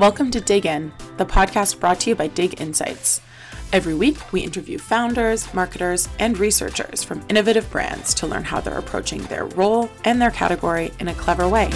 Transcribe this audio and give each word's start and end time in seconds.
Welcome 0.00 0.30
to 0.30 0.40
Dig 0.40 0.64
In, 0.64 0.94
the 1.18 1.26
podcast 1.26 1.78
brought 1.78 2.00
to 2.00 2.08
you 2.08 2.16
by 2.16 2.28
Dig 2.28 2.58
Insights. 2.58 3.20
Every 3.70 3.94
week, 3.94 4.32
we 4.32 4.40
interview 4.40 4.78
founders, 4.78 5.52
marketers, 5.52 6.08
and 6.18 6.38
researchers 6.38 7.04
from 7.04 7.22
innovative 7.28 7.70
brands 7.70 8.14
to 8.14 8.26
learn 8.26 8.44
how 8.44 8.62
they're 8.62 8.78
approaching 8.78 9.20
their 9.24 9.44
role 9.44 9.90
and 10.06 10.18
their 10.18 10.30
category 10.30 10.90
in 11.00 11.08
a 11.08 11.12
clever 11.12 11.46
way. 11.46 11.68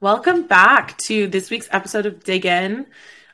Welcome 0.00 0.46
back 0.46 0.96
to 1.00 1.26
this 1.26 1.50
week's 1.50 1.68
episode 1.72 2.06
of 2.06 2.24
Dig 2.24 2.46
In. 2.46 2.86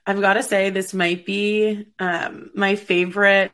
I've 0.04 0.20
got 0.20 0.34
to 0.34 0.42
say, 0.42 0.70
this 0.70 0.92
might 0.92 1.24
be 1.24 1.86
um, 2.00 2.50
my 2.56 2.74
favorite 2.74 3.52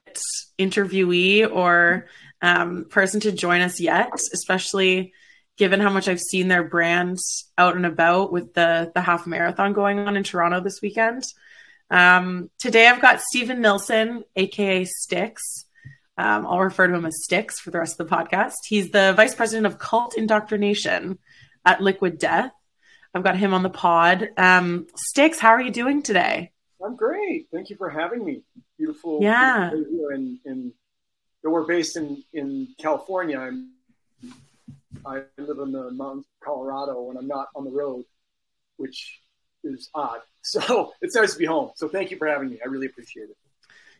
interviewee 0.59 1.47
or 1.47 2.07
um, 2.41 2.87
person 2.89 3.21
to 3.21 3.33
join 3.33 3.61
us 3.61 3.81
yet, 3.81 4.19
especially 4.33 5.13
given 5.57 5.81
how 5.81 5.91
much 5.91 6.09
I've 6.09 6.21
seen 6.21 6.49
their 6.49 6.65
brands 6.65 7.51
out 7.57 7.77
and 7.77 7.87
about 7.87 8.33
with 8.33 8.55
the 8.55 8.91
the 8.95 9.01
half 9.01 9.27
marathon 9.27 9.73
going 9.73 9.99
on 9.99 10.17
in 10.17 10.25
Toronto 10.25 10.61
this 10.61 10.81
weekend. 10.83 11.25
Um, 11.91 12.51
today 12.59 12.89
I've 12.89 13.03
got 13.03 13.21
Stephen 13.21 13.61
Nilsen, 13.61 14.25
aka 14.37 14.85
Stix. 14.85 15.37
Um, 16.17 16.47
I'll 16.47 16.61
refer 16.61 16.87
to 16.87 16.95
him 16.95 17.07
as 17.07 17.27
Stix 17.29 17.55
for 17.55 17.71
the 17.71 17.79
rest 17.79 18.01
of 18.01 18.09
the 18.09 18.17
podcast. 18.17 18.55
He's 18.67 18.91
the 18.91 19.15
vice 19.17 19.35
president 19.35 19.67
of 19.67 19.79
cult 19.79 20.17
indoctrination 20.17 21.19
at 21.65 21.81
Liquid 21.81 22.19
Death. 22.19 22.53
I've 23.15 23.25
got 23.25 23.37
him 23.37 23.55
on 23.55 23.63
the 23.63 23.71
pod. 23.71 24.29
Um, 24.37 24.87
Stix, 25.13 25.39
how 25.39 25.51
are 25.51 25.61
you 25.61 25.71
doing 25.71 26.03
today? 26.03 26.53
I'm 26.85 26.97
great. 26.97 27.49
Thank 27.53 27.71
you 27.71 27.77
for 27.77 27.89
having 27.89 28.25
me. 28.25 28.43
Beautiful. 28.77 29.21
Yeah. 29.23 29.71
Beautiful 29.71 30.09
in, 30.15 30.39
in, 30.45 30.73
we're 31.43 31.67
based 31.67 31.97
in, 31.97 32.23
in 32.33 32.69
California. 32.79 33.39
I'm 33.39 33.74
I 35.07 35.23
live 35.39 35.59
in 35.59 35.73
the 35.73 35.91
mountains 35.91 36.27
of 36.27 36.47
Colorado 36.47 37.11
and 37.11 37.19
I'm 37.19 37.29
not 37.29 37.49
on 37.55 37.65
the 37.65 37.71
road, 37.71 38.05
which 38.77 39.21
is 39.63 39.91
odd. 39.95 40.21
So 40.47 40.93
it's 41.01 41.15
nice 41.15 41.33
to 41.33 41.39
be 41.39 41.47
home. 41.47 41.71
So 41.75 41.89
thank 41.89 42.11
you 42.11 42.19
for 42.19 42.27
having 42.27 42.51
me. 42.51 42.59
I 42.63 42.69
really 42.69 42.85
appreciate 42.85 43.31
it. 43.31 43.37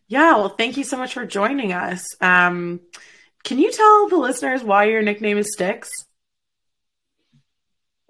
Yeah, 0.09 0.37
well, 0.37 0.51
thank 0.51 0.77
you 0.77 0.85
so 0.85 0.99
much 0.99 1.15
for 1.15 1.25
joining 1.25 1.73
us. 1.73 2.05
Um, 2.21 2.81
can 3.45 3.59
you 3.59 3.73
tell 3.73 4.09
the 4.11 4.19
listeners 4.19 4.63
why 4.63 4.85
your 4.85 5.01
nickname 5.01 5.39
is 5.39 5.57
Stix? 5.59 5.89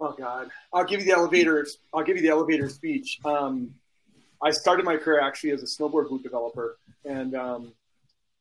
Oh 0.01 0.17
God, 0.19 0.51
I'll 0.73 0.85
give 0.85 0.99
you 0.99 1.07
the 1.07 1.13
elevator. 1.13 1.65
I'll 1.93 2.03
give 2.03 2.17
you 2.17 2.23
the 2.23 2.31
elevator 2.31 2.69
speech. 2.69 3.21
Um, 3.25 3.75
I 4.43 4.51
started 4.51 4.85
my 4.85 4.97
career 4.97 5.21
actually 5.21 5.53
as 5.53 5.63
a 5.63 5.67
snowboard 5.67 6.09
boot 6.09 6.25
developer, 6.25 6.77
and 7.05 7.37
um, 7.37 7.73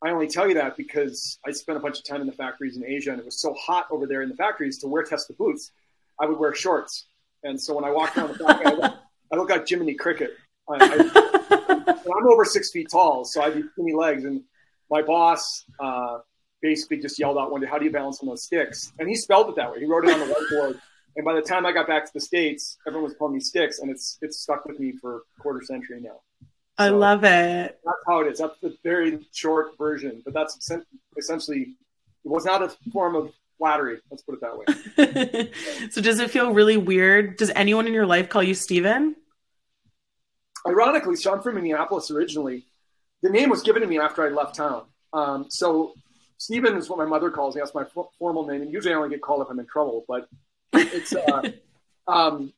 I 0.03 0.11
only 0.11 0.27
tell 0.27 0.47
you 0.47 0.53
that 0.55 0.75
because 0.75 1.39
I 1.45 1.51
spent 1.51 1.77
a 1.77 1.81
bunch 1.81 1.97
of 1.97 2.03
time 2.03 2.19
in 2.19 2.27
the 2.27 2.33
factories 2.33 2.75
in 2.75 2.85
Asia, 2.85 3.11
and 3.11 3.19
it 3.19 3.25
was 3.25 3.39
so 3.39 3.53
hot 3.53 3.87
over 3.89 4.05
there 4.05 4.21
in 4.21 4.29
the 4.29 4.35
factories 4.35 4.77
to 4.79 4.87
wear 4.87 5.03
test 5.03 5.29
the 5.29 5.33
boots. 5.33 5.71
I 6.19 6.25
would 6.25 6.37
wear 6.37 6.53
shorts, 6.53 7.05
and 7.43 7.59
so 7.59 7.73
when 7.75 7.85
I 7.85 7.91
walked 7.91 8.17
around 8.17 8.33
the 8.33 8.43
factory, 8.43 8.65
I, 8.65 8.71
look, 8.71 8.93
I 9.31 9.35
look 9.37 9.49
like 9.49 9.67
Jiminy 9.67 9.93
Cricket. 9.95 10.31
I, 10.69 10.83
am 10.85 12.27
over 12.31 12.45
six 12.45 12.71
feet 12.71 12.89
tall, 12.91 13.23
so 13.23 13.41
I 13.41 13.49
have 13.49 13.63
skinny 13.71 13.93
legs, 13.93 14.25
and 14.25 14.41
my 14.91 15.01
boss 15.01 15.65
uh, 15.79 16.19
basically 16.61 16.97
just 16.97 17.17
yelled 17.17 17.37
out 17.37 17.51
one 17.51 17.61
day, 17.61 17.67
"How 17.67 17.77
do 17.77 17.85
you 17.85 17.91
balance 17.91 18.19
on 18.21 18.27
those 18.27 18.43
sticks?" 18.43 18.91
And 18.99 19.07
he 19.07 19.15
spelled 19.15 19.49
it 19.49 19.55
that 19.55 19.71
way. 19.71 19.79
He 19.79 19.85
wrote 19.85 20.05
it 20.05 20.13
on 20.13 20.19
the 20.19 20.33
whiteboard. 20.33 20.79
And 21.15 21.23
by 21.23 21.35
the 21.35 21.41
time 21.41 21.65
I 21.65 21.71
got 21.71 21.87
back 21.87 22.05
to 22.05 22.11
the 22.13 22.19
states, 22.19 22.77
everyone 22.87 23.09
was 23.09 23.15
calling 23.17 23.35
me 23.35 23.39
Stix, 23.39 23.81
and 23.81 23.89
it's 23.89 24.17
it's 24.21 24.41
stuck 24.41 24.65
with 24.65 24.79
me 24.79 24.93
for 24.99 25.17
a 25.17 25.41
quarter 25.41 25.61
century 25.61 25.99
now. 26.01 26.21
I 26.77 26.89
love 26.89 27.23
it. 27.23 27.79
That's 27.85 27.97
how 28.07 28.21
it 28.21 28.31
is. 28.31 28.39
That's 28.39 28.59
the 28.61 28.75
very 28.83 29.25
short 29.31 29.77
version, 29.77 30.21
but 30.25 30.33
that's 30.33 30.71
essentially 31.17 31.75
it 32.25 32.29
was 32.29 32.45
not 32.45 32.63
a 32.63 32.69
form 32.91 33.15
of 33.15 33.31
flattery. 33.57 33.99
Let's 34.09 34.23
put 34.23 34.35
it 34.35 34.41
that 34.41 34.57
way. 34.57 35.51
so, 35.91 36.01
does 36.01 36.19
it 36.19 36.31
feel 36.31 36.53
really 36.53 36.77
weird? 36.77 37.37
Does 37.37 37.51
anyone 37.51 37.85
in 37.85 37.93
your 37.93 38.05
life 38.05 38.29
call 38.29 38.41
you 38.41 38.55
Steven? 38.55 39.15
Ironically, 40.67 41.15
so 41.15 41.33
I'm 41.33 41.41
from 41.41 41.55
Minneapolis 41.55 42.09
originally. 42.09 42.65
The 43.21 43.29
name 43.29 43.49
was 43.49 43.61
given 43.61 43.81
to 43.81 43.87
me 43.87 43.99
after 43.99 44.25
I 44.25 44.29
left 44.29 44.55
town. 44.55 44.85
Um, 45.13 45.45
so, 45.49 45.93
Steven 46.37 46.75
is 46.75 46.89
what 46.89 46.97
my 46.97 47.05
mother 47.05 47.29
calls 47.29 47.55
me. 47.55 47.61
That's 47.61 47.75
my 47.75 47.83
f- 47.83 48.07
formal 48.17 48.47
name. 48.47 48.63
And 48.63 48.71
usually 48.71 48.93
I 48.93 48.97
only 48.97 49.09
get 49.09 49.21
called 49.21 49.41
if 49.41 49.49
I'm 49.49 49.59
in 49.59 49.67
trouble, 49.67 50.05
but 50.07 50.27
it's 50.73 51.13
uh, 51.13 51.51
um, 52.07 52.51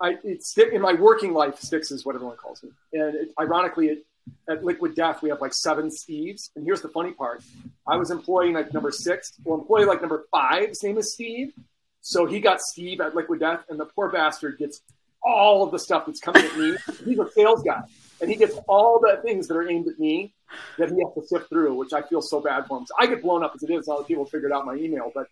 I, 0.00 0.16
it's 0.22 0.56
in 0.56 0.80
my 0.80 0.94
working 0.94 1.32
life, 1.32 1.60
Stix 1.60 1.90
is 1.92 2.04
what 2.04 2.14
everyone 2.14 2.36
calls 2.36 2.62
me. 2.62 2.70
And 2.92 3.14
it, 3.14 3.34
ironically, 3.40 3.88
it, 3.88 4.06
at 4.48 4.64
Liquid 4.64 4.94
Death, 4.94 5.22
we 5.22 5.30
have 5.30 5.40
like 5.40 5.54
seven 5.54 5.88
Steves. 5.90 6.50
And 6.54 6.64
here's 6.64 6.82
the 6.82 6.88
funny 6.88 7.12
part 7.12 7.42
I 7.86 7.96
was 7.96 8.10
employee 8.10 8.52
like 8.52 8.72
number 8.72 8.90
six, 8.90 9.32
or 9.44 9.58
employee 9.58 9.86
like 9.86 10.00
number 10.00 10.26
five, 10.30 10.74
same 10.74 10.98
as 10.98 11.12
Steve. 11.12 11.52
So 12.00 12.26
he 12.26 12.40
got 12.40 12.60
Steve 12.60 13.00
at 13.00 13.14
Liquid 13.14 13.40
Death, 13.40 13.64
and 13.68 13.78
the 13.78 13.86
poor 13.86 14.08
bastard 14.10 14.58
gets 14.58 14.82
all 15.22 15.64
of 15.64 15.72
the 15.72 15.78
stuff 15.78 16.06
that's 16.06 16.20
coming 16.20 16.44
at 16.44 16.56
me. 16.56 16.76
He's 17.04 17.18
a 17.18 17.28
sales 17.32 17.62
guy, 17.62 17.82
and 18.20 18.30
he 18.30 18.36
gets 18.36 18.56
all 18.68 19.00
the 19.00 19.20
things 19.22 19.48
that 19.48 19.56
are 19.56 19.68
aimed 19.68 19.88
at 19.88 19.98
me 19.98 20.32
that 20.78 20.90
he 20.90 20.96
has 21.02 21.12
to 21.14 21.26
sift 21.26 21.48
through, 21.48 21.74
which 21.74 21.92
I 21.92 22.02
feel 22.02 22.22
so 22.22 22.40
bad 22.40 22.66
for 22.66 22.78
him. 22.78 22.86
So 22.86 22.94
I 22.98 23.06
get 23.06 23.22
blown 23.22 23.42
up 23.42 23.52
as 23.54 23.62
it 23.62 23.70
is. 23.70 23.88
All 23.88 23.98
the 23.98 24.04
people 24.04 24.24
figured 24.24 24.52
out 24.52 24.64
my 24.64 24.74
email, 24.74 25.10
but 25.14 25.26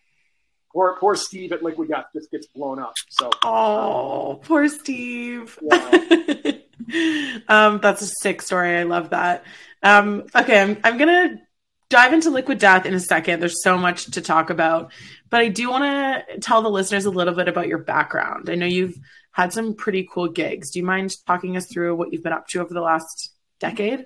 Poor, 0.77 0.95
poor 1.01 1.17
Steve 1.17 1.53
at 1.53 1.63
Liquid 1.63 1.89
Death 1.89 2.05
just 2.13 2.31
gets 2.31 2.49
blown 2.49 2.79
up. 2.79 2.93
So, 3.09 3.31
oh, 3.45 4.39
poor 4.45 4.69
Steve. 4.69 5.59
Yeah. 5.63 6.53
um, 7.49 7.81
that's 7.81 8.03
a 8.03 8.07
sick 8.21 8.43
story. 8.43 8.77
I 8.77 8.83
love 8.83 9.09
that. 9.09 9.45
Um, 9.83 10.25
okay, 10.37 10.61
I'm, 10.61 10.77
I'm 10.85 10.99
gonna 10.99 11.41
dive 11.89 12.13
into 12.13 12.29
Liquid 12.29 12.59
Death 12.59 12.85
in 12.85 12.93
a 12.93 13.01
second. 13.01 13.41
There's 13.41 13.63
so 13.63 13.79
much 13.79 14.05
to 14.11 14.21
talk 14.21 14.51
about, 14.51 14.93
but 15.31 15.41
I 15.41 15.49
do 15.49 15.71
want 15.71 15.85
to 15.85 16.41
tell 16.41 16.61
the 16.61 16.69
listeners 16.69 17.07
a 17.07 17.11
little 17.11 17.33
bit 17.33 17.49
about 17.49 17.69
your 17.69 17.79
background. 17.79 18.51
I 18.51 18.55
know 18.55 18.67
you've 18.67 18.99
had 19.33 19.55
some 19.55 19.77
pretty 19.77 20.07
cool 20.13 20.29
gigs. 20.29 20.73
Do 20.73 20.79
you 20.79 20.85
mind 20.85 21.15
talking 21.27 21.57
us 21.57 21.73
through 21.73 21.97
what 21.97 22.13
you've 22.13 22.23
been 22.23 22.35
up 22.35 22.49
to 22.49 22.61
over 22.61 22.75
the 22.75 22.83
last 22.83 23.33
decade? 23.61 24.05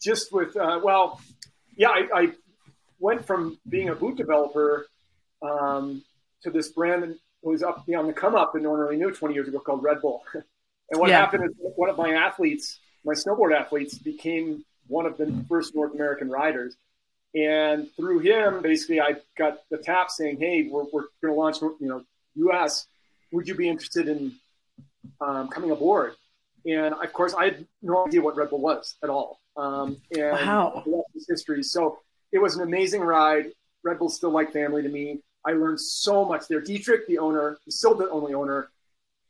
Just 0.00 0.32
with, 0.32 0.56
uh, 0.56 0.78
well, 0.84 1.20
yeah, 1.76 1.88
I, 1.88 2.06
I 2.14 2.32
went 3.00 3.26
from 3.26 3.58
being 3.68 3.88
a 3.88 3.96
boot 3.96 4.16
developer 4.16 4.86
um, 5.42 6.02
to 6.42 6.50
this 6.50 6.68
brand 6.68 7.02
that 7.02 7.18
was 7.42 7.62
up 7.62 7.84
on 7.96 8.06
the 8.06 8.12
come 8.12 8.34
up 8.34 8.54
and 8.54 8.62
no 8.62 8.70
one 8.70 8.80
really 8.80 8.96
knew 8.96 9.10
20 9.10 9.34
years 9.34 9.48
ago 9.48 9.58
called 9.58 9.82
Red 9.82 10.00
Bull. 10.00 10.22
and 10.34 11.00
what 11.00 11.10
yeah. 11.10 11.18
happened 11.18 11.44
is 11.44 11.50
one 11.76 11.90
of 11.90 11.96
my 11.96 12.12
athletes, 12.12 12.78
my 13.04 13.14
snowboard 13.14 13.54
athletes, 13.54 13.98
became 13.98 14.64
one 14.86 15.06
of 15.06 15.16
the 15.16 15.44
first 15.48 15.74
North 15.74 15.94
American 15.94 16.30
riders. 16.30 16.76
And 17.34 17.88
through 17.96 18.20
him, 18.20 18.60
basically, 18.60 19.00
I 19.00 19.16
got 19.38 19.60
the 19.70 19.78
tap 19.78 20.10
saying, 20.10 20.38
"Hey, 20.38 20.68
we're, 20.70 20.84
we're 20.92 21.06
going 21.22 21.32
to 21.32 21.34
launch, 21.34 21.62
you 21.62 21.88
know, 21.88 22.04
U.S. 22.36 22.86
Would 23.32 23.48
you 23.48 23.54
be 23.54 23.68
interested 23.68 24.06
in 24.06 24.34
um, 25.20 25.48
coming 25.48 25.70
aboard?" 25.70 26.12
And 26.66 26.94
of 26.94 27.12
course, 27.12 27.34
I 27.34 27.46
had 27.46 27.66
no 27.80 28.06
idea 28.06 28.20
what 28.20 28.36
Red 28.36 28.50
Bull 28.50 28.60
was 28.60 28.96
at 29.02 29.08
all. 29.08 29.40
Um, 29.56 29.96
and 30.16 30.32
wow. 30.32 30.82
the 30.84 30.90
rest 30.90 31.08
is 31.14 31.26
history. 31.28 31.62
So 31.62 31.98
it 32.32 32.38
was 32.38 32.56
an 32.56 32.62
amazing 32.62 33.00
ride. 33.00 33.52
Red 33.82 33.98
Bull's 33.98 34.14
still 34.14 34.30
like 34.30 34.52
family 34.52 34.82
to 34.82 34.88
me. 34.88 35.20
I 35.46 35.52
learned 35.52 35.80
so 35.80 36.24
much 36.24 36.48
there. 36.48 36.60
Dietrich, 36.60 37.06
the 37.06 37.18
owner, 37.18 37.58
he's 37.64 37.76
still 37.76 37.94
the 37.94 38.08
only 38.10 38.34
owner. 38.34 38.70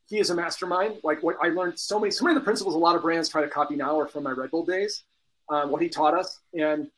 He 0.07 0.19
is 0.19 0.29
a 0.29 0.35
mastermind. 0.35 0.97
Like 1.03 1.23
what 1.23 1.37
I 1.41 1.47
learned 1.47 1.79
so 1.79 1.99
many, 1.99 2.11
so 2.11 2.25
many 2.25 2.35
of 2.35 2.41
the 2.41 2.45
principles 2.45 2.75
a 2.75 2.77
lot 2.77 2.95
of 2.95 3.01
brands 3.01 3.29
try 3.29 3.41
to 3.41 3.47
copy 3.47 3.75
now 3.75 3.99
are 3.99 4.07
from 4.07 4.23
my 4.23 4.31
Red 4.31 4.51
Bull 4.51 4.65
days. 4.65 5.03
Um, 5.49 5.71
what 5.71 5.81
he 5.81 5.89
taught 5.89 6.13
us, 6.13 6.39
and 6.53 6.89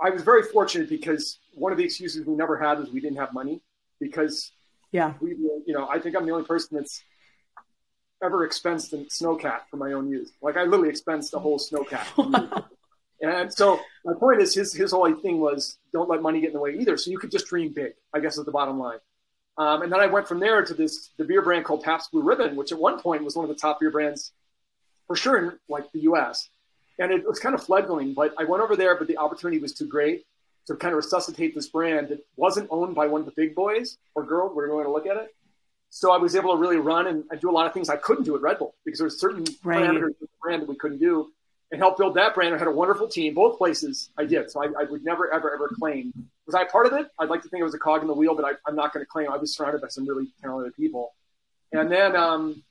I 0.00 0.10
was 0.10 0.22
very 0.22 0.42
fortunate 0.42 0.88
because 0.88 1.38
one 1.52 1.70
of 1.72 1.78
the 1.78 1.84
excuses 1.84 2.24
we 2.24 2.34
never 2.34 2.56
had 2.56 2.78
was 2.78 2.90
we 2.90 3.00
didn't 3.00 3.18
have 3.18 3.32
money. 3.34 3.60
Because 4.00 4.52
yeah, 4.92 5.14
we, 5.20 5.30
you 5.30 5.74
know, 5.74 5.88
I 5.88 5.98
think 5.98 6.16
I'm 6.16 6.24
the 6.24 6.32
only 6.32 6.46
person 6.46 6.76
that's 6.76 7.02
ever 8.22 8.46
expensed 8.48 8.92
a 8.92 9.04
snowcat 9.06 9.62
for 9.70 9.76
my 9.76 9.92
own 9.92 10.08
use. 10.08 10.30
Like 10.40 10.56
I 10.56 10.64
literally 10.64 10.88
expensed 10.88 11.34
a 11.34 11.38
whole 11.38 11.58
snowcat. 11.58 12.64
And 13.20 13.52
so 13.52 13.80
my 14.08 14.14
point 14.14 14.40
is 14.40 14.54
his 14.54 14.72
his 14.72 14.92
whole 14.92 15.12
thing 15.16 15.38
was 15.38 15.76
don't 15.92 16.08
let 16.08 16.22
money 16.22 16.40
get 16.40 16.48
in 16.48 16.54
the 16.54 16.60
way 16.60 16.74
either. 16.78 16.96
So 16.96 17.10
you 17.10 17.18
could 17.18 17.30
just 17.30 17.46
dream 17.46 17.74
big, 17.74 17.92
I 18.14 18.20
guess 18.20 18.38
is 18.38 18.44
the 18.46 18.50
bottom 18.50 18.78
line. 18.78 18.98
Um, 19.58 19.82
and 19.82 19.92
then 19.92 20.00
I 20.00 20.06
went 20.06 20.26
from 20.26 20.40
there 20.40 20.64
to 20.64 20.72
this 20.72 21.10
the 21.18 21.24
beer 21.24 21.42
brand 21.42 21.66
called 21.66 21.82
Pabst 21.82 22.10
Blue 22.10 22.22
Ribbon, 22.22 22.56
which 22.56 22.72
at 22.72 22.78
one 22.78 22.98
point 22.98 23.22
was 23.22 23.36
one 23.36 23.44
of 23.44 23.50
the 23.50 23.60
top 23.60 23.80
beer 23.80 23.90
brands 23.90 24.32
for 25.06 25.14
sure 25.14 25.36
in 25.36 25.58
like 25.68 25.92
the 25.92 26.00
US. 26.00 26.48
And 26.98 27.12
it 27.12 27.28
was 27.28 27.38
kind 27.38 27.54
of 27.54 27.62
fledgling, 27.62 28.14
but 28.14 28.34
I 28.38 28.44
went 28.44 28.62
over 28.62 28.76
there, 28.76 28.96
but 28.96 29.08
the 29.08 29.18
opportunity 29.18 29.58
was 29.58 29.74
too 29.74 29.86
great 29.86 30.24
to 30.66 30.76
kind 30.76 30.92
of 30.92 30.96
resuscitate 30.96 31.54
this 31.54 31.68
brand 31.68 32.08
that 32.08 32.20
wasn't 32.36 32.68
owned 32.70 32.94
by 32.94 33.06
one 33.06 33.20
of 33.20 33.26
the 33.26 33.32
big 33.36 33.54
boys 33.54 33.98
or 34.14 34.24
girls, 34.24 34.52
We're 34.54 34.68
going 34.68 34.84
to 34.84 34.90
look 34.92 35.06
at 35.06 35.16
it. 35.16 35.34
So 35.90 36.12
I 36.12 36.18
was 36.18 36.34
able 36.34 36.52
to 36.52 36.58
really 36.58 36.76
run 36.76 37.06
and, 37.06 37.24
I 37.30 37.36
do 37.36 37.50
a 37.50 37.52
lot 37.52 37.66
of 37.66 37.72
things 37.72 37.88
I 37.88 37.96
couldn't 37.96 38.24
do 38.24 38.36
at 38.36 38.42
Red 38.42 38.58
Bull 38.58 38.74
because 38.84 38.98
there's 39.00 39.20
certain 39.20 39.44
right. 39.62 39.82
parameters 39.82 40.10
of 40.10 40.20
the 40.20 40.28
brand 40.42 40.62
that 40.62 40.68
we 40.68 40.76
couldn't 40.76 40.98
do 40.98 41.30
and 41.70 41.80
helped 41.80 41.98
build 41.98 42.14
that 42.14 42.34
brand. 42.34 42.54
I 42.54 42.58
had 42.58 42.66
a 42.66 42.72
wonderful 42.72 43.08
team. 43.08 43.34
Both 43.34 43.58
places 43.58 44.10
I 44.16 44.24
did. 44.24 44.50
So 44.50 44.62
I, 44.62 44.66
I, 44.80 44.84
would 44.84 45.04
never, 45.04 45.32
ever, 45.32 45.52
ever 45.52 45.68
claim. 45.68 46.12
Was 46.46 46.54
I 46.54 46.64
part 46.64 46.86
of 46.86 46.94
it? 46.94 47.08
I'd 47.18 47.28
like 47.28 47.42
to 47.42 47.48
think 47.48 47.62
I 47.62 47.64
was 47.64 47.74
a 47.74 47.78
cog 47.78 48.00
in 48.00 48.08
the 48.08 48.14
wheel, 48.14 48.34
but 48.34 48.44
I, 48.44 48.68
am 48.68 48.74
not 48.74 48.92
going 48.92 49.04
to 49.04 49.08
claim 49.08 49.30
I 49.30 49.36
was 49.36 49.54
surrounded 49.54 49.82
by 49.82 49.88
some 49.88 50.08
really 50.08 50.28
talented 50.42 50.74
people. 50.74 51.14
And 51.72 51.92
then 51.92 52.16
um, 52.16 52.62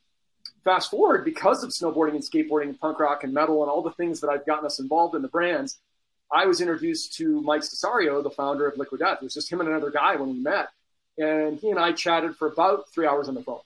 fast 0.64 0.90
forward, 0.90 1.24
because 1.24 1.64
of 1.64 1.70
snowboarding 1.70 2.16
and 2.16 2.24
skateboarding 2.24 2.70
and 2.70 2.80
punk 2.80 3.00
rock 3.00 3.24
and 3.24 3.34
metal 3.34 3.62
and 3.62 3.70
all 3.70 3.84
the 3.84 3.92
things 3.92 4.20
that 4.22 4.30
I've 4.30 4.46
gotten 4.46 4.66
us 4.66 4.80
involved 4.80 5.16
in 5.16 5.22
the 5.22 5.28
brands, 5.28 5.78
I 6.32 6.46
was 6.46 6.60
introduced 6.60 7.14
to 7.18 7.42
Mike 7.42 7.62
Cessario, 7.62 8.22
the 8.24 8.32
founder 8.32 8.68
of 8.68 8.78
Liquid 8.78 9.00
Death. 9.00 9.20
It 9.22 9.24
was 9.24 9.34
just 9.34 9.52
him 9.52 9.60
and 9.60 9.70
another 9.70 9.92
guy 9.92 10.16
when 10.16 10.30
we 10.30 10.40
met. 10.40 10.70
And 11.20 11.60
he 11.60 11.70
and 11.70 11.80
I 11.80 11.94
chatted 11.94 12.36
for 12.36 12.48
about 12.48 12.90
three 12.90 13.06
hours 13.06 13.28
on 13.30 13.36
the 13.36 13.44
phone. 13.44 13.60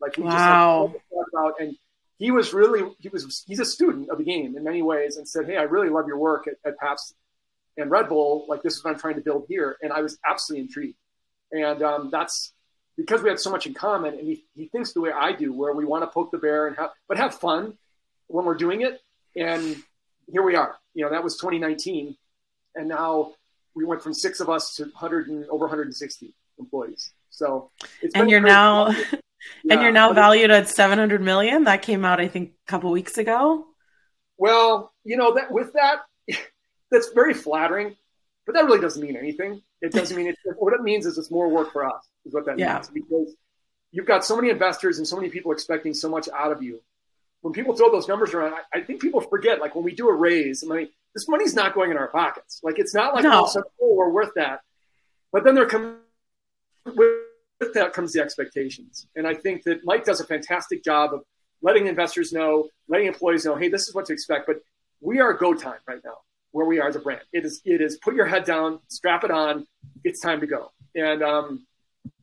Like 0.00 0.16
we 0.16 0.24
wow. 0.24 0.92
just 0.92 1.04
like, 1.12 1.26
about, 1.32 1.60
and 1.60 1.76
he 2.18 2.30
was 2.30 2.54
really 2.54 2.90
he 2.98 3.08
was 3.08 3.44
he's 3.46 3.60
a 3.60 3.64
student 3.64 4.10
of 4.10 4.18
the 4.18 4.24
game 4.24 4.56
in 4.56 4.64
many 4.64 4.82
ways, 4.82 5.16
and 5.16 5.28
said, 5.28 5.46
"Hey, 5.46 5.56
I 5.56 5.62
really 5.62 5.88
love 5.88 6.06
your 6.06 6.18
work 6.18 6.46
at, 6.46 6.54
at 6.64 6.78
Pabst 6.78 7.14
and 7.76 7.90
Red 7.90 8.08
Bull. 8.08 8.46
Like 8.48 8.62
this 8.62 8.76
is 8.76 8.84
what 8.84 8.92
I'm 8.92 8.98
trying 8.98 9.16
to 9.16 9.20
build 9.20 9.46
here," 9.48 9.76
and 9.82 9.92
I 9.92 10.00
was 10.00 10.18
absolutely 10.28 10.66
intrigued. 10.66 10.96
And 11.52 11.82
um, 11.82 12.10
that's 12.10 12.52
because 12.96 13.22
we 13.22 13.28
had 13.28 13.38
so 13.38 13.50
much 13.50 13.66
in 13.66 13.74
common, 13.74 14.14
and 14.14 14.26
he, 14.26 14.44
he 14.54 14.66
thinks 14.66 14.92
the 14.92 15.00
way 15.00 15.12
I 15.12 15.32
do, 15.32 15.52
where 15.52 15.72
we 15.74 15.84
want 15.84 16.02
to 16.02 16.06
poke 16.08 16.30
the 16.30 16.38
bear 16.38 16.66
and 16.66 16.76
have 16.76 16.90
but 17.08 17.18
have 17.18 17.34
fun 17.34 17.76
when 18.28 18.44
we're 18.44 18.54
doing 18.54 18.80
it. 18.80 19.00
And 19.36 19.76
here 20.30 20.42
we 20.42 20.56
are. 20.56 20.76
You 20.94 21.04
know, 21.04 21.10
that 21.10 21.22
was 21.22 21.36
2019, 21.36 22.16
and 22.74 22.88
now 22.88 23.34
we 23.74 23.84
went 23.84 24.02
from 24.02 24.14
six 24.14 24.40
of 24.40 24.48
us 24.48 24.74
to 24.76 24.84
100 24.84 25.28
and 25.28 25.44
over 25.50 25.66
160 25.66 26.34
employees. 26.58 27.12
So 27.28 27.70
and 28.14 28.30
you're 28.30 28.40
now 28.40 28.94
yeah, 29.64 29.74
and 29.74 29.82
you're 29.82 29.92
now 29.92 30.12
valued 30.12 30.50
at 30.50 30.68
700 30.68 31.20
million. 31.20 31.64
That 31.64 31.82
came 31.82 32.04
out, 32.04 32.20
I 32.20 32.28
think, 32.28 32.52
a 32.66 32.70
couple 32.70 32.90
weeks 32.90 33.18
ago. 33.18 33.66
Well, 34.38 34.92
you 35.04 35.16
know 35.16 35.34
that 35.34 35.50
with 35.50 35.72
that, 35.74 36.00
that's 36.90 37.10
very 37.14 37.34
flattering, 37.34 37.96
but 38.44 38.54
that 38.54 38.64
really 38.64 38.80
doesn't 38.80 39.02
mean 39.02 39.16
anything. 39.16 39.62
It 39.80 39.92
doesn't 39.92 40.16
mean 40.16 40.28
it. 40.28 40.36
What 40.56 40.74
it 40.74 40.82
means 40.82 41.06
is 41.06 41.18
it's 41.18 41.30
more 41.30 41.48
work 41.48 41.72
for 41.72 41.84
us. 41.86 42.08
Is 42.24 42.34
what 42.34 42.46
that 42.46 42.58
yeah. 42.58 42.74
means 42.74 42.88
because 42.88 43.34
you've 43.92 44.06
got 44.06 44.24
so 44.24 44.36
many 44.36 44.50
investors 44.50 44.98
and 44.98 45.06
so 45.06 45.16
many 45.16 45.28
people 45.28 45.52
expecting 45.52 45.94
so 45.94 46.08
much 46.08 46.28
out 46.34 46.52
of 46.52 46.62
you. 46.62 46.80
When 47.42 47.52
people 47.52 47.76
throw 47.76 47.90
those 47.90 48.08
numbers 48.08 48.34
around, 48.34 48.54
I, 48.54 48.78
I 48.78 48.82
think 48.82 49.00
people 49.00 49.20
forget. 49.20 49.60
Like 49.60 49.74
when 49.74 49.84
we 49.84 49.94
do 49.94 50.08
a 50.08 50.14
raise, 50.14 50.64
I 50.64 50.74
mean, 50.74 50.88
this 51.14 51.28
money's 51.28 51.54
not 51.54 51.74
going 51.74 51.90
in 51.90 51.96
our 51.96 52.08
pockets. 52.08 52.60
Like 52.62 52.78
it's 52.78 52.94
not 52.94 53.14
like 53.14 53.24
no. 53.24 53.48
oh, 53.56 53.94
we're 53.94 54.10
worth 54.10 54.32
that. 54.36 54.60
But 55.32 55.44
then 55.44 55.54
there 55.54 55.66
comes 55.66 55.96
with 56.86 57.25
that 57.74 57.92
comes 57.92 58.12
the 58.12 58.20
expectations. 58.20 59.06
And 59.16 59.26
I 59.26 59.34
think 59.34 59.64
that 59.64 59.84
Mike 59.84 60.04
does 60.04 60.20
a 60.20 60.24
fantastic 60.24 60.84
job 60.84 61.14
of 61.14 61.22
letting 61.62 61.86
investors 61.86 62.32
know, 62.32 62.68
letting 62.88 63.06
employees 63.06 63.44
know, 63.44 63.56
hey, 63.56 63.68
this 63.68 63.88
is 63.88 63.94
what 63.94 64.06
to 64.06 64.12
expect. 64.12 64.46
But 64.46 64.56
we 65.00 65.20
are 65.20 65.32
go 65.32 65.54
time 65.54 65.78
right 65.86 66.00
now 66.04 66.18
where 66.52 66.66
we 66.66 66.80
are 66.80 66.88
as 66.88 66.96
a 66.96 67.00
brand. 67.00 67.22
It 67.32 67.44
is 67.44 67.60
it 67.64 67.80
is 67.80 67.98
put 67.98 68.14
your 68.14 68.26
head 68.26 68.44
down, 68.44 68.80
strap 68.88 69.24
it 69.24 69.30
on, 69.30 69.66
it's 70.04 70.20
time 70.20 70.40
to 70.40 70.46
go. 70.46 70.72
And 70.94 71.22
um, 71.22 71.66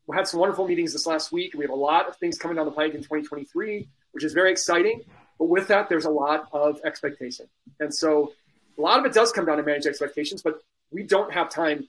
we 0.08 0.16
had 0.16 0.28
some 0.28 0.40
wonderful 0.40 0.68
meetings 0.68 0.94
this 0.94 1.06
last 1.06 1.32
week. 1.32 1.54
We 1.56 1.64
have 1.64 1.72
a 1.72 1.76
lot 1.76 2.08
of 2.08 2.18
things 2.18 2.38
coming 2.38 2.58
down 2.58 2.66
the 2.66 2.72
pike 2.72 2.94
in 2.94 3.02
2023, 3.02 3.88
which 4.12 4.24
is 4.24 4.34
very 4.34 4.52
exciting. 4.52 5.02
But 5.40 5.46
with 5.46 5.68
that, 5.68 5.90
there's 5.90 6.06
a 6.06 6.10
lot 6.10 6.48
of 6.52 6.80
expectation. 6.84 7.48
And 7.80 7.94
so 7.94 8.34
a 8.78 8.82
lot 8.82 9.00
of 9.00 9.06
it 9.06 9.14
does 9.14 9.32
come 9.32 9.46
down 9.46 9.58
to 9.58 9.64
manage 9.64 9.86
expectations, 9.86 10.42
but 10.42 10.62
we 10.92 11.04
don't 11.04 11.32
have 11.32 11.50
time 11.50 11.88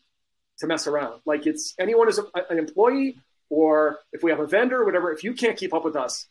to 0.58 0.66
mess 0.66 0.86
around. 0.86 1.20
Like 1.24 1.46
it's 1.46 1.74
anyone 1.78 2.08
is 2.08 2.18
an 2.18 2.58
employee 2.58 3.16
or 3.50 3.98
if 4.12 4.22
we 4.22 4.30
have 4.30 4.40
a 4.40 4.46
vendor 4.46 4.82
or 4.82 4.84
whatever, 4.84 5.12
if 5.12 5.24
you 5.24 5.34
can't 5.34 5.56
keep 5.56 5.74
up 5.74 5.84
with 5.84 5.96
us, 5.96 6.26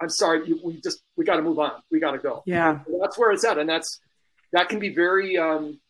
I'm 0.00 0.08
sorry, 0.08 0.46
you, 0.46 0.60
we 0.62 0.80
just 0.80 1.02
we 1.16 1.24
got 1.24 1.36
to 1.36 1.42
move 1.42 1.58
on. 1.58 1.72
We 1.90 2.00
got 2.00 2.12
to 2.12 2.18
go. 2.18 2.42
Yeah, 2.46 2.80
and 2.86 3.02
that's 3.02 3.18
where 3.18 3.32
it's 3.32 3.44
at, 3.44 3.58
and 3.58 3.68
that's 3.68 4.00
that 4.52 4.68
can 4.68 4.78
be 4.78 4.94
very. 4.94 5.36
Um, 5.36 5.80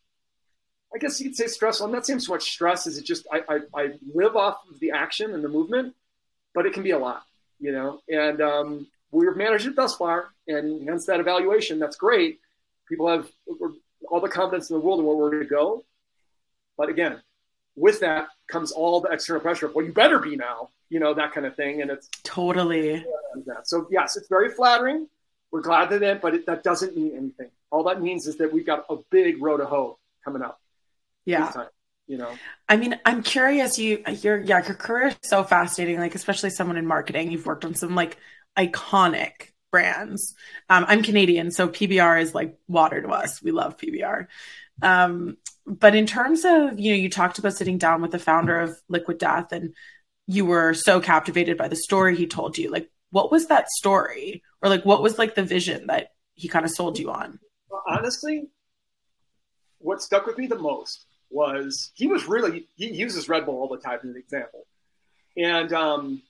I 0.94 0.98
guess 0.98 1.20
you 1.20 1.28
could 1.28 1.36
say 1.36 1.46
stressful. 1.46 1.84
I'm 1.84 1.92
not 1.92 2.06
saying 2.06 2.20
so 2.20 2.32
much 2.32 2.50
stress 2.50 2.86
as 2.86 2.96
it 2.96 3.04
just 3.04 3.26
I, 3.30 3.42
I, 3.46 3.58
I 3.74 3.88
live 4.14 4.36
off 4.36 4.56
of 4.70 4.80
the 4.80 4.92
action 4.92 5.34
and 5.34 5.44
the 5.44 5.48
movement, 5.48 5.94
but 6.54 6.64
it 6.64 6.72
can 6.72 6.82
be 6.82 6.92
a 6.92 6.98
lot, 6.98 7.24
you 7.60 7.72
know. 7.72 8.00
And 8.08 8.40
um, 8.40 8.86
we've 9.10 9.36
managed 9.36 9.66
it 9.66 9.76
thus 9.76 9.96
far, 9.96 10.30
and 10.46 10.88
hence 10.88 11.04
that 11.06 11.20
evaluation. 11.20 11.78
That's 11.78 11.96
great. 11.96 12.40
People 12.88 13.08
have 13.08 13.28
all 14.08 14.20
the 14.20 14.28
confidence 14.28 14.70
in 14.70 14.74
the 14.76 14.80
world 14.80 15.00
in 15.00 15.04
where 15.04 15.16
we're 15.16 15.30
going 15.30 15.42
to 15.42 15.48
go. 15.48 15.84
But 16.78 16.88
again, 16.88 17.20
with 17.78 18.00
that 18.00 18.28
comes 18.50 18.72
all 18.72 19.00
the 19.00 19.10
external 19.10 19.40
pressure 19.40 19.66
of, 19.66 19.74
well, 19.74 19.84
you 19.84 19.92
better 19.92 20.18
be 20.18 20.36
now, 20.36 20.70
you 20.88 21.00
know, 21.00 21.14
that 21.14 21.32
kind 21.32 21.46
of 21.46 21.56
thing. 21.56 21.82
And 21.82 21.90
it's 21.90 22.08
totally 22.24 23.04
So, 23.64 23.86
yes, 23.90 24.16
it's 24.16 24.28
very 24.28 24.50
flattering. 24.50 25.08
We're 25.50 25.62
glad 25.62 25.90
that 25.90 26.02
it, 26.02 26.20
but 26.20 26.34
it, 26.34 26.46
that 26.46 26.62
doesn't 26.62 26.96
mean 26.96 27.12
anything. 27.16 27.50
All 27.70 27.84
that 27.84 28.02
means 28.02 28.26
is 28.26 28.36
that 28.38 28.52
we've 28.52 28.66
got 28.66 28.84
a 28.90 28.96
big 29.10 29.40
road 29.42 29.58
to 29.58 29.66
hoe 29.66 29.98
coming 30.24 30.42
up. 30.42 30.60
Yeah. 31.24 31.50
Time, 31.50 31.68
you 32.06 32.18
know, 32.18 32.32
I 32.68 32.76
mean, 32.76 32.98
I'm 33.04 33.22
curious. 33.22 33.78
You, 33.78 34.02
your, 34.22 34.40
yeah, 34.40 34.64
your 34.64 34.74
career 34.74 35.08
is 35.08 35.16
so 35.22 35.44
fascinating. 35.44 35.98
Like, 35.98 36.14
especially 36.14 36.50
someone 36.50 36.76
in 36.76 36.86
marketing, 36.86 37.30
you've 37.30 37.46
worked 37.46 37.64
on 37.64 37.74
some 37.74 37.94
like 37.94 38.16
iconic 38.56 39.52
brands. 39.70 40.34
Um, 40.68 40.84
I'm 40.88 41.02
Canadian, 41.02 41.50
so 41.50 41.68
PBR 41.68 42.22
is 42.22 42.34
like 42.34 42.58
water 42.66 43.02
to 43.02 43.08
us. 43.08 43.42
We 43.42 43.50
love 43.50 43.76
PBR. 43.76 44.26
Um, 44.82 45.36
but 45.66 45.94
in 45.94 46.06
terms 46.06 46.44
of, 46.44 46.78
you 46.78 46.92
know, 46.92 46.98
you 46.98 47.10
talked 47.10 47.38
about 47.38 47.54
sitting 47.54 47.78
down 47.78 48.00
with 48.00 48.10
the 48.10 48.18
founder 48.18 48.58
of 48.58 48.80
Liquid 48.88 49.18
Death 49.18 49.52
and 49.52 49.74
you 50.26 50.44
were 50.44 50.74
so 50.74 51.00
captivated 51.00 51.56
by 51.56 51.68
the 51.68 51.76
story 51.76 52.16
he 52.16 52.26
told 52.26 52.58
you. 52.58 52.70
Like, 52.70 52.90
what 53.10 53.30
was 53.30 53.46
that 53.46 53.68
story? 53.70 54.42
Or 54.62 54.68
like, 54.68 54.84
what 54.84 55.02
was 55.02 55.18
like 55.18 55.34
the 55.34 55.42
vision 55.42 55.86
that 55.88 56.12
he 56.34 56.48
kind 56.48 56.64
of 56.64 56.70
sold 56.70 56.98
you 56.98 57.10
on? 57.10 57.38
Honestly, 57.86 58.48
what 59.78 60.02
stuck 60.02 60.26
with 60.26 60.38
me 60.38 60.46
the 60.46 60.58
most 60.58 61.06
was 61.30 61.90
he 61.94 62.06
was 62.06 62.26
really, 62.26 62.66
he 62.76 62.92
uses 62.92 63.28
Red 63.28 63.46
Bull 63.46 63.56
all 63.56 63.68
the 63.68 63.78
time 63.78 63.98
as 64.02 64.10
an 64.10 64.16
example. 64.16 64.66
And, 65.36 65.72
um, 65.72 66.22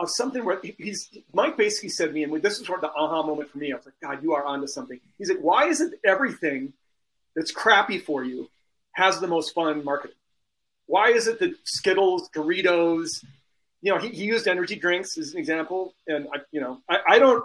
of 0.00 0.08
something 0.10 0.44
where 0.44 0.60
he's 0.78 1.10
Mike 1.32 1.56
basically 1.56 1.90
said 1.90 2.06
to 2.06 2.12
me, 2.12 2.22
and 2.22 2.32
this 2.42 2.58
was 2.58 2.66
sort 2.66 2.82
of 2.82 2.90
the 2.90 2.98
aha 2.98 3.22
moment 3.22 3.50
for 3.50 3.58
me. 3.58 3.72
I 3.72 3.76
was 3.76 3.84
like, 3.84 4.00
God, 4.02 4.22
you 4.22 4.32
are 4.32 4.44
onto 4.44 4.66
something. 4.66 4.98
He's 5.18 5.28
like, 5.28 5.40
why 5.40 5.66
isn't 5.66 5.94
everything 6.04 6.72
that's 7.36 7.52
crappy 7.52 7.98
for 7.98 8.24
you 8.24 8.48
has 8.92 9.20
the 9.20 9.26
most 9.26 9.54
fun 9.54 9.84
marketing? 9.84 10.16
Why 10.86 11.10
is 11.10 11.28
it 11.28 11.38
that 11.38 11.54
Skittles, 11.64 12.28
Doritos, 12.34 13.24
you 13.80 13.92
know, 13.92 13.98
he, 13.98 14.08
he 14.08 14.24
used 14.24 14.48
energy 14.48 14.76
drinks 14.76 15.16
as 15.16 15.32
an 15.32 15.38
example, 15.38 15.94
and 16.06 16.26
I, 16.34 16.38
you 16.50 16.60
know, 16.60 16.80
I, 16.88 16.98
I 17.08 17.18
don't, 17.18 17.44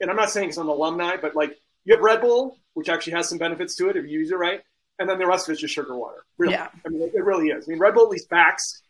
and 0.00 0.10
I'm 0.10 0.16
not 0.16 0.30
saying 0.30 0.50
it's 0.50 0.58
an 0.58 0.66
alumni, 0.66 1.16
but 1.16 1.34
like 1.34 1.58
you 1.84 1.94
have 1.94 2.02
Red 2.02 2.20
Bull, 2.20 2.56
which 2.74 2.88
actually 2.88 3.14
has 3.14 3.28
some 3.28 3.38
benefits 3.38 3.74
to 3.76 3.88
it 3.88 3.96
if 3.96 4.04
you 4.04 4.20
use 4.20 4.30
it 4.30 4.36
right, 4.36 4.62
and 4.98 5.08
then 5.08 5.18
the 5.18 5.26
rest 5.26 5.48
of 5.48 5.52
it's 5.52 5.60
just 5.60 5.74
sugar 5.74 5.96
water. 5.96 6.24
Really, 6.38 6.54
yeah. 6.54 6.68
I 6.84 6.88
mean, 6.88 7.02
it, 7.02 7.12
it 7.14 7.24
really 7.24 7.48
is. 7.48 7.68
I 7.68 7.70
mean, 7.70 7.78
Red 7.78 7.94
Bull 7.94 8.04
at 8.04 8.10
least 8.10 8.30
backs 8.30 8.82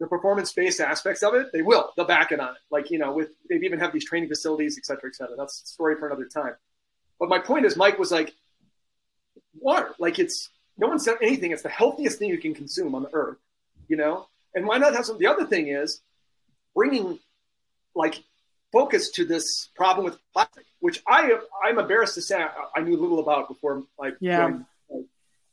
the 0.00 0.06
performance 0.06 0.52
based 0.52 0.80
aspects 0.80 1.22
of 1.22 1.34
it. 1.34 1.48
They 1.52 1.62
will. 1.62 1.92
They'll 1.96 2.06
back 2.06 2.32
it 2.32 2.40
on 2.40 2.50
it. 2.50 2.60
Like 2.70 2.90
you 2.90 2.98
know, 2.98 3.12
with 3.12 3.30
they've 3.48 3.62
even 3.62 3.78
have 3.78 3.92
these 3.92 4.04
training 4.04 4.28
facilities, 4.28 4.78
et 4.78 4.84
cetera, 4.84 5.10
et 5.10 5.16
cetera. 5.16 5.36
That's 5.36 5.62
a 5.62 5.66
story 5.66 5.96
for 5.96 6.06
another 6.06 6.26
time. 6.26 6.54
But 7.18 7.28
my 7.28 7.38
point 7.38 7.66
is, 7.66 7.76
Mike 7.76 7.98
was 7.98 8.12
like, 8.12 8.32
water. 9.60 9.94
Like 9.98 10.18
it's 10.18 10.50
no 10.76 10.88
one 10.88 10.98
said 10.98 11.16
anything. 11.22 11.52
It's 11.52 11.62
the 11.62 11.68
healthiest 11.68 12.18
thing 12.18 12.28
you 12.30 12.38
can 12.38 12.54
consume 12.54 12.94
on 12.94 13.02
the 13.02 13.10
earth, 13.12 13.38
you 13.88 13.96
know. 13.96 14.28
And 14.54 14.66
why 14.66 14.78
not 14.78 14.94
have 14.94 15.04
some? 15.04 15.18
The 15.18 15.26
other 15.26 15.46
thing 15.46 15.68
is 15.68 16.00
bringing 16.74 17.18
like 17.94 18.22
focus 18.72 19.10
to 19.10 19.24
this 19.24 19.70
problem 19.74 20.04
with 20.04 20.18
plastic, 20.32 20.64
which 20.80 21.02
I 21.06 21.38
I'm 21.64 21.78
embarrassed 21.78 22.14
to 22.14 22.22
say 22.22 22.42
I, 22.42 22.50
I 22.76 22.80
knew 22.80 22.96
little 22.96 23.20
about 23.20 23.48
before. 23.48 23.82
Like 23.98 24.16
yeah, 24.20 24.58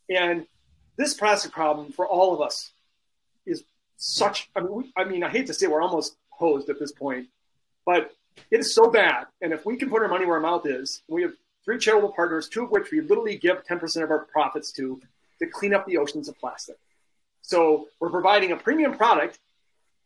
and 0.09 0.45
this 0.97 1.13
plastic 1.13 1.51
problem 1.51 1.91
for 1.91 2.07
all 2.07 2.33
of 2.33 2.41
us 2.41 2.71
is 3.45 3.63
such. 3.97 4.49
I 4.55 4.61
mean, 4.61 4.73
we, 4.73 4.93
I 4.95 5.03
mean, 5.03 5.23
I 5.23 5.29
hate 5.29 5.47
to 5.47 5.53
say 5.53 5.67
we're 5.67 5.81
almost 5.81 6.15
hosed 6.29 6.69
at 6.69 6.79
this 6.79 6.91
point, 6.91 7.27
but 7.85 8.11
it 8.51 8.59
is 8.59 8.73
so 8.73 8.89
bad. 8.89 9.27
And 9.41 9.53
if 9.53 9.65
we 9.65 9.77
can 9.77 9.89
put 9.89 10.01
our 10.01 10.07
money 10.07 10.25
where 10.25 10.35
our 10.35 10.41
mouth 10.41 10.65
is, 10.65 11.01
we 11.07 11.23
have 11.23 11.33
three 11.65 11.79
charitable 11.79 12.13
partners, 12.13 12.47
two 12.47 12.63
of 12.63 12.71
which 12.71 12.91
we 12.91 13.01
literally 13.01 13.37
give 13.37 13.65
10% 13.65 14.03
of 14.03 14.11
our 14.11 14.19
profits 14.19 14.71
to, 14.73 15.01
to 15.39 15.47
clean 15.47 15.73
up 15.73 15.85
the 15.85 15.97
oceans 15.97 16.29
of 16.29 16.39
plastic. 16.39 16.77
So 17.41 17.87
we're 17.99 18.09
providing 18.09 18.51
a 18.51 18.55
premium 18.55 18.95
product, 18.95 19.39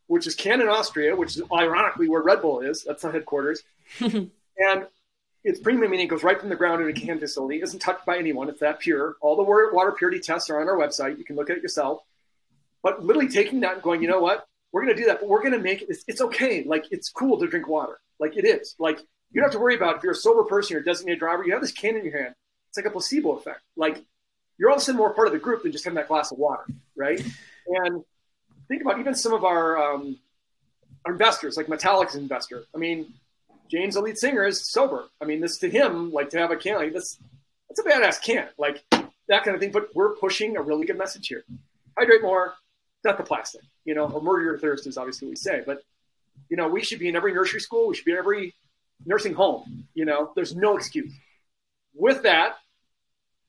which 0.07 0.25
is 0.25 0.35
Canon 0.35 0.69
Austria, 0.69 1.15
which 1.15 1.37
is 1.37 1.43
ironically 1.53 2.09
where 2.09 2.21
Red 2.21 2.41
Bull 2.41 2.61
is. 2.61 2.83
That's 2.83 3.03
the 3.03 3.11
headquarters. 3.11 3.63
and 3.99 4.87
it's 5.43 5.59
premium, 5.59 5.91
meaning 5.91 6.07
it 6.07 6.09
goes 6.09 6.23
right 6.23 6.39
from 6.39 6.49
the 6.49 6.55
ground 6.55 6.81
in 6.81 6.89
a 6.89 6.93
can 6.93 7.19
facility, 7.19 7.61
isn't 7.61 7.79
touched 7.79 8.05
by 8.05 8.17
anyone. 8.17 8.49
It's 8.49 8.59
that 8.59 8.79
pure. 8.79 9.15
All 9.21 9.35
the 9.35 9.43
water 9.43 9.91
purity 9.91 10.19
tests 10.19 10.49
are 10.49 10.59
on 10.59 10.67
our 10.67 10.75
website. 10.75 11.17
You 11.17 11.23
can 11.23 11.35
look 11.35 11.49
at 11.49 11.57
it 11.57 11.63
yourself. 11.63 12.01
But 12.81 13.03
literally 13.03 13.29
taking 13.29 13.59
that 13.61 13.75
and 13.75 13.81
going, 13.81 14.01
you 14.01 14.07
know 14.07 14.19
what? 14.19 14.47
We're 14.71 14.83
going 14.83 14.95
to 14.95 15.01
do 15.01 15.07
that, 15.07 15.19
but 15.19 15.29
we're 15.29 15.41
going 15.41 15.53
to 15.53 15.59
make 15.59 15.81
it. 15.81 15.89
It's, 15.89 16.03
it's 16.07 16.21
okay. 16.21 16.63
Like 16.63 16.85
it's 16.91 17.09
cool 17.09 17.39
to 17.39 17.47
drink 17.47 17.67
water. 17.67 17.99
Like 18.19 18.37
it 18.37 18.45
is. 18.45 18.75
Like 18.79 18.99
you 19.31 19.41
don't 19.41 19.49
have 19.49 19.53
to 19.53 19.59
worry 19.59 19.75
about 19.75 19.97
if 19.97 20.03
you're 20.03 20.13
a 20.13 20.15
sober 20.15 20.43
person, 20.43 20.73
you're 20.73 20.81
a 20.81 20.85
designated 20.85 21.19
driver, 21.19 21.43
you 21.45 21.53
have 21.53 21.61
this 21.61 21.71
can 21.71 21.95
in 21.95 22.03
your 22.03 22.21
hand. 22.21 22.35
It's 22.69 22.77
like 22.77 22.85
a 22.85 22.91
placebo 22.91 23.33
effect. 23.33 23.61
Like 23.75 24.03
you're 24.57 24.69
all 24.69 24.75
of 24.75 24.81
a 24.81 24.85
sudden 24.85 24.97
more 24.97 25.13
part 25.13 25.27
of 25.27 25.33
the 25.33 25.39
group 25.39 25.63
than 25.63 25.71
just 25.71 25.83
having 25.83 25.95
that 25.95 26.07
glass 26.07 26.31
of 26.31 26.37
water, 26.37 26.65
right? 26.95 27.23
And 27.67 28.03
think 28.67 28.81
about 28.81 28.99
even 28.99 29.15
some 29.15 29.33
of 29.33 29.43
our, 29.43 29.77
um, 29.77 30.17
our 31.05 31.13
investors, 31.13 31.57
like 31.57 31.67
Metallica's 31.67 32.15
investor. 32.15 32.63
I 32.75 32.77
mean, 32.77 33.13
James, 33.69 33.93
the 33.93 34.01
lead 34.01 34.17
singer, 34.17 34.45
is 34.45 34.67
sober. 34.67 35.05
I 35.21 35.25
mean, 35.25 35.41
this 35.41 35.57
to 35.59 35.69
him, 35.69 36.11
like 36.11 36.29
to 36.31 36.39
have 36.39 36.51
a 36.51 36.55
can, 36.55 36.75
like 36.75 36.93
this, 36.93 37.19
that's 37.67 37.79
a 37.79 37.83
badass 37.83 38.21
can, 38.21 38.47
like 38.57 38.83
that 38.91 39.43
kind 39.43 39.55
of 39.55 39.59
thing. 39.59 39.71
But 39.71 39.95
we're 39.95 40.15
pushing 40.15 40.57
a 40.57 40.61
really 40.61 40.87
good 40.87 40.97
message 40.97 41.27
here: 41.27 41.43
hydrate 41.97 42.23
more, 42.23 42.55
not 43.03 43.17
the 43.17 43.23
plastic. 43.23 43.61
You 43.85 43.93
know, 43.93 44.09
or 44.09 44.21
murder 44.21 44.43
your 44.43 44.57
thirst 44.57 44.87
is 44.87 44.97
obviously 44.97 45.27
what 45.27 45.31
we 45.31 45.35
say, 45.35 45.61
but 45.65 45.83
you 46.49 46.57
know, 46.57 46.67
we 46.67 46.83
should 46.83 46.99
be 46.99 47.07
in 47.07 47.15
every 47.15 47.33
nursery 47.33 47.59
school. 47.59 47.87
We 47.87 47.95
should 47.95 48.05
be 48.05 48.11
in 48.11 48.17
every 48.17 48.55
nursing 49.05 49.33
home. 49.33 49.87
You 49.93 50.05
know, 50.05 50.31
there's 50.35 50.55
no 50.55 50.77
excuse. 50.77 51.13
With 51.93 52.23
that, 52.23 52.57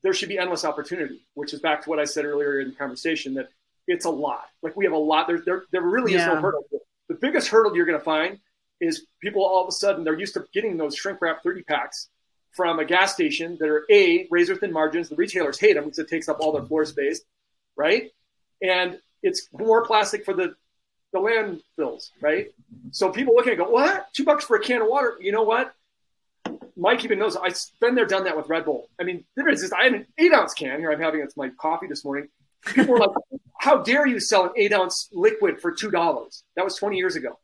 there 0.03 0.13
should 0.13 0.29
be 0.29 0.37
endless 0.37 0.65
opportunity, 0.65 1.21
which 1.33 1.53
is 1.53 1.59
back 1.59 1.83
to 1.83 1.89
what 1.89 1.99
I 1.99 2.05
said 2.05 2.25
earlier 2.25 2.59
in 2.59 2.69
the 2.69 2.75
conversation 2.75 3.35
that 3.35 3.49
it's 3.87 4.05
a 4.05 4.09
lot. 4.09 4.45
Like 4.61 4.75
we 4.75 4.85
have 4.85 4.93
a 4.93 4.97
lot. 4.97 5.27
There, 5.27 5.41
there, 5.45 5.63
there 5.71 5.81
really 5.81 6.13
yeah. 6.13 6.21
is 6.21 6.25
no 6.27 6.41
hurdle. 6.41 6.63
The 7.07 7.15
biggest 7.15 7.49
hurdle 7.49 7.75
you're 7.75 7.85
going 7.85 7.99
to 7.99 8.03
find 8.03 8.39
is 8.79 9.05
people 9.21 9.43
all 9.43 9.61
of 9.61 9.67
a 9.67 9.71
sudden 9.71 10.03
they're 10.03 10.17
used 10.17 10.33
to 10.33 10.45
getting 10.53 10.77
those 10.77 10.95
shrink 10.95 11.21
wrap 11.21 11.43
30 11.43 11.63
packs 11.63 12.09
from 12.51 12.79
a 12.79 12.85
gas 12.85 13.13
station 13.13 13.57
that 13.59 13.69
are 13.69 13.85
a 13.91 14.27
razor 14.31 14.55
thin 14.55 14.71
margins. 14.71 15.09
The 15.09 15.15
retailers 15.15 15.59
hate 15.59 15.73
them 15.73 15.85
because 15.85 15.99
it 15.99 16.09
takes 16.09 16.27
up 16.27 16.39
all 16.39 16.51
their 16.51 16.65
floor 16.65 16.85
space, 16.85 17.21
right? 17.75 18.11
And 18.61 18.99
it's 19.23 19.47
more 19.53 19.85
plastic 19.85 20.25
for 20.25 20.33
the 20.33 20.55
the 21.13 21.19
landfills, 21.19 22.11
right? 22.21 22.51
So 22.91 23.09
people 23.09 23.35
look 23.35 23.47
at 23.47 23.53
it 23.53 23.59
and 23.59 23.65
go, 23.67 23.71
what? 23.71 24.13
Two 24.13 24.23
bucks 24.23 24.45
for 24.45 24.55
a 24.55 24.61
can 24.61 24.81
of 24.81 24.87
water? 24.87 25.17
You 25.19 25.31
know 25.31 25.43
what? 25.43 25.73
Mike 26.77 27.03
even 27.03 27.19
knows 27.19 27.35
I've 27.35 27.57
been 27.79 27.95
there, 27.95 28.05
done 28.05 28.23
that 28.23 28.35
with 28.35 28.47
Red 28.47 28.65
Bull. 28.65 28.89
I 28.99 29.03
mean, 29.03 29.25
there 29.35 29.47
is 29.49 29.61
this, 29.61 29.71
I 29.71 29.83
have 29.83 29.93
an 29.93 30.07
eight 30.17 30.33
ounce 30.33 30.53
can 30.53 30.79
here. 30.79 30.91
I'm 30.91 30.99
having 30.99 31.21
it's 31.21 31.37
my 31.37 31.49
coffee 31.49 31.87
this 31.87 32.03
morning. 32.05 32.29
People 32.65 32.93
were 32.93 32.99
like, 32.99 33.09
how 33.59 33.77
dare 33.83 34.07
you 34.07 34.19
sell 34.19 34.45
an 34.45 34.51
eight 34.55 34.73
ounce 34.73 35.09
liquid 35.11 35.61
for 35.61 35.71
$2? 35.71 36.43
That 36.55 36.65
was 36.65 36.75
20 36.75 36.97
years 36.97 37.15
ago. 37.15 37.37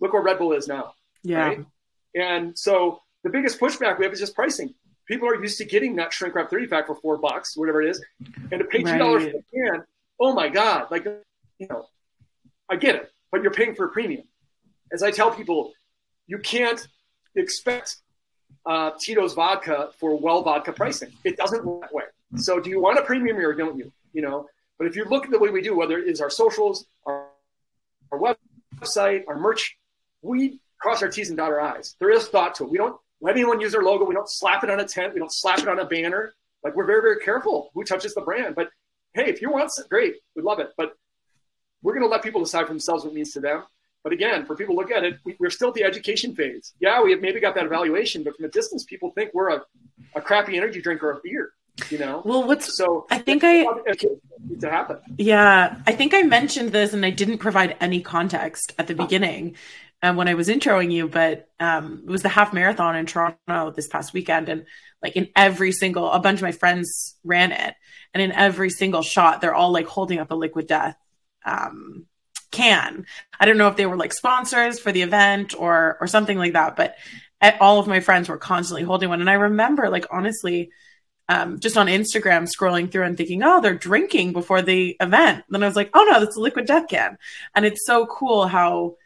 Look 0.00 0.12
where 0.12 0.22
Red 0.22 0.38
Bull 0.38 0.52
is 0.52 0.68
now. 0.68 0.94
Yeah. 1.22 1.38
Right? 1.38 1.66
And 2.14 2.58
so 2.58 3.00
the 3.22 3.30
biggest 3.30 3.58
pushback 3.60 3.98
we 3.98 4.04
have 4.04 4.12
is 4.12 4.20
just 4.20 4.34
pricing. 4.34 4.74
People 5.06 5.28
are 5.28 5.40
used 5.40 5.58
to 5.58 5.64
getting 5.64 5.96
that 5.96 6.12
shrink 6.12 6.34
wrap 6.34 6.50
30 6.50 6.66
pack 6.66 6.86
for 6.86 6.94
four 6.96 7.16
bucks, 7.16 7.56
whatever 7.56 7.82
it 7.82 7.90
is. 7.90 8.04
And 8.50 8.58
to 8.58 8.64
pay 8.64 8.82
$2 8.82 8.86
right. 8.86 9.32
for 9.32 9.38
a 9.38 9.42
can, 9.72 9.84
oh 10.20 10.34
my 10.34 10.48
God. 10.48 10.90
Like, 10.90 11.04
you 11.58 11.66
know, 11.68 11.86
I 12.72 12.76
get 12.76 12.94
it, 12.94 13.12
but 13.30 13.42
you're 13.42 13.52
paying 13.52 13.74
for 13.74 13.84
a 13.84 13.90
premium. 13.90 14.24
As 14.92 15.02
I 15.02 15.10
tell 15.10 15.30
people, 15.30 15.72
you 16.26 16.38
can't 16.38 16.88
expect 17.34 17.98
uh, 18.64 18.92
Tito's 18.98 19.34
vodka 19.34 19.90
for 19.98 20.18
well 20.18 20.42
vodka 20.42 20.72
pricing. 20.72 21.12
It 21.22 21.36
doesn't 21.36 21.66
work 21.66 21.82
that 21.82 21.92
way. 21.92 22.04
So 22.36 22.60
do 22.60 22.70
you 22.70 22.80
want 22.80 22.98
a 22.98 23.02
premium 23.02 23.36
or 23.36 23.52
don't 23.52 23.76
you? 23.76 23.92
You 24.14 24.22
know, 24.22 24.46
but 24.78 24.86
if 24.86 24.96
you 24.96 25.04
look 25.04 25.26
at 25.26 25.30
the 25.30 25.38
way 25.38 25.50
we 25.50 25.60
do, 25.60 25.76
whether 25.76 25.98
it 25.98 26.08
is 26.08 26.22
our 26.22 26.30
socials, 26.30 26.86
our, 27.04 27.26
our 28.10 28.18
website, 28.80 29.24
our 29.28 29.38
merch, 29.38 29.76
we 30.22 30.58
cross 30.80 31.02
our 31.02 31.10
T's 31.10 31.28
and 31.28 31.36
dot 31.36 31.50
our 31.50 31.60
I's. 31.60 31.94
There 31.98 32.10
is 32.10 32.28
thought 32.28 32.54
to 32.54 32.64
it. 32.64 32.70
We 32.70 32.78
don't 32.78 32.96
let 33.20 33.36
anyone 33.36 33.60
use 33.60 33.74
our 33.74 33.82
logo. 33.82 34.06
We 34.06 34.14
don't 34.14 34.30
slap 34.30 34.64
it 34.64 34.70
on 34.70 34.80
a 34.80 34.88
tent. 34.88 35.12
We 35.12 35.20
don't 35.20 35.32
slap 35.32 35.58
it 35.58 35.68
on 35.68 35.78
a 35.78 35.84
banner. 35.84 36.32
Like 36.64 36.74
we're 36.74 36.86
very, 36.86 37.02
very 37.02 37.18
careful 37.18 37.70
who 37.74 37.84
touches 37.84 38.14
the 38.14 38.22
brand. 38.22 38.54
But 38.54 38.70
hey, 39.12 39.28
if 39.28 39.42
you 39.42 39.50
want 39.50 39.70
it, 39.76 39.90
great. 39.90 40.14
We'd 40.34 40.46
love 40.46 40.58
it. 40.58 40.70
But 40.78 40.94
we're 41.82 41.94
going 41.94 42.04
to 42.04 42.08
let 42.08 42.22
people 42.22 42.40
decide 42.40 42.66
for 42.66 42.72
themselves 42.72 43.04
what 43.04 43.10
it 43.10 43.14
means 43.14 43.32
to 43.32 43.40
them. 43.40 43.64
But 44.02 44.12
again, 44.12 44.46
for 44.46 44.56
people 44.56 44.74
to 44.74 44.80
look 44.80 44.90
at 44.90 45.04
it, 45.04 45.18
we, 45.24 45.36
are 45.44 45.50
still 45.50 45.68
at 45.68 45.74
the 45.74 45.84
education 45.84 46.34
phase. 46.34 46.72
Yeah, 46.80 47.02
we 47.02 47.12
have 47.12 47.20
maybe 47.20 47.40
got 47.40 47.54
that 47.54 47.64
evaluation, 47.64 48.24
but 48.24 48.36
from 48.36 48.46
a 48.46 48.48
distance, 48.48 48.84
people 48.84 49.10
think 49.10 49.32
we're 49.32 49.50
a, 49.50 49.62
a 50.16 50.20
crappy 50.20 50.56
energy 50.56 50.80
drink 50.80 51.02
or 51.02 51.12
a 51.12 51.20
beer. 51.22 51.52
You 51.88 51.98
know. 51.98 52.22
Well, 52.24 52.46
what's 52.46 52.76
so? 52.76 53.06
I 53.10 53.18
think 53.18 53.44
I 53.44 53.64
to 53.64 54.70
happen. 54.70 54.98
Yeah, 55.16 55.80
I 55.86 55.92
think 55.92 56.12
I 56.12 56.22
mentioned 56.22 56.70
this, 56.70 56.92
and 56.92 57.04
I 57.04 57.10
didn't 57.10 57.38
provide 57.38 57.76
any 57.80 58.02
context 58.02 58.74
at 58.78 58.88
the 58.88 58.94
beginning 58.94 59.56
um, 60.02 60.16
when 60.16 60.28
I 60.28 60.34
was 60.34 60.48
introing 60.48 60.92
you. 60.92 61.08
But 61.08 61.48
um, 61.58 62.02
it 62.06 62.10
was 62.10 62.22
the 62.22 62.28
half 62.28 62.52
marathon 62.52 62.96
in 62.96 63.06
Toronto 63.06 63.70
this 63.70 63.88
past 63.88 64.12
weekend, 64.12 64.50
and 64.50 64.66
like 65.02 65.16
in 65.16 65.28
every 65.34 65.72
single, 65.72 66.10
a 66.10 66.20
bunch 66.20 66.40
of 66.40 66.42
my 66.42 66.52
friends 66.52 67.16
ran 67.24 67.52
it, 67.52 67.74
and 68.12 68.22
in 68.22 68.32
every 68.32 68.68
single 68.68 69.02
shot, 69.02 69.40
they're 69.40 69.54
all 69.54 69.72
like 69.72 69.86
holding 69.86 70.18
up 70.18 70.30
a 70.30 70.34
liquid 70.34 70.66
death 70.66 70.96
um, 71.44 72.06
can. 72.50 73.06
I 73.40 73.46
don't 73.46 73.58
know 73.58 73.68
if 73.68 73.76
they 73.76 73.86
were 73.86 73.96
like 73.96 74.12
sponsors 74.12 74.78
for 74.78 74.92
the 74.92 75.02
event 75.02 75.54
or 75.58 75.96
or 76.00 76.06
something 76.06 76.38
like 76.38 76.52
that, 76.52 76.76
but 76.76 76.96
all 77.60 77.80
of 77.80 77.88
my 77.88 78.00
friends 78.00 78.28
were 78.28 78.38
constantly 78.38 78.84
holding 78.84 79.08
one. 79.08 79.20
And 79.20 79.30
I 79.30 79.34
remember, 79.34 79.90
like 79.90 80.06
honestly, 80.10 80.70
um, 81.28 81.58
just 81.58 81.76
on 81.76 81.86
Instagram 81.86 82.48
scrolling 82.48 82.90
through 82.90 83.04
and 83.04 83.16
thinking, 83.16 83.42
oh, 83.42 83.60
they're 83.60 83.74
drinking 83.74 84.32
before 84.32 84.62
the 84.62 84.96
event. 85.00 85.44
Then 85.48 85.62
I 85.62 85.66
was 85.66 85.76
like, 85.76 85.90
oh 85.94 86.06
no, 86.08 86.20
that's 86.20 86.36
a 86.36 86.40
liquid 86.40 86.66
death 86.66 86.88
can. 86.88 87.16
And 87.54 87.64
it's 87.64 87.86
so 87.86 88.06
cool 88.06 88.46
how 88.46 88.96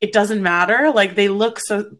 it 0.00 0.12
doesn't 0.12 0.42
matter. 0.42 0.92
Like 0.94 1.14
they 1.14 1.28
look 1.28 1.58
so 1.58 1.90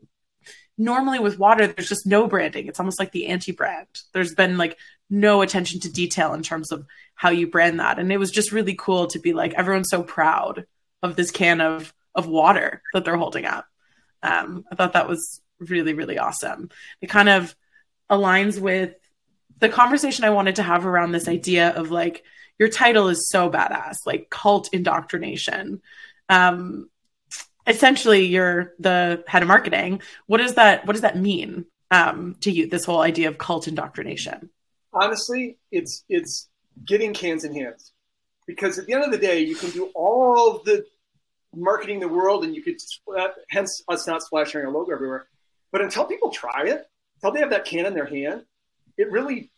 normally 0.77 1.19
with 1.19 1.39
water, 1.39 1.67
there's 1.67 1.89
just 1.89 2.07
no 2.07 2.27
branding. 2.27 2.67
It's 2.67 2.81
almost 2.81 2.99
like 2.99 3.13
the 3.13 3.27
anti-brand. 3.27 3.87
There's 4.13 4.35
been 4.35 4.59
like 4.59 4.79
no 5.09 5.43
attention 5.43 5.81
to 5.81 5.93
detail 5.93 6.35
in 6.35 6.43
terms 6.43 6.73
of 6.73 6.87
how 7.21 7.29
you 7.29 7.47
brand 7.47 7.81
that. 7.81 7.99
And 7.99 8.11
it 8.11 8.17
was 8.17 8.31
just 8.31 8.51
really 8.51 8.75
cool 8.75 9.09
to 9.09 9.19
be 9.19 9.35
like, 9.35 9.53
everyone's 9.53 9.91
so 9.91 10.03
proud 10.03 10.65
of 11.03 11.17
this 11.17 11.31
can 11.31 11.61
of 11.61 11.93
of 12.15 12.27
water 12.27 12.81
that 12.95 13.05
they're 13.05 13.19
holding 13.19 13.45
up. 13.45 13.67
Um, 14.23 14.65
I 14.73 14.75
thought 14.75 14.95
that 14.95 15.07
was 15.07 15.43
really 15.59 15.93
really 15.93 16.17
awesome. 16.17 16.71
It 17.03 17.11
kind 17.11 17.29
of 17.29 17.55
aligns 18.09 18.59
with 18.59 18.95
the 19.59 19.69
conversation 19.69 20.25
I 20.25 20.31
wanted 20.31 20.57
to 20.57 20.63
have 20.63 20.87
around 20.87 21.13
this 21.13 21.29
idea 21.29 21.69
of 21.69 21.91
like 21.91 22.25
your 22.59 22.71
title 22.71 23.09
is 23.09 23.29
so 23.29 23.51
badass, 23.51 23.99
like 24.07 24.31
cult 24.31 24.71
indoctrination. 24.73 25.83
Um, 26.31 26.89
essentially, 27.67 28.25
you're 28.25 28.73
the 28.79 29.25
head 29.27 29.43
of 29.43 29.49
marketing. 29.49 30.01
What 30.27 30.39
does 30.39 30.55
that 30.55 30.87
What 30.87 30.95
does 30.95 31.03
that 31.03 31.19
mean 31.19 31.67
um, 31.91 32.37
to 32.41 32.51
you? 32.51 32.67
This 32.67 32.87
whole 32.87 33.03
idea 33.03 33.29
of 33.29 33.37
cult 33.37 33.69
indoctrination. 33.69 34.49
Honestly, 34.95 35.59
it's 35.71 36.03
it's 36.09 36.49
getting 36.85 37.13
cans 37.13 37.45
in 37.45 37.55
hands 37.55 37.93
because 38.47 38.79
at 38.79 38.87
the 38.87 38.93
end 38.93 39.05
of 39.05 39.11
the 39.11 39.19
day, 39.19 39.41
you 39.41 39.55
can 39.55 39.71
do 39.71 39.91
all 39.95 40.61
the 40.65 40.85
marketing 41.55 41.97
in 41.97 42.01
the 42.01 42.09
world 42.09 42.45
and 42.45 42.55
you 42.55 42.63
could, 42.63 42.77
hence 43.49 43.83
us 43.89 44.07
not 44.07 44.23
splashing 44.23 44.61
our 44.61 44.71
logo 44.71 44.93
everywhere. 44.93 45.27
But 45.73 45.83
until 45.83 46.05
people 46.05 46.31
try 46.31 46.65
it, 46.67 46.89
until 47.17 47.33
they 47.33 47.41
have 47.41 47.51
that 47.51 47.65
can 47.65 47.87
in 47.87 47.95
their 47.95 48.07
hand, 48.07 48.45
it 48.97 49.11
really, 49.11 49.51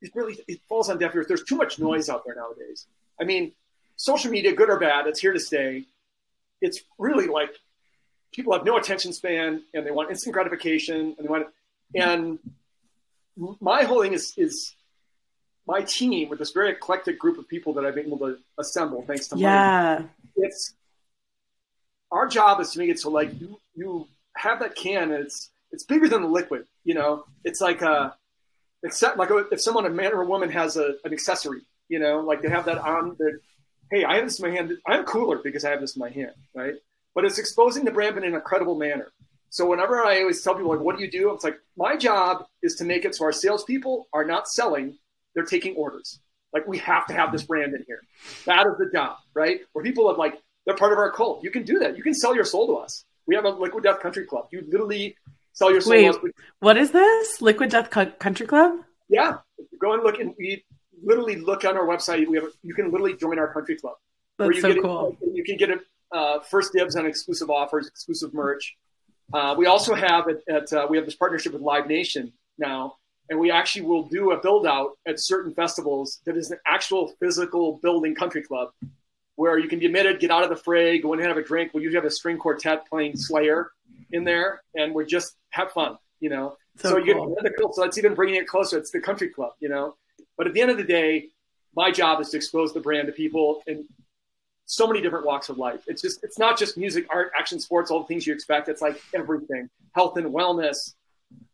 it 0.00 0.12
really, 0.14 0.38
it 0.46 0.60
falls 0.68 0.88
on 0.88 0.98
deaf 0.98 1.14
ears. 1.14 1.26
There's 1.26 1.44
too 1.44 1.56
much 1.56 1.78
noise 1.78 2.08
out 2.08 2.24
there 2.24 2.34
nowadays. 2.34 2.86
I 3.20 3.24
mean, 3.24 3.52
social 3.96 4.30
media, 4.30 4.54
good 4.54 4.70
or 4.70 4.78
bad, 4.78 5.06
it's 5.06 5.20
here 5.20 5.32
to 5.32 5.40
stay. 5.40 5.86
It's 6.60 6.80
really 6.98 7.26
like 7.26 7.50
people 8.32 8.52
have 8.52 8.64
no 8.64 8.76
attention 8.76 9.12
span 9.12 9.62
and 9.74 9.84
they 9.84 9.90
want 9.90 10.10
instant 10.10 10.34
gratification 10.34 11.16
and 11.18 11.26
they 11.26 11.28
want, 11.28 11.48
and 11.94 12.38
my 13.60 13.82
whole 13.82 14.02
thing 14.02 14.12
is, 14.12 14.34
is 14.36 14.74
my 15.70 15.82
team 15.82 16.28
with 16.28 16.40
this 16.40 16.50
very 16.50 16.70
eclectic 16.72 17.16
group 17.16 17.38
of 17.38 17.46
people 17.46 17.72
that 17.74 17.86
I've 17.86 17.94
been 17.94 18.06
able 18.06 18.18
to 18.18 18.38
assemble 18.58 19.04
thanks 19.06 19.28
to 19.28 19.38
yeah. 19.38 19.98
money. 20.00 20.08
It's 20.36 20.74
our 22.10 22.26
job 22.26 22.60
is 22.60 22.72
to 22.72 22.78
make 22.80 22.90
it 22.90 22.98
so 22.98 23.08
like 23.08 23.40
you 23.40 23.60
you 23.74 24.08
have 24.36 24.58
that 24.60 24.74
can 24.74 25.12
and 25.12 25.24
it's 25.24 25.50
it's 25.70 25.84
bigger 25.84 26.08
than 26.08 26.22
the 26.22 26.28
liquid. 26.28 26.64
You 26.82 26.94
know, 26.94 27.24
it's 27.44 27.60
like 27.60 27.82
a 27.82 28.16
except 28.82 29.16
like 29.16 29.30
if 29.52 29.60
someone 29.60 29.86
a 29.86 29.90
man 29.90 30.12
or 30.12 30.22
a 30.22 30.26
woman 30.26 30.50
has 30.50 30.76
a, 30.76 30.94
an 31.04 31.12
accessory. 31.12 31.60
You 31.88 32.00
know, 32.00 32.20
like 32.20 32.42
they 32.42 32.48
have 32.48 32.64
that 32.66 32.78
on. 32.78 33.16
Their, 33.18 33.40
hey, 33.90 34.04
I 34.04 34.16
have 34.16 34.24
this 34.24 34.40
in 34.40 34.48
my 34.48 34.54
hand. 34.56 34.76
I'm 34.86 35.04
cooler 35.04 35.38
because 35.42 35.64
I 35.64 35.70
have 35.70 35.80
this 35.80 35.96
in 35.96 36.00
my 36.00 36.10
hand, 36.10 36.34
right? 36.54 36.74
But 37.14 37.24
it's 37.24 37.38
exposing 37.38 37.84
the 37.84 37.90
brand 37.90 38.16
in 38.16 38.24
an 38.24 38.34
incredible 38.34 38.76
manner. 38.76 39.08
So 39.50 39.68
whenever 39.68 40.04
I 40.04 40.20
always 40.20 40.42
tell 40.42 40.54
people 40.54 40.70
like, 40.70 40.80
"What 40.80 40.96
do 40.96 41.02
you 41.02 41.10
do?" 41.10 41.32
It's 41.32 41.44
like 41.44 41.58
my 41.76 41.96
job 41.96 42.46
is 42.62 42.76
to 42.76 42.84
make 42.84 43.04
it 43.04 43.14
so 43.14 43.24
our 43.24 43.32
salespeople 43.32 44.08
are 44.12 44.24
not 44.24 44.48
selling 44.48 44.98
they're 45.34 45.44
taking 45.44 45.74
orders. 45.76 46.20
Like 46.52 46.66
we 46.66 46.78
have 46.78 47.06
to 47.06 47.14
have 47.14 47.32
this 47.32 47.44
brand 47.44 47.74
in 47.74 47.84
here. 47.86 48.02
That 48.46 48.66
is 48.66 48.74
the 48.78 48.90
job, 48.92 49.16
right? 49.34 49.60
Where 49.72 49.84
people 49.84 50.08
are 50.10 50.16
like, 50.16 50.34
they're 50.66 50.76
part 50.76 50.92
of 50.92 50.98
our 50.98 51.12
cult. 51.12 51.42
You 51.44 51.50
can 51.50 51.62
do 51.62 51.78
that. 51.78 51.96
You 51.96 52.02
can 52.02 52.14
sell 52.14 52.34
your 52.34 52.44
soul 52.44 52.66
to 52.66 52.74
us. 52.74 53.04
We 53.26 53.34
have 53.34 53.44
a 53.44 53.50
Liquid 53.50 53.84
Death 53.84 54.00
Country 54.00 54.26
Club. 54.26 54.48
You 54.50 54.64
literally 54.68 55.16
sell 55.52 55.70
your 55.70 55.80
soul 55.80 55.92
Wait, 55.92 56.02
to 56.02 56.18
us. 56.18 56.32
What 56.58 56.76
is 56.76 56.90
this? 56.90 57.40
Liquid 57.40 57.70
Death 57.70 57.90
Country 57.90 58.46
Club? 58.46 58.80
Yeah. 59.08 59.38
Go 59.80 59.94
and 59.94 60.02
look 60.02 60.18
and 60.18 60.34
we 60.38 60.64
literally 61.02 61.36
look 61.36 61.64
on 61.64 61.76
our 61.76 61.86
website. 61.86 62.26
We 62.26 62.36
have 62.36 62.48
you 62.62 62.74
can 62.74 62.90
literally 62.90 63.14
join 63.14 63.38
our 63.38 63.52
country 63.52 63.76
club. 63.76 63.94
That's 64.38 64.56
you 64.56 64.60
so 64.60 64.82
cool. 64.82 65.18
you 65.34 65.44
can 65.44 65.56
get 65.56 65.70
a 65.70 65.80
uh, 66.12 66.40
first 66.40 66.72
dibs 66.72 66.96
on 66.96 67.06
exclusive 67.06 67.50
offers, 67.50 67.86
exclusive 67.86 68.34
merch. 68.34 68.76
Uh, 69.32 69.54
we 69.56 69.66
also 69.66 69.94
have 69.94 70.26
at, 70.28 70.36
at 70.48 70.72
uh, 70.72 70.86
we 70.90 70.96
have 70.96 71.06
this 71.06 71.14
partnership 71.14 71.52
with 71.52 71.62
Live 71.62 71.86
Nation 71.86 72.32
now, 72.58 72.96
and 73.30 73.38
we 73.38 73.50
actually 73.50 73.82
will 73.82 74.02
do 74.02 74.32
a 74.32 74.36
build 74.36 74.66
out 74.66 74.98
at 75.06 75.20
certain 75.20 75.54
festivals 75.54 76.20
that 76.24 76.36
is 76.36 76.50
an 76.50 76.58
actual 76.66 77.14
physical 77.20 77.78
building 77.80 78.14
country 78.14 78.42
club 78.42 78.72
where 79.36 79.56
you 79.56 79.68
can 79.68 79.78
be 79.78 79.86
admitted, 79.86 80.20
get 80.20 80.30
out 80.30 80.42
of 80.42 80.50
the 80.50 80.56
fray, 80.56 80.98
go 80.98 81.12
in 81.14 81.20
and 81.20 81.28
have 81.28 81.38
a 81.38 81.42
drink. 81.42 81.72
We 81.72 81.80
usually 81.82 81.96
have 81.96 82.04
a 82.04 82.10
string 82.10 82.36
quartet 82.36 82.86
playing 82.88 83.16
Slayer 83.16 83.70
in 84.12 84.24
there, 84.24 84.60
and 84.74 84.92
we 84.92 85.06
just 85.06 85.36
have 85.50 85.72
fun, 85.72 85.96
you 86.18 86.28
know. 86.28 86.56
So, 86.76 86.90
so 86.90 86.96
you 86.98 87.14
cool. 87.14 87.36
get 87.40 87.56
the 87.56 87.72
so 87.72 87.82
that's 87.82 87.96
even 87.96 88.14
bringing 88.14 88.34
it 88.34 88.46
closer. 88.46 88.76
It's 88.76 88.90
the 88.90 89.00
country 89.00 89.28
club, 89.28 89.52
you 89.60 89.68
know. 89.68 89.96
But 90.36 90.48
at 90.48 90.52
the 90.52 90.60
end 90.60 90.70
of 90.70 90.76
the 90.76 90.84
day, 90.84 91.28
my 91.74 91.90
job 91.90 92.20
is 92.20 92.30
to 92.30 92.36
expose 92.36 92.74
the 92.74 92.80
brand 92.80 93.06
to 93.06 93.12
people 93.12 93.62
in 93.66 93.86
so 94.66 94.86
many 94.86 95.00
different 95.00 95.24
walks 95.24 95.48
of 95.48 95.56
life. 95.56 95.80
It's 95.86 96.02
just 96.02 96.22
it's 96.24 96.38
not 96.38 96.58
just 96.58 96.76
music, 96.76 97.06
art, 97.10 97.32
action, 97.38 97.60
sports, 97.60 97.90
all 97.90 98.00
the 98.00 98.06
things 98.06 98.26
you 98.26 98.34
expect. 98.34 98.68
It's 98.68 98.82
like 98.82 99.00
everything, 99.14 99.70
health 99.94 100.16
and 100.16 100.26
wellness, 100.34 100.94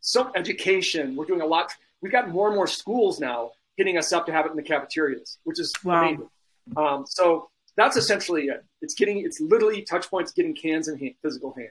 some 0.00 0.32
education. 0.34 1.16
We're 1.16 1.24
doing 1.24 1.40
a 1.40 1.46
lot. 1.46 1.72
We've 2.00 2.12
got 2.12 2.28
more 2.28 2.46
and 2.48 2.56
more 2.56 2.66
schools 2.66 3.20
now 3.20 3.52
hitting 3.76 3.98
us 3.98 4.12
up 4.12 4.26
to 4.26 4.32
have 4.32 4.46
it 4.46 4.50
in 4.50 4.56
the 4.56 4.62
cafeterias, 4.62 5.38
which 5.44 5.58
is 5.60 5.72
wow. 5.84 6.08
amazing. 6.08 6.28
Um, 6.76 7.04
so 7.06 7.50
that's 7.76 7.96
essentially 7.96 8.46
it. 8.46 8.64
It's 8.82 8.94
getting, 8.94 9.18
it's 9.18 9.40
literally 9.40 9.82
touch 9.82 10.08
points, 10.08 10.32
getting 10.32 10.54
cans 10.54 10.88
in 10.88 10.98
hand, 10.98 11.14
physical 11.22 11.54
hands. 11.54 11.70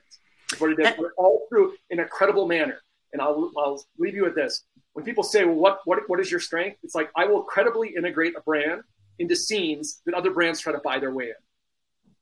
What 0.60 0.72
it 0.72 0.80
is, 0.80 0.94
all 1.18 1.48
through 1.50 1.74
in 1.90 2.00
a 2.00 2.06
credible 2.06 2.48
manner. 2.48 2.80
And 3.14 3.22
I'll, 3.22 3.52
I'll 3.58 3.84
leave 3.98 4.14
you 4.14 4.24
with 4.24 4.36
this. 4.36 4.64
When 4.94 5.04
people 5.06 5.24
say, 5.24 5.46
well, 5.46 5.56
what, 5.56 5.80
what, 5.86 6.00
what 6.08 6.20
is 6.20 6.30
your 6.30 6.40
strength? 6.40 6.78
It's 6.84 6.96
like, 6.96 7.10
I 7.16 7.26
will 7.26 7.44
credibly 7.44 7.96
integrate 7.96 8.36
a 8.38 8.42
brand 8.42 8.82
into 9.20 9.36
scenes 9.36 10.02
that 10.06 10.14
other 10.14 10.32
brands 10.32 10.60
try 10.60 10.74
to 10.74 10.80
buy 10.80 11.00
their 11.00 11.12
way 11.12 11.26
in. 11.26 11.34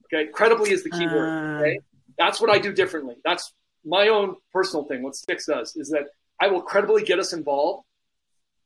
Okay. 0.06 0.32
Credibly 0.32 0.72
is 0.72 0.84
the 0.84 0.92
key 0.92 1.06
uh... 1.06 1.14
word. 1.14 1.62
Okay. 1.62 1.80
That's 2.18 2.40
what 2.40 2.50
I 2.50 2.60
do 2.60 2.72
differently. 2.72 3.16
That's 3.26 3.52
my 3.86 4.08
own 4.08 4.36
personal 4.52 4.86
thing, 4.86 5.04
what 5.04 5.14
Stix 5.14 5.46
does 5.46 5.76
is 5.76 5.90
that 5.90 6.08
I 6.42 6.48
will 6.48 6.62
credibly 6.62 7.04
get 7.04 7.20
us 7.20 7.34
involved 7.34 7.86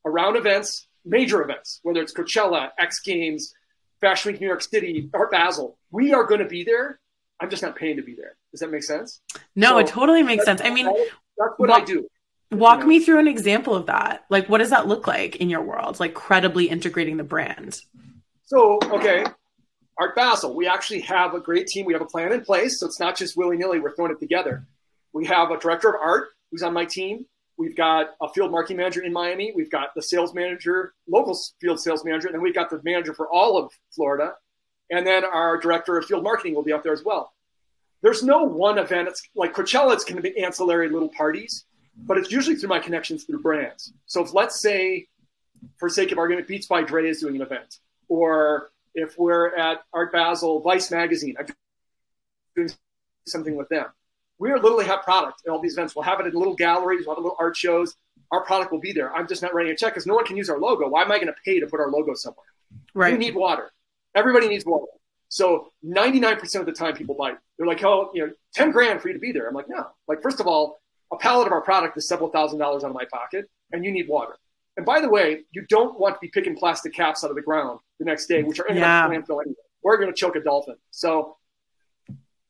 around 0.05 0.35
events, 0.35 0.87
major 1.05 1.41
events, 1.41 1.79
whether 1.83 2.01
it's 2.01 2.13
Coachella, 2.13 2.69
X 2.77 3.01
Games, 3.01 3.53
Fashion 4.01 4.31
Week 4.31 4.41
New 4.41 4.47
York 4.47 4.61
City, 4.61 5.09
Art 5.13 5.31
Basel. 5.31 5.77
We 5.91 6.13
are 6.13 6.23
going 6.23 6.41
to 6.41 6.47
be 6.47 6.63
there. 6.63 6.99
I'm 7.39 7.49
just 7.49 7.61
not 7.61 7.75
paying 7.75 7.97
to 7.97 8.03
be 8.03 8.15
there. 8.15 8.35
Does 8.51 8.61
that 8.61 8.71
make 8.71 8.83
sense? 8.83 9.21
No, 9.55 9.69
so 9.69 9.77
it 9.79 9.87
totally 9.87 10.23
makes 10.23 10.45
sense. 10.45 10.61
I 10.63 10.69
mean, 10.69 10.85
that's 10.85 11.53
what 11.57 11.69
I 11.69 11.83
do. 11.83 12.07
Walk 12.51 12.79
you 12.79 12.83
know? 12.83 12.87
me 12.87 12.99
through 12.99 13.19
an 13.19 13.27
example 13.27 13.75
of 13.75 13.87
that. 13.87 14.25
Like, 14.29 14.47
what 14.47 14.59
does 14.59 14.69
that 14.69 14.87
look 14.87 15.07
like 15.07 15.35
in 15.37 15.49
your 15.49 15.61
world? 15.61 15.99
Like, 15.99 16.13
credibly 16.13 16.69
integrating 16.69 17.17
the 17.17 17.23
brand. 17.23 17.81
So, 18.45 18.79
okay, 18.83 19.25
Art 19.99 20.15
Basel, 20.15 20.55
we 20.55 20.67
actually 20.67 21.01
have 21.01 21.33
a 21.33 21.39
great 21.39 21.67
team. 21.67 21.85
We 21.85 21.93
have 21.93 22.01
a 22.01 22.05
plan 22.05 22.31
in 22.31 22.41
place. 22.41 22.79
So 22.79 22.85
it's 22.85 22.99
not 22.99 23.17
just 23.17 23.35
willy 23.35 23.57
nilly, 23.57 23.79
we're 23.79 23.95
throwing 23.95 24.11
it 24.11 24.19
together. 24.19 24.65
We 25.13 25.25
have 25.25 25.51
a 25.51 25.57
director 25.57 25.89
of 25.89 25.95
art 26.01 26.29
who's 26.51 26.63
on 26.63 26.73
my 26.73 26.85
team. 26.85 27.25
We've 27.57 27.75
got 27.75 28.11
a 28.21 28.29
field 28.29 28.51
marketing 28.51 28.77
manager 28.77 29.01
in 29.01 29.11
Miami. 29.11 29.51
We've 29.55 29.71
got 29.71 29.95
the 29.95 30.01
sales 30.01 30.33
manager, 30.33 30.93
local 31.07 31.37
field 31.59 31.79
sales 31.79 32.05
manager, 32.05 32.27
and 32.27 32.35
then 32.35 32.41
we've 32.41 32.53
got 32.53 32.69
the 32.69 32.79
manager 32.83 33.13
for 33.13 33.27
all 33.27 33.57
of 33.57 33.71
Florida. 33.91 34.33
And 34.91 35.05
then 35.05 35.25
our 35.25 35.57
director 35.57 35.97
of 35.97 36.05
field 36.05 36.23
marketing 36.23 36.53
will 36.53 36.63
be 36.63 36.71
up 36.71 36.83
there 36.83 36.93
as 36.93 37.03
well. 37.03 37.33
There's 38.01 38.23
no 38.23 38.43
one 38.43 38.77
event. 38.77 39.07
It's 39.07 39.23
like 39.35 39.53
Coachella, 39.53 39.93
it's 39.93 40.03
going 40.03 40.17
to 40.17 40.21
be 40.21 40.43
ancillary 40.43 40.87
little 40.89 41.09
parties, 41.09 41.65
but 41.97 42.17
it's 42.17 42.31
usually 42.31 42.55
through 42.55 42.69
my 42.69 42.79
connections 42.79 43.23
through 43.23 43.41
brands. 43.41 43.91
So 44.05 44.23
if 44.23 44.33
let's 44.33 44.61
say, 44.61 45.07
for 45.77 45.89
sake 45.89 46.11
of 46.11 46.19
argument, 46.19 46.47
Beats 46.47 46.67
by 46.67 46.83
Dre 46.83 47.09
is 47.09 47.19
doing 47.19 47.35
an 47.35 47.41
event, 47.41 47.79
or 48.07 48.69
if 48.93 49.17
we're 49.17 49.55
at 49.55 49.83
Art 49.93 50.11
Basel, 50.11 50.59
Vice 50.59 50.91
Magazine, 50.91 51.35
I'm 51.39 51.47
doing 52.55 52.69
something 53.25 53.55
with 53.55 53.69
them. 53.69 53.85
We 54.39 54.53
literally 54.53 54.85
have 54.85 55.01
product 55.01 55.41
at 55.45 55.51
all 55.51 55.59
these 55.59 55.73
events. 55.73 55.95
We'll 55.95 56.03
have 56.03 56.19
it 56.19 56.27
in 56.27 56.33
little 56.33 56.55
galleries, 56.55 57.05
we'll 57.05 57.15
have 57.15 57.23
little 57.23 57.37
art 57.39 57.55
shows. 57.55 57.95
Our 58.31 58.43
product 58.43 58.71
will 58.71 58.79
be 58.79 58.91
there. 58.91 59.15
I'm 59.15 59.27
just 59.27 59.41
not 59.41 59.53
writing 59.53 59.71
a 59.71 59.75
check 59.75 59.93
because 59.93 60.05
no 60.05 60.13
one 60.13 60.25
can 60.25 60.35
use 60.35 60.49
our 60.49 60.59
logo. 60.59 60.89
Why 60.89 61.01
am 61.01 61.11
I 61.11 61.15
going 61.15 61.27
to 61.27 61.35
pay 61.45 61.59
to 61.61 61.67
put 61.67 61.79
our 61.79 61.89
logo 61.89 62.13
somewhere? 62.13 62.45
Right. 62.93 63.13
We 63.13 63.17
need 63.17 63.35
water. 63.35 63.71
Everybody 64.15 64.49
needs 64.49 64.65
water. 64.65 64.87
So 65.29 65.71
99% 65.85 66.59
of 66.59 66.65
the 66.65 66.71
time 66.71 66.95
people 66.95 67.15
buy. 67.15 67.33
They're 67.57 67.67
like, 67.67 67.83
oh, 67.83 68.11
you 68.13 68.25
know, 68.25 68.33
10 68.53 68.71
grand 68.71 69.01
for 69.01 69.07
you 69.07 69.13
to 69.13 69.19
be 69.19 69.31
there. 69.31 69.47
I'm 69.47 69.53
like, 69.53 69.69
no. 69.69 69.87
Like, 70.07 70.21
first 70.21 70.39
of 70.39 70.47
all, 70.47 70.79
a 71.11 71.17
pallet 71.17 71.47
of 71.47 71.53
our 71.53 71.61
product 71.61 71.97
is 71.97 72.07
several 72.07 72.29
thousand 72.29 72.59
dollars 72.59 72.83
out 72.83 72.89
of 72.89 72.95
my 72.95 73.05
pocket, 73.05 73.49
and 73.71 73.85
you 73.85 73.91
need 73.91 74.07
water. 74.07 74.35
And 74.75 74.85
by 74.85 74.99
the 74.99 75.09
way, 75.09 75.43
you 75.51 75.65
don't 75.69 75.99
want 75.99 76.15
to 76.15 76.19
be 76.19 76.27
picking 76.27 76.55
plastic 76.55 76.93
caps 76.93 77.23
out 77.23 77.29
of 77.29 77.35
the 77.35 77.41
ground 77.41 77.79
the 77.99 78.05
next 78.05 78.27
day, 78.27 78.43
which 78.43 78.59
are 78.59 78.67
in 78.67 78.77
yeah. 78.77 79.07
landfill 79.07 79.41
anyway. 79.41 79.55
We're 79.81 79.97
going 79.97 80.09
to 80.09 80.15
choke 80.15 80.35
a 80.35 80.41
dolphin. 80.41 80.75
So, 80.91 81.36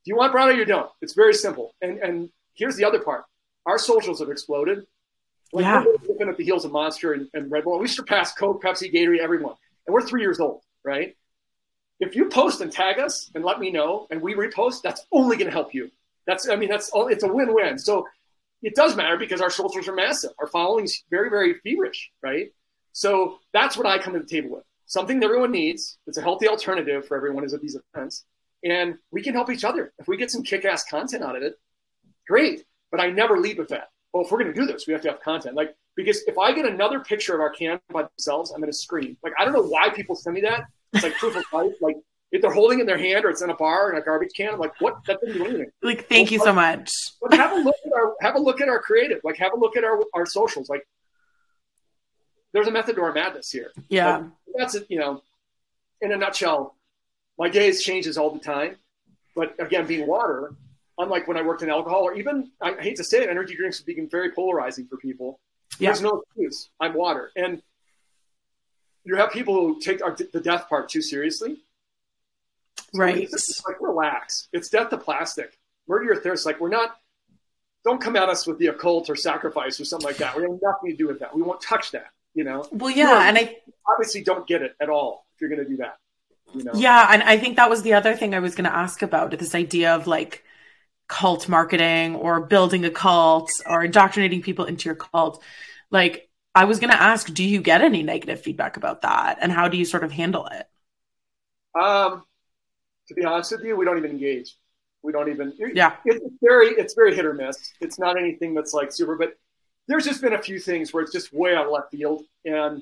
you 0.07 0.15
want 0.15 0.31
product 0.31 0.55
or 0.55 0.59
you 0.59 0.65
don't? 0.65 0.89
It's 1.01 1.13
very 1.13 1.33
simple. 1.33 1.73
And 1.81 1.99
and 1.99 2.29
here's 2.53 2.75
the 2.75 2.85
other 2.85 2.99
part: 2.99 3.25
our 3.65 3.77
socials 3.77 4.19
have 4.19 4.29
exploded. 4.29 4.85
Like 5.53 5.63
yeah. 5.63 5.83
we're 5.85 5.93
looking 6.07 6.29
at 6.29 6.37
the 6.37 6.43
heels 6.43 6.65
of 6.65 6.71
Monster 6.73 7.13
and, 7.13 7.27
and 7.33 7.49
Red 7.49 7.63
Bull. 7.63 7.79
We 7.79 7.87
surpassed 7.87 8.37
Coke, 8.37 8.61
Pepsi, 8.61 8.93
Gatorade, 8.93 9.19
everyone, 9.19 9.55
and 9.85 9.93
we're 9.93 10.05
three 10.05 10.21
years 10.21 10.39
old, 10.39 10.61
right? 10.83 11.15
If 11.99 12.15
you 12.15 12.29
post 12.29 12.59
and 12.61 12.71
tag 12.71 12.99
us 12.99 13.31
and 13.33 13.45
let 13.45 13.59
me 13.59 13.71
know, 13.71 14.07
and 14.11 14.21
we 14.21 14.35
repost, 14.35 14.81
that's 14.81 15.05
only 15.11 15.37
going 15.37 15.47
to 15.47 15.53
help 15.53 15.73
you. 15.73 15.89
That's 16.25 16.49
I 16.49 16.55
mean 16.55 16.69
that's 16.69 16.89
all. 16.89 17.07
It's 17.07 17.23
a 17.23 17.31
win-win. 17.31 17.79
So 17.79 18.05
it 18.61 18.75
does 18.75 18.95
matter 18.95 19.17
because 19.17 19.41
our 19.41 19.49
socials 19.49 19.87
are 19.87 19.95
massive. 19.95 20.31
Our 20.39 20.47
following's 20.47 21.03
very, 21.09 21.29
very 21.29 21.55
feverish, 21.55 22.11
right? 22.21 22.51
So 22.91 23.39
that's 23.53 23.77
what 23.77 23.85
I 23.85 23.99
come 23.99 24.13
to 24.13 24.19
the 24.19 24.25
table 24.25 24.49
with. 24.49 24.63
Something 24.87 25.19
that 25.19 25.27
everyone 25.27 25.51
needs. 25.51 25.97
It's 26.07 26.17
a 26.17 26.21
healthy 26.21 26.47
alternative 26.47 27.07
for 27.07 27.15
everyone 27.15 27.43
is 27.43 27.53
at 27.53 27.61
these 27.61 27.77
events. 27.93 28.25
And 28.63 28.95
we 29.11 29.21
can 29.21 29.33
help 29.33 29.49
each 29.49 29.63
other. 29.63 29.93
If 29.99 30.07
we 30.07 30.17
get 30.17 30.31
some 30.31 30.43
kick-ass 30.43 30.85
content 30.85 31.23
out 31.23 31.35
of 31.35 31.43
it, 31.43 31.55
great. 32.27 32.65
But 32.91 32.99
I 32.99 33.09
never 33.09 33.39
lead 33.39 33.57
with 33.57 33.69
that. 33.69 33.89
Well, 34.13 34.23
if 34.25 34.31
we're 34.31 34.39
going 34.39 34.53
to 34.53 34.59
do 34.59 34.65
this, 34.65 34.87
we 34.87 34.93
have 34.93 35.01
to 35.03 35.09
have 35.09 35.21
content. 35.21 35.55
Like, 35.55 35.75
because 35.95 36.23
if 36.27 36.37
I 36.37 36.53
get 36.53 36.65
another 36.65 36.99
picture 36.99 37.33
of 37.33 37.41
our 37.41 37.49
can 37.49 37.79
by 37.91 38.03
themselves, 38.03 38.51
I'm 38.51 38.61
going 38.61 38.71
to 38.71 38.77
scream. 38.77 39.17
Like, 39.23 39.33
I 39.37 39.45
don't 39.45 39.53
know 39.53 39.63
why 39.63 39.89
people 39.89 40.15
send 40.15 40.35
me 40.35 40.41
that. 40.41 40.65
It's 40.93 41.03
like 41.03 41.15
proof 41.15 41.35
of 41.35 41.43
life. 41.53 41.73
Like, 41.81 41.97
if 42.31 42.41
they're 42.41 42.53
holding 42.53 42.79
in 42.79 42.85
their 42.85 42.97
hand 42.97 43.25
or 43.25 43.29
it's 43.29 43.41
in 43.41 43.49
a 43.49 43.55
bar 43.55 43.91
in 43.91 43.97
a 43.97 44.01
garbage 44.01 44.31
can, 44.35 44.53
I'm 44.53 44.59
like, 44.59 44.79
what? 44.79 44.97
That 45.07 45.19
didn't 45.21 45.37
do 45.37 45.45
anything. 45.45 45.71
Like, 45.81 46.07
thank 46.07 46.29
well, 46.29 46.33
you 46.33 46.39
so 46.39 46.53
much. 46.53 46.91
But 47.21 47.33
have 47.33 47.53
a 47.53 47.61
look 47.61 47.75
at 47.85 47.93
our 47.93 48.15
have 48.21 48.35
a 48.35 48.39
look 48.39 48.61
at 48.61 48.69
our 48.69 48.79
creative. 48.79 49.21
Like, 49.23 49.37
have 49.37 49.53
a 49.53 49.57
look 49.57 49.77
at 49.77 49.83
our 49.83 50.01
our 50.13 50.25
socials. 50.25 50.69
Like, 50.69 50.85
there's 52.53 52.67
a 52.67 52.71
method 52.71 52.95
to 52.95 53.01
our 53.01 53.13
madness 53.13 53.49
here. 53.49 53.71
Yeah, 53.89 54.17
like, 54.17 54.25
that's 54.55 54.75
it. 54.75 54.87
You 54.89 54.99
know, 54.99 55.21
in 56.01 56.11
a 56.11 56.17
nutshell, 56.17 56.75
my 57.37 57.49
days 57.49 57.83
changes 57.83 58.17
all 58.17 58.31
the 58.31 58.39
time. 58.39 58.77
But 59.35 59.55
again, 59.59 59.85
being 59.85 60.07
water, 60.07 60.55
unlike 60.97 61.27
when 61.27 61.37
I 61.37 61.43
worked 61.43 61.61
in 61.61 61.69
alcohol 61.69 62.03
or 62.03 62.15
even 62.15 62.51
I 62.61 62.73
hate 62.79 62.97
to 62.97 63.03
say 63.03 63.23
it, 63.23 63.29
energy 63.29 63.55
drinks 63.55 63.81
become 63.81 64.09
very 64.09 64.31
polarizing 64.31 64.87
for 64.87 64.97
people. 64.97 65.39
Yeah. 65.79 65.89
There's 65.89 66.01
no 66.01 66.21
excuse. 66.21 66.69
I'm 66.79 66.93
water, 66.93 67.31
and 67.35 67.61
you 69.03 69.15
have 69.15 69.31
people 69.31 69.53
who 69.53 69.79
take 69.79 70.03
our, 70.03 70.15
the 70.15 70.39
death 70.39 70.67
part 70.69 70.89
too 70.89 71.01
seriously 71.01 71.61
Right. 72.93 73.17
It's 73.17 73.63
like 73.65 73.81
relax. 73.81 74.47
It's 74.53 74.69
death 74.69 74.89
to 74.89 74.97
plastic. 74.97 75.57
Murder 75.87 76.05
your 76.05 76.21
thirst. 76.21 76.45
Like 76.45 76.59
we're 76.59 76.69
not. 76.69 76.97
Don't 77.83 78.01
come 78.01 78.15
at 78.15 78.27
us 78.27 78.45
with 78.45 78.57
the 78.59 78.67
occult 78.67 79.09
or 79.09 79.15
sacrifice 79.15 79.79
or 79.79 79.85
something 79.85 80.05
like 80.05 80.17
that. 80.17 80.35
We 80.35 80.41
have 80.43 80.51
nothing 80.61 80.91
to 80.91 80.95
do 80.95 81.07
with 81.07 81.19
that. 81.19 81.33
We 81.33 81.41
won't 81.41 81.61
touch 81.61 81.91
that. 81.91 82.07
You 82.33 82.43
know. 82.43 82.67
Well, 82.71 82.89
yeah, 82.89 83.27
and 83.27 83.37
I 83.37 83.57
obviously 83.89 84.23
don't 84.23 84.47
get 84.47 84.61
it 84.61 84.75
at 84.79 84.89
all 84.89 85.25
if 85.33 85.41
you're 85.41 85.49
going 85.49 85.63
to 85.63 85.69
do 85.69 85.77
that. 85.77 85.97
You 86.53 86.63
know? 86.63 86.71
Yeah, 86.73 87.09
and 87.11 87.23
I 87.23 87.37
think 87.37 87.57
that 87.57 87.69
was 87.69 87.83
the 87.83 87.93
other 87.93 88.15
thing 88.15 88.33
I 88.33 88.39
was 88.39 88.55
going 88.55 88.69
to 88.69 88.75
ask 88.75 89.01
about 89.01 89.31
this 89.31 89.53
idea 89.53 89.95
of 89.95 90.07
like 90.07 90.43
cult 91.07 91.47
marketing 91.47 92.15
or 92.15 92.41
building 92.41 92.85
a 92.85 92.91
cult 92.91 93.49
or 93.65 93.83
indoctrinating 93.83 94.41
people 94.41 94.65
into 94.65 94.89
your 94.89 94.95
cult. 94.95 95.41
Like, 95.89 96.29
I 96.53 96.65
was 96.65 96.79
going 96.79 96.91
to 96.91 97.01
ask, 97.01 97.31
do 97.33 97.43
you 97.43 97.61
get 97.61 97.81
any 97.81 98.03
negative 98.03 98.41
feedback 98.41 98.77
about 98.77 99.03
that, 99.03 99.37
and 99.41 99.51
how 99.51 99.67
do 99.67 99.77
you 99.77 99.85
sort 99.85 100.03
of 100.03 100.11
handle 100.11 100.47
it? 100.47 100.67
Um, 101.79 102.23
to 103.07 103.13
be 103.13 103.23
honest 103.23 103.51
with 103.51 103.63
you, 103.63 103.75
we 103.75 103.85
don't 103.85 103.97
even 103.97 104.11
engage. 104.11 104.55
We 105.03 105.11
don't 105.11 105.29
even. 105.29 105.53
Yeah. 105.73 105.95
It's 106.05 106.25
very 106.41 106.69
it's 106.69 106.93
very 106.95 107.15
hit 107.15 107.25
or 107.25 107.33
miss. 107.33 107.73
It's 107.79 107.99
not 107.99 108.17
anything 108.17 108.53
that's 108.55 108.73
like 108.73 108.91
super, 108.91 109.15
but 109.15 109.37
there's 109.87 110.03
just 110.03 110.21
been 110.21 110.33
a 110.33 110.41
few 110.41 110.59
things 110.59 110.91
where 110.93 111.03
it's 111.03 111.13
just 111.13 111.31
way 111.31 111.55
out 111.55 111.67
of 111.67 111.71
left 111.71 111.91
field, 111.91 112.23
and 112.43 112.81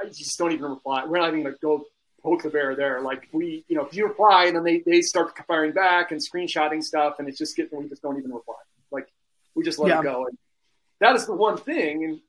I 0.00 0.06
just 0.06 0.38
don't 0.38 0.52
even 0.52 0.70
reply. 0.70 1.04
We're 1.04 1.18
not 1.18 1.28
even 1.28 1.42
going 1.42 1.54
to 1.54 1.60
go 1.60 1.84
poke 2.26 2.42
the 2.42 2.50
bear 2.50 2.74
there. 2.74 3.00
Like 3.00 3.28
we, 3.32 3.64
you 3.68 3.76
know, 3.76 3.86
if 3.86 3.94
you 3.94 4.06
reply 4.06 4.46
and 4.46 4.56
then 4.56 4.64
they, 4.64 4.82
they 4.84 5.00
start 5.00 5.32
firing 5.46 5.72
back 5.72 6.10
and 6.10 6.20
screenshotting 6.20 6.82
stuff, 6.82 7.16
and 7.20 7.28
it's 7.28 7.38
just 7.38 7.56
getting 7.56 7.78
we 7.78 7.88
just 7.88 8.02
don't 8.02 8.18
even 8.18 8.32
reply. 8.32 8.56
Like 8.90 9.06
we 9.54 9.62
just 9.62 9.78
let 9.78 9.90
yeah. 9.90 10.00
it 10.00 10.02
go. 10.02 10.26
And 10.26 10.36
that 11.00 11.14
is 11.14 11.26
the 11.26 11.34
one 11.34 11.56
thing. 11.56 12.04
And 12.04 12.20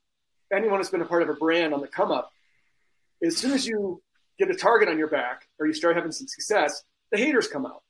anyone 0.52 0.78
who's 0.78 0.88
been 0.88 1.02
a 1.02 1.06
part 1.06 1.22
of 1.22 1.28
a 1.28 1.34
brand 1.34 1.74
on 1.74 1.80
the 1.80 1.88
come 1.88 2.12
up, 2.12 2.30
as 3.24 3.36
soon 3.36 3.52
as 3.52 3.66
you 3.66 4.00
get 4.38 4.48
a 4.50 4.54
target 4.54 4.88
on 4.88 4.98
your 4.98 5.08
back 5.08 5.48
or 5.58 5.66
you 5.66 5.72
start 5.72 5.96
having 5.96 6.12
some 6.12 6.28
success, 6.28 6.84
the 7.10 7.18
haters 7.18 7.48
come 7.48 7.66
out. 7.66 7.82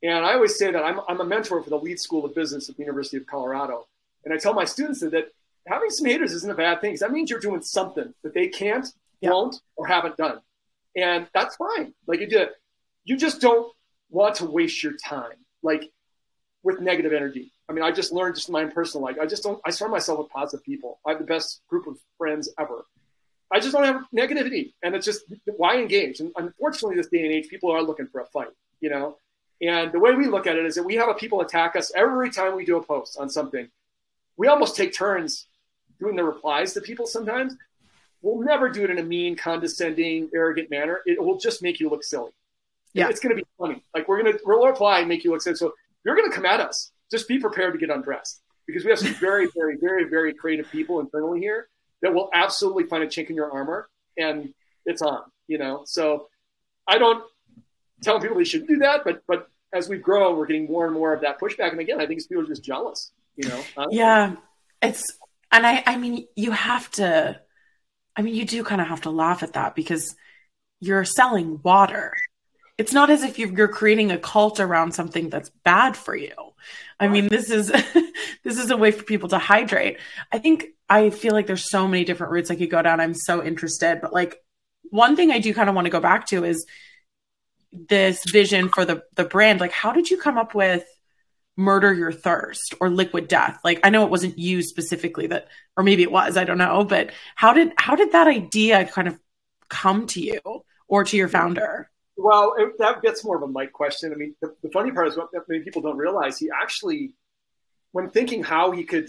And 0.00 0.24
I 0.24 0.34
always 0.34 0.56
say 0.56 0.70
that 0.70 0.84
I'm, 0.84 1.00
I'm 1.08 1.20
a 1.20 1.24
mentor 1.24 1.60
for 1.60 1.70
the 1.70 1.78
Leeds 1.78 2.02
School 2.02 2.24
of 2.24 2.36
Business 2.36 2.68
at 2.68 2.76
the 2.76 2.82
University 2.82 3.16
of 3.16 3.26
Colorado. 3.26 3.88
And 4.24 4.32
I 4.32 4.36
tell 4.36 4.54
my 4.54 4.64
students 4.64 5.00
that, 5.00 5.10
that 5.10 5.32
having 5.66 5.90
some 5.90 6.06
haters 6.06 6.32
isn't 6.34 6.50
a 6.50 6.54
bad 6.54 6.80
thing 6.80 6.90
because 6.90 7.00
that 7.00 7.10
means 7.10 7.30
you're 7.30 7.40
doing 7.40 7.62
something 7.62 8.14
that 8.22 8.32
they 8.32 8.46
can't, 8.46 8.86
yeah. 9.20 9.30
won't, 9.30 9.60
or 9.74 9.88
haven't 9.88 10.16
done. 10.16 10.40
And 10.98 11.28
that's 11.32 11.56
fine. 11.56 11.94
Like 12.06 12.20
you 12.20 12.26
uh, 12.26 12.30
did, 12.30 12.48
you 13.04 13.16
just 13.16 13.40
don't 13.40 13.72
want 14.10 14.34
to 14.36 14.46
waste 14.46 14.82
your 14.82 14.94
time 14.96 15.36
like 15.62 15.90
with 16.62 16.80
negative 16.80 17.12
energy. 17.12 17.52
I 17.68 17.72
mean, 17.72 17.84
I 17.84 17.92
just 17.92 18.12
learned 18.12 18.34
just 18.34 18.48
in 18.48 18.52
my 18.52 18.62
own 18.62 18.70
personal 18.70 19.04
life. 19.04 19.16
I 19.20 19.26
just 19.26 19.42
don't. 19.42 19.60
I 19.64 19.70
surround 19.70 19.92
myself 19.92 20.18
with 20.18 20.30
positive 20.30 20.64
people. 20.64 20.98
I 21.06 21.10
have 21.10 21.18
the 21.18 21.26
best 21.26 21.60
group 21.68 21.86
of 21.86 21.98
friends 22.16 22.48
ever, 22.58 22.84
I 23.50 23.60
just 23.60 23.72
don't 23.72 23.84
have 23.84 24.02
negativity, 24.14 24.74
and 24.82 24.94
it's 24.94 25.06
just 25.06 25.22
why 25.56 25.78
engage. 25.78 26.20
And 26.20 26.32
unfortunately, 26.36 26.96
this 26.96 27.08
day 27.08 27.24
and 27.24 27.32
age, 27.32 27.48
people 27.48 27.70
are 27.70 27.82
looking 27.82 28.06
for 28.06 28.20
a 28.20 28.26
fight, 28.26 28.48
you 28.80 28.90
know. 28.90 29.16
And 29.62 29.90
the 29.90 29.98
way 29.98 30.14
we 30.14 30.26
look 30.26 30.46
at 30.46 30.56
it 30.56 30.66
is 30.66 30.74
that 30.74 30.82
we 30.82 30.94
have 30.96 31.08
a 31.08 31.14
people 31.14 31.40
attack 31.40 31.74
us 31.74 31.90
every 31.96 32.30
time 32.30 32.54
we 32.54 32.64
do 32.64 32.76
a 32.76 32.82
post 32.82 33.16
on 33.18 33.30
something. 33.30 33.68
We 34.36 34.46
almost 34.48 34.76
take 34.76 34.92
turns 34.92 35.46
doing 35.98 36.14
the 36.14 36.24
replies 36.24 36.74
to 36.74 36.80
people 36.80 37.06
sometimes. 37.06 37.56
We'll 38.22 38.44
never 38.44 38.68
do 38.68 38.84
it 38.84 38.90
in 38.90 38.98
a 38.98 39.02
mean, 39.02 39.36
condescending, 39.36 40.30
arrogant 40.34 40.70
manner. 40.70 41.00
It 41.06 41.22
will 41.22 41.38
just 41.38 41.62
make 41.62 41.78
you 41.78 41.88
look 41.88 42.02
silly. 42.02 42.32
Yeah. 42.94 43.08
It's 43.08 43.20
going 43.20 43.36
to 43.36 43.40
be 43.40 43.46
funny. 43.58 43.82
Like 43.94 44.08
we're 44.08 44.22
going 44.22 44.32
to 44.32 44.40
we'll 44.44 44.66
reply 44.66 45.00
and 45.00 45.08
make 45.08 45.24
you 45.24 45.30
look 45.30 45.42
silly. 45.42 45.56
So 45.56 45.72
you're 46.04 46.16
going 46.16 46.28
to 46.28 46.34
come 46.34 46.46
at 46.46 46.60
us. 46.60 46.90
Just 47.10 47.28
be 47.28 47.38
prepared 47.38 47.74
to 47.74 47.78
get 47.78 47.90
undressed 47.90 48.42
because 48.66 48.84
we 48.84 48.90
have 48.90 48.98
some 48.98 49.14
very, 49.14 49.48
very, 49.56 49.76
very, 49.76 50.04
very 50.04 50.34
creative 50.34 50.70
people 50.70 51.00
internally 51.00 51.40
here 51.40 51.68
that 52.02 52.12
will 52.12 52.28
absolutely 52.32 52.84
find 52.84 53.02
a 53.02 53.06
chink 53.06 53.30
in 53.30 53.36
your 53.36 53.50
armor 53.52 53.88
and 54.16 54.52
it's 54.84 55.02
on, 55.02 55.22
you 55.46 55.58
know? 55.58 55.82
So 55.84 56.28
I 56.86 56.98
don't 56.98 57.22
tell 58.02 58.20
people 58.20 58.36
they 58.36 58.44
shouldn't 58.44 58.68
do 58.68 58.78
that, 58.78 59.04
but, 59.04 59.22
but 59.26 59.48
as 59.72 59.88
we 59.88 59.98
grow, 59.98 60.34
we're 60.34 60.46
getting 60.46 60.66
more 60.66 60.86
and 60.86 60.94
more 60.94 61.12
of 61.12 61.20
that 61.22 61.40
pushback. 61.40 61.70
And 61.70 61.80
again, 61.80 62.00
I 62.00 62.06
think 62.06 62.18
it's 62.18 62.26
people 62.26 62.44
are 62.44 62.46
just 62.46 62.64
jealous, 62.64 63.12
you 63.36 63.48
know? 63.48 63.64
Yeah. 63.90 64.36
It's, 64.80 65.04
and 65.50 65.66
I, 65.66 65.82
I 65.86 65.96
mean, 65.96 66.26
you 66.36 66.52
have 66.52 66.90
to, 66.92 67.40
I 68.18 68.22
mean, 68.22 68.34
you 68.34 68.44
do 68.44 68.64
kind 68.64 68.80
of 68.80 68.88
have 68.88 69.02
to 69.02 69.10
laugh 69.10 69.44
at 69.44 69.52
that 69.52 69.76
because 69.76 70.16
you're 70.80 71.04
selling 71.04 71.60
water. 71.62 72.14
It's 72.76 72.92
not 72.92 73.10
as 73.10 73.22
if 73.22 73.38
you're 73.38 73.68
creating 73.68 74.10
a 74.10 74.18
cult 74.18 74.58
around 74.58 74.92
something 74.92 75.30
that's 75.30 75.50
bad 75.64 75.96
for 75.96 76.16
you. 76.16 76.34
I 76.98 77.06
mean, 77.06 77.28
this 77.28 77.48
is 77.48 77.68
this 78.44 78.58
is 78.58 78.70
a 78.70 78.76
way 78.76 78.90
for 78.90 79.04
people 79.04 79.28
to 79.28 79.38
hydrate. 79.38 79.98
I 80.32 80.38
think 80.38 80.66
I 80.88 81.10
feel 81.10 81.32
like 81.32 81.46
there's 81.46 81.70
so 81.70 81.86
many 81.86 82.04
different 82.04 82.32
routes 82.32 82.50
I 82.50 82.56
could 82.56 82.70
go 82.70 82.82
down. 82.82 83.00
I'm 83.00 83.14
so 83.14 83.42
interested, 83.42 84.00
but 84.02 84.12
like 84.12 84.42
one 84.90 85.14
thing 85.14 85.30
I 85.30 85.38
do 85.38 85.54
kind 85.54 85.68
of 85.68 85.76
want 85.76 85.86
to 85.86 85.90
go 85.90 86.00
back 86.00 86.26
to 86.28 86.44
is 86.44 86.66
this 87.72 88.20
vision 88.30 88.68
for 88.68 88.84
the 88.84 89.04
the 89.14 89.24
brand. 89.24 89.60
Like, 89.60 89.72
how 89.72 89.92
did 89.92 90.10
you 90.10 90.18
come 90.18 90.38
up 90.38 90.56
with 90.56 90.84
murder 91.58 91.92
your 91.92 92.12
thirst 92.12 92.74
or 92.80 92.88
liquid 92.88 93.28
death? 93.28 93.58
Like, 93.64 93.80
I 93.84 93.90
know 93.90 94.04
it 94.04 94.10
wasn't 94.10 94.38
you 94.38 94.62
specifically 94.62 95.26
that, 95.26 95.48
or 95.76 95.82
maybe 95.82 96.02
it 96.02 96.10
was. 96.10 96.38
I 96.38 96.44
don't 96.44 96.56
know, 96.56 96.84
but 96.84 97.10
how 97.34 97.52
did 97.52 97.72
how 97.76 97.96
did 97.96 98.12
that 98.12 98.28
idea 98.28 98.86
kind 98.86 99.08
of 99.08 99.18
come 99.68 100.06
to 100.06 100.20
you 100.20 100.40
or 100.86 101.04
to 101.04 101.16
your 101.16 101.28
founder? 101.28 101.90
Well, 102.16 102.54
it, 102.58 102.78
that 102.78 103.02
gets 103.02 103.24
more 103.24 103.36
of 103.36 103.42
a 103.42 103.46
Mike 103.46 103.72
question. 103.72 104.12
I 104.12 104.16
mean, 104.16 104.34
the, 104.40 104.54
the 104.62 104.70
funny 104.70 104.90
part 104.90 105.08
is 105.08 105.16
what 105.16 105.28
many 105.48 105.62
people 105.62 105.82
don't 105.82 105.98
realize. 105.98 106.38
He 106.38 106.48
actually, 106.50 107.12
when 107.92 108.10
thinking 108.10 108.42
how 108.42 108.70
he 108.72 108.84
could, 108.84 109.08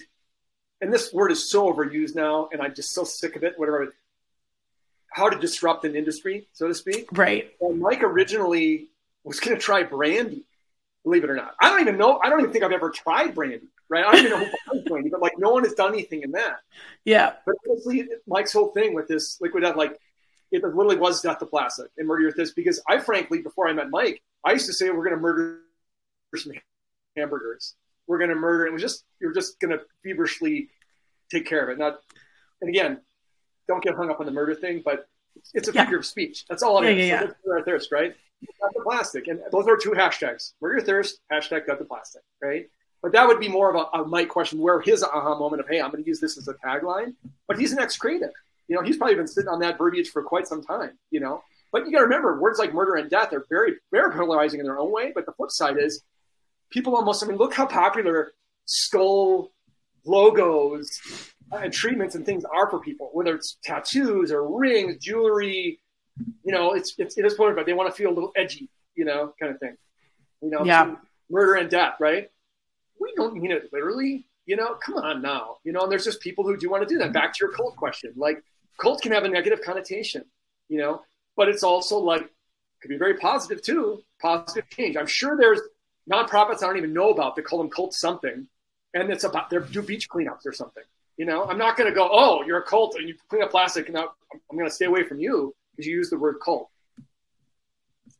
and 0.81 0.91
this 0.93 1.13
word 1.13 1.31
is 1.31 1.49
so 1.49 1.73
overused 1.73 2.15
now, 2.15 2.49
and 2.51 2.61
I'm 2.61 2.75
just 2.75 2.91
so 2.91 3.03
sick 3.03 3.35
of 3.35 3.43
it. 3.43 3.53
Whatever, 3.57 3.93
how 5.11 5.29
to 5.29 5.39
disrupt 5.39 5.85
an 5.85 5.95
industry, 5.95 6.47
so 6.53 6.67
to 6.67 6.73
speak. 6.75 7.07
Right. 7.11 7.51
And 7.61 7.79
Mike 7.79 8.03
originally 8.03 8.89
was 9.23 9.39
going 9.39 9.57
to 9.57 9.61
try 9.61 9.83
brandy, 9.83 10.45
believe 11.03 11.23
it 11.23 11.29
or 11.29 11.35
not. 11.35 11.55
I 11.61 11.69
don't 11.69 11.81
even 11.81 11.97
know. 11.97 12.19
I 12.23 12.29
don't 12.29 12.39
even 12.39 12.51
think 12.51 12.63
I've 12.63 12.71
ever 12.71 12.89
tried 12.89 13.35
brandy. 13.35 13.67
Right. 13.89 14.05
I 14.05 14.11
don't 14.11 14.25
even 14.25 14.31
know 14.31 14.45
who 14.45 14.73
buys 14.73 14.83
brandy, 14.87 15.09
but 15.09 15.21
like 15.21 15.33
no 15.37 15.49
one 15.51 15.63
has 15.63 15.73
done 15.73 15.93
anything 15.93 16.21
in 16.21 16.31
that. 16.31 16.57
Yeah. 17.05 17.33
But 17.45 17.55
honestly, 17.67 18.07
Mike's 18.27 18.53
whole 18.53 18.69
thing 18.69 18.93
with 18.93 19.07
this 19.07 19.39
liquid 19.41 19.63
death, 19.63 19.75
like 19.75 19.99
it 20.51 20.63
literally 20.63 20.97
was 20.97 21.21
death 21.21 21.39
to 21.39 21.45
plastic 21.45 21.87
and 21.97 22.07
murder 22.07 22.23
your 22.23 22.31
thirst. 22.31 22.55
Because 22.55 22.81
I 22.87 22.99
frankly, 22.99 23.41
before 23.41 23.67
I 23.67 23.73
met 23.73 23.89
Mike, 23.89 24.21
I 24.43 24.51
used 24.53 24.67
to 24.67 24.73
say 24.73 24.89
we're 24.89 25.03
going 25.03 25.15
to 25.15 25.21
murder 25.21 25.59
some 26.35 26.53
hamburgers. 27.17 27.75
We're 28.07 28.19
going 28.19 28.29
to 28.29 28.35
murder. 28.35 28.67
It 28.67 28.73
was 28.73 28.81
just 28.81 29.03
you're 29.19 29.33
just 29.33 29.59
going 29.59 29.71
to 29.71 29.83
feverishly 30.03 30.69
take 31.31 31.45
care 31.45 31.63
of 31.63 31.69
it. 31.69 31.79
Not, 31.79 31.99
and 32.61 32.69
again, 32.69 33.01
don't 33.67 33.83
get 33.83 33.95
hung 33.95 34.09
up 34.09 34.19
on 34.19 34.25
the 34.25 34.31
murder 34.31 34.55
thing, 34.55 34.81
but 34.83 35.07
it's 35.53 35.67
a 35.67 35.73
figure 35.73 35.93
yeah. 35.93 35.97
of 35.97 36.05
speech. 36.05 36.45
That's 36.49 36.63
all 36.63 36.81
it 36.81 36.85
yeah, 36.85 36.89
is. 36.89 37.09
Yeah, 37.09 37.19
so 37.21 37.33
yeah. 37.45 37.53
our 37.53 37.63
thirst, 37.63 37.91
right? 37.91 38.15
Death 38.41 38.71
to 38.73 38.81
plastic, 38.83 39.27
and 39.27 39.41
those 39.51 39.67
are 39.67 39.77
two 39.77 39.91
hashtags: 39.91 40.53
murder 40.61 40.77
your 40.77 40.85
thirst, 40.85 41.19
hashtag 41.31 41.67
death 41.67 41.79
to 41.79 41.85
plastic, 41.85 42.21
right? 42.41 42.67
But 43.01 43.13
that 43.13 43.27
would 43.27 43.39
be 43.39 43.47
more 43.47 43.73
of 43.73 43.75
a, 43.75 44.01
a 44.01 44.07
Mike 44.07 44.29
question, 44.29 44.59
where 44.59 44.79
his 44.81 45.03
aha 45.03 45.37
moment 45.37 45.61
of, 45.61 45.69
hey, 45.69 45.81
I'm 45.81 45.91
going 45.91 46.03
to 46.03 46.07
use 46.07 46.19
this 46.19 46.37
as 46.37 46.47
a 46.47 46.53
tagline. 46.53 47.15
But 47.47 47.57
he's 47.57 47.71
an 47.71 47.79
ex-creative 47.79 48.31
you 48.69 48.75
know, 48.75 48.83
he's 48.83 48.97
probably 48.97 49.15
been 49.15 49.27
sitting 49.27 49.49
on 49.49 49.59
that 49.59 49.77
verbiage 49.77 50.09
for 50.11 50.23
quite 50.23 50.47
some 50.47 50.63
time, 50.63 50.91
you 51.11 51.19
know. 51.19 51.43
But 51.71 51.85
you 51.85 51.91
got 51.91 51.99
to 51.99 52.03
remember, 52.05 52.39
words 52.39 52.59
like 52.59 52.73
murder 52.73 52.95
and 52.95 53.09
death 53.09 53.33
are 53.33 53.45
very, 53.49 53.73
very 53.91 54.11
polarizing 54.11 54.59
in 54.59 54.65
their 54.65 54.79
own 54.79 54.91
way. 54.91 55.11
But 55.13 55.25
the 55.25 55.33
flip 55.33 55.51
side 55.51 55.77
is, 55.77 56.03
people 56.69 56.95
almost, 56.95 57.23
I 57.23 57.27
mean, 57.27 57.37
look 57.37 57.53
how 57.53 57.65
popular 57.65 58.31
skull 58.65 59.51
logos 60.05 60.89
and 61.51 61.73
treatments 61.73 62.15
and 62.15 62.25
things 62.25 62.45
are 62.45 62.69
for 62.69 62.79
people, 62.79 63.09
whether 63.11 63.35
it's 63.35 63.57
tattoos 63.63 64.31
or 64.31 64.57
rings, 64.57 64.97
jewelry. 64.97 65.79
You 66.43 66.51
know, 66.51 66.73
it's, 66.73 66.95
it's 66.97 67.17
it 67.17 67.25
is 67.25 67.35
but 67.35 67.65
they 67.65 67.73
want 67.73 67.89
to 67.89 67.95
feel 67.95 68.09
a 68.09 68.15
little 68.15 68.31
edgy, 68.35 68.69
you 68.95 69.05
know, 69.05 69.33
kind 69.39 69.53
of 69.53 69.59
thing. 69.59 69.77
You 70.41 70.49
know, 70.49 70.63
yeah. 70.63 70.95
murder 71.29 71.55
and 71.55 71.69
death, 71.69 71.95
right? 71.99 72.29
We 72.99 73.13
don't 73.15 73.35
mean 73.35 73.51
it 73.51 73.69
literally. 73.71 74.25
You 74.45 74.55
know, 74.55 74.75
come 74.75 74.95
on 74.95 75.21
now. 75.21 75.57
You 75.63 75.71
know, 75.71 75.81
and 75.81 75.91
there's 75.91 76.05
just 76.05 76.21
people 76.21 76.43
who 76.43 76.57
do 76.57 76.69
want 76.69 76.87
to 76.87 76.93
do 76.93 76.97
that. 76.99 77.13
Back 77.13 77.33
to 77.33 77.45
your 77.45 77.53
cult 77.53 77.75
question, 77.75 78.13
like 78.15 78.43
cult 78.79 79.01
can 79.01 79.11
have 79.11 79.23
a 79.23 79.29
negative 79.29 79.61
connotation, 79.61 80.25
you 80.69 80.79
know, 80.79 81.03
but 81.35 81.49
it's 81.49 81.63
also 81.63 81.99
like 81.99 82.29
could 82.81 82.89
be 82.89 82.97
very 82.97 83.15
positive 83.15 83.61
too, 83.61 84.01
positive 84.21 84.69
change. 84.69 84.95
I'm 84.97 85.07
sure 85.07 85.37
there's 85.37 85.59
nonprofits 86.11 86.63
I 86.63 86.67
don't 86.67 86.77
even 86.77 86.93
know 86.93 87.09
about 87.09 87.35
that 87.35 87.43
call 87.43 87.59
them 87.59 87.69
cult 87.69 87.93
something, 87.93 88.47
and 88.93 89.11
it's 89.11 89.23
about 89.23 89.49
they 89.49 89.57
do 89.71 89.81
beach 89.81 90.09
cleanups 90.09 90.45
or 90.45 90.53
something. 90.53 90.83
You 91.17 91.25
know, 91.25 91.43
I'm 91.43 91.57
not 91.57 91.75
going 91.75 91.89
to 91.89 91.93
go, 91.93 92.09
oh, 92.09 92.43
you're 92.45 92.59
a 92.59 92.63
cult 92.63 92.95
and 92.95 93.07
you 93.07 93.15
clean 93.29 93.43
up 93.43 93.51
plastic, 93.51 93.89
and 93.89 93.97
I'm 93.97 94.07
going 94.51 94.65
to 94.65 94.73
stay 94.73 94.85
away 94.85 95.03
from 95.03 95.19
you 95.19 95.53
because 95.79 95.87
you 95.87 95.95
use 95.95 96.09
the 96.09 96.19
word 96.19 96.39
cult. 96.43 96.69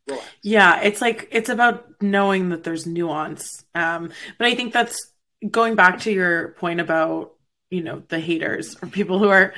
Relax. 0.07 0.25
Yeah, 0.41 0.81
it's 0.81 1.01
like 1.01 1.27
it's 1.31 1.49
about 1.49 2.01
knowing 2.01 2.49
that 2.49 2.63
there's 2.63 2.87
nuance. 2.87 3.65
Um, 3.75 4.11
but 4.37 4.47
I 4.47 4.55
think 4.55 4.71
that's 4.71 5.11
going 5.49 5.75
back 5.75 5.99
to 6.01 6.11
your 6.11 6.53
point 6.53 6.79
about 6.79 7.33
you 7.69 7.83
know 7.83 8.01
the 8.07 8.19
haters 8.19 8.77
or 8.81 8.87
people 8.87 9.19
who 9.19 9.27
are 9.27 9.53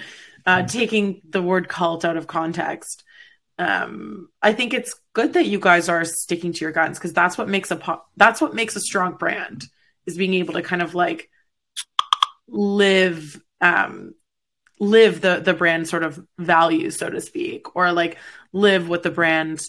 uh, 0.48 0.64
taking 0.64 1.22
the 1.30 1.44
word 1.44 1.70
cult 1.70 2.04
out 2.04 2.18
of 2.18 2.26
context. 2.26 3.04
Um, 3.60 4.30
I 4.42 4.54
think 4.54 4.74
it's 4.74 4.96
good 5.14 5.34
that 5.34 5.46
you 5.46 5.60
guys 5.60 5.88
are 5.88 6.04
sticking 6.04 6.54
to 6.54 6.60
your 6.62 6.72
guns 6.72 6.98
because 6.98 7.14
that's 7.14 7.38
what 7.38 7.48
makes 7.48 7.70
a 7.70 7.76
po- 7.76 8.02
that's 8.18 8.42
what 8.42 8.56
makes 8.56 8.76
a 8.76 8.82
strong 8.82 9.14
brand 9.14 9.66
is 10.08 10.18
being 10.18 10.34
able 10.34 10.56
to 10.56 10.64
kind 10.64 10.82
of 10.82 10.96
like 10.96 11.30
live 12.48 13.40
um, 13.62 14.16
live 14.82 15.22
the 15.22 15.40
the 15.40 15.54
brand 15.54 15.88
sort 15.88 16.04
of 16.04 16.20
values, 16.40 16.98
so 16.98 17.10
to 17.10 17.22
speak, 17.22 17.76
or 17.76 17.94
like 17.94 18.18
live 18.52 18.90
what 18.90 19.04
the 19.04 19.12
brand 19.12 19.62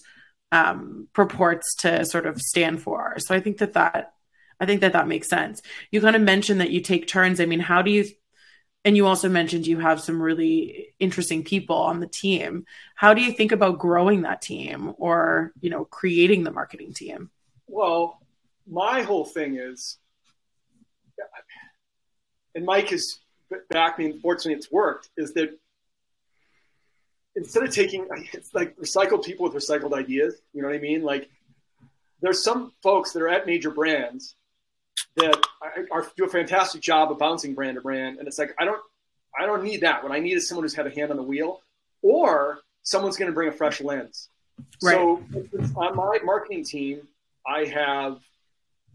um, 0.50 1.06
purports 1.12 1.76
to 1.76 2.04
sort 2.06 2.26
of 2.26 2.40
stand 2.40 2.82
for. 2.82 3.14
So 3.18 3.34
I 3.34 3.40
think 3.40 3.58
that 3.58 3.74
that 3.74 4.14
I 4.58 4.64
think 4.66 4.80
that 4.80 4.94
that 4.94 5.06
makes 5.06 5.28
sense. 5.28 5.60
You 5.90 6.00
kind 6.00 6.16
of 6.16 6.22
mentioned 6.22 6.62
that 6.62 6.70
you 6.70 6.80
take 6.80 7.06
turns. 7.06 7.40
I 7.40 7.46
mean, 7.46 7.60
how 7.60 7.82
do 7.82 7.90
you 7.90 8.06
and 8.84 8.96
you 8.96 9.06
also 9.06 9.28
mentioned 9.28 9.66
you 9.66 9.78
have 9.78 10.00
some 10.00 10.20
really 10.20 10.94
interesting 10.98 11.44
people 11.44 11.76
on 11.76 12.00
the 12.00 12.06
team 12.08 12.64
how 12.96 13.14
do 13.14 13.22
you 13.22 13.30
think 13.30 13.52
about 13.52 13.78
growing 13.78 14.22
that 14.22 14.42
team 14.42 14.92
or 14.98 15.52
you 15.60 15.70
know 15.70 15.84
creating 15.84 16.42
the 16.42 16.50
marketing 16.50 16.92
team 16.92 17.30
well 17.68 18.20
my 18.68 19.02
whole 19.02 19.24
thing 19.24 19.56
is 19.56 19.98
and 22.56 22.64
mike 22.66 22.92
is 22.92 23.20
back 23.70 23.98
me 23.98 24.18
fortunately 24.22 24.54
it's 24.54 24.70
worked 24.70 25.08
is 25.16 25.32
that 25.34 25.50
instead 27.36 27.62
of 27.62 27.70
taking 27.70 28.06
it's 28.32 28.54
like 28.54 28.76
recycled 28.76 29.24
people 29.24 29.48
with 29.48 29.54
recycled 29.54 29.92
ideas 29.94 30.40
you 30.52 30.62
know 30.62 30.68
what 30.68 30.74
i 30.74 30.80
mean 30.80 31.02
like 31.02 31.28
there's 32.22 32.42
some 32.42 32.72
folks 32.82 33.12
that 33.12 33.20
are 33.20 33.28
at 33.28 33.46
major 33.46 33.70
brands 33.70 34.36
that 35.16 35.36
are, 35.90 36.06
do 36.16 36.24
a 36.24 36.28
fantastic 36.28 36.80
job 36.80 37.10
of 37.10 37.18
bouncing 37.18 37.54
brand 37.54 37.74
to 37.74 37.80
brand. 37.80 38.18
And 38.18 38.26
it's 38.26 38.38
like, 38.38 38.54
I 38.58 38.64
don't, 38.64 38.80
I 39.38 39.46
don't 39.46 39.62
need 39.62 39.82
that. 39.82 40.02
What 40.02 40.12
I 40.12 40.20
need 40.20 40.34
is 40.34 40.48
someone 40.48 40.64
who's 40.64 40.74
had 40.74 40.86
a 40.86 40.90
hand 40.90 41.10
on 41.10 41.16
the 41.16 41.22
wheel 41.22 41.60
or 42.02 42.60
someone's 42.82 43.16
going 43.16 43.30
to 43.30 43.34
bring 43.34 43.48
a 43.48 43.52
fresh 43.52 43.80
lens. 43.80 44.28
Right. 44.82 44.94
So 44.94 45.22
on 45.76 45.96
my 45.96 46.18
marketing 46.24 46.64
team, 46.64 47.08
I 47.46 47.64
have 47.64 48.20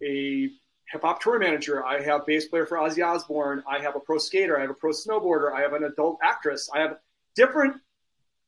a 0.01 0.49
hip 0.91 1.01
hop 1.01 1.21
tour 1.21 1.39
manager. 1.39 1.85
I 1.85 2.01
have 2.01 2.25
bass 2.25 2.47
player 2.47 2.65
for 2.65 2.77
Ozzy 2.77 3.05
Osbourne. 3.05 3.63
I 3.67 3.79
have 3.79 3.95
a 3.95 3.99
pro 3.99 4.17
skater. 4.17 4.57
I 4.57 4.61
have 4.61 4.69
a 4.69 4.75
pro 4.75 4.91
snowboarder. 4.91 5.53
I 5.53 5.61
have 5.61 5.73
an 5.73 5.83
adult 5.83 6.19
actress. 6.23 6.69
I 6.73 6.79
have 6.79 6.97
different 7.35 7.75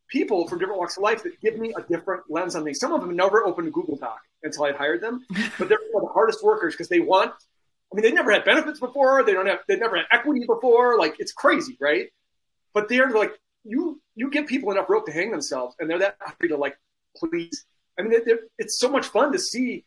people 0.10 0.48
from 0.48 0.60
different 0.60 0.80
walks 0.80 0.98
of 0.98 1.04
life 1.04 1.24
that 1.24 1.40
give 1.42 1.58
me 1.58 1.74
a 1.78 1.82
different 1.82 2.24
lens 2.30 2.56
on 2.56 2.64
things. 2.64 2.80
Some 2.80 2.94
of 2.94 3.02
them 3.02 3.16
never 3.16 3.46
opened 3.46 3.68
a 3.68 3.72
Google 3.72 3.96
Doc 3.96 4.20
until 4.44 4.64
I'd 4.64 4.76
hired 4.76 5.02
them, 5.02 5.26
but 5.60 5.70
they're 5.70 5.78
one 5.92 6.04
of 6.04 6.10
the 6.10 6.14
hardest 6.14 6.44
workers 6.44 6.74
because 6.74 6.90
they 6.90 7.00
want 7.00 7.34
I 7.92 7.96
mean, 7.96 8.04
they 8.04 8.12
never 8.12 8.32
had 8.32 8.46
benefits 8.46 8.80
before. 8.80 9.24
They 9.24 9.34
don't 9.34 9.48
have. 9.48 9.60
They 9.68 9.78
never 9.78 9.98
had 9.98 10.06
equity 10.12 10.46
before. 10.46 10.98
Like 11.00 11.16
it's 11.20 11.32
crazy, 11.32 11.76
right? 11.80 12.10
But 12.74 12.88
they're 12.88 13.10
like 13.10 13.34
you. 13.64 14.02
You 14.16 14.30
give 14.30 14.48
people 14.48 14.72
enough 14.72 14.90
rope 14.90 15.06
to 15.08 15.12
hang 15.12 15.32
themselves, 15.32 15.76
and 15.80 15.90
they're 15.90 16.00
that 16.00 16.18
happy 16.20 16.50
to 16.50 16.58
like 16.58 16.78
please. 17.16 17.66
I 17.98 18.04
mean, 18.04 18.14
it's 18.58 18.80
so 18.80 18.90
much 18.90 19.08
fun 19.08 19.32
to 19.32 19.40
see. 19.40 19.86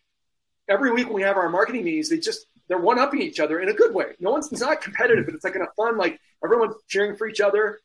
Every 0.69 0.93
week 0.93 1.07
when 1.07 1.17
we 1.17 1.23
have 1.23 1.37
our 1.37 1.49
marketing 1.49 1.85
meetings, 1.85 2.09
they 2.09 2.19
just 2.19 2.47
they're 2.69 2.79
one 2.79 2.99
upping 2.99 3.21
each 3.21 3.41
other 3.41 3.61
in 3.61 3.69
a 3.69 3.75
good 3.75 3.95
way. 3.95 4.13
No 4.21 4.31
one's 4.31 4.51
it's 4.53 4.61
not 4.61 4.81
competitive, 4.81 5.27
but 5.27 5.35
it's 5.35 5.45
like 5.45 5.57
in 5.57 5.63
a 5.63 5.73
fun 5.77 5.97
like 5.97 6.21
everyone's 6.45 6.77
cheering 6.89 7.17
for 7.17 7.29
each 7.29 7.41
other. 7.41 7.81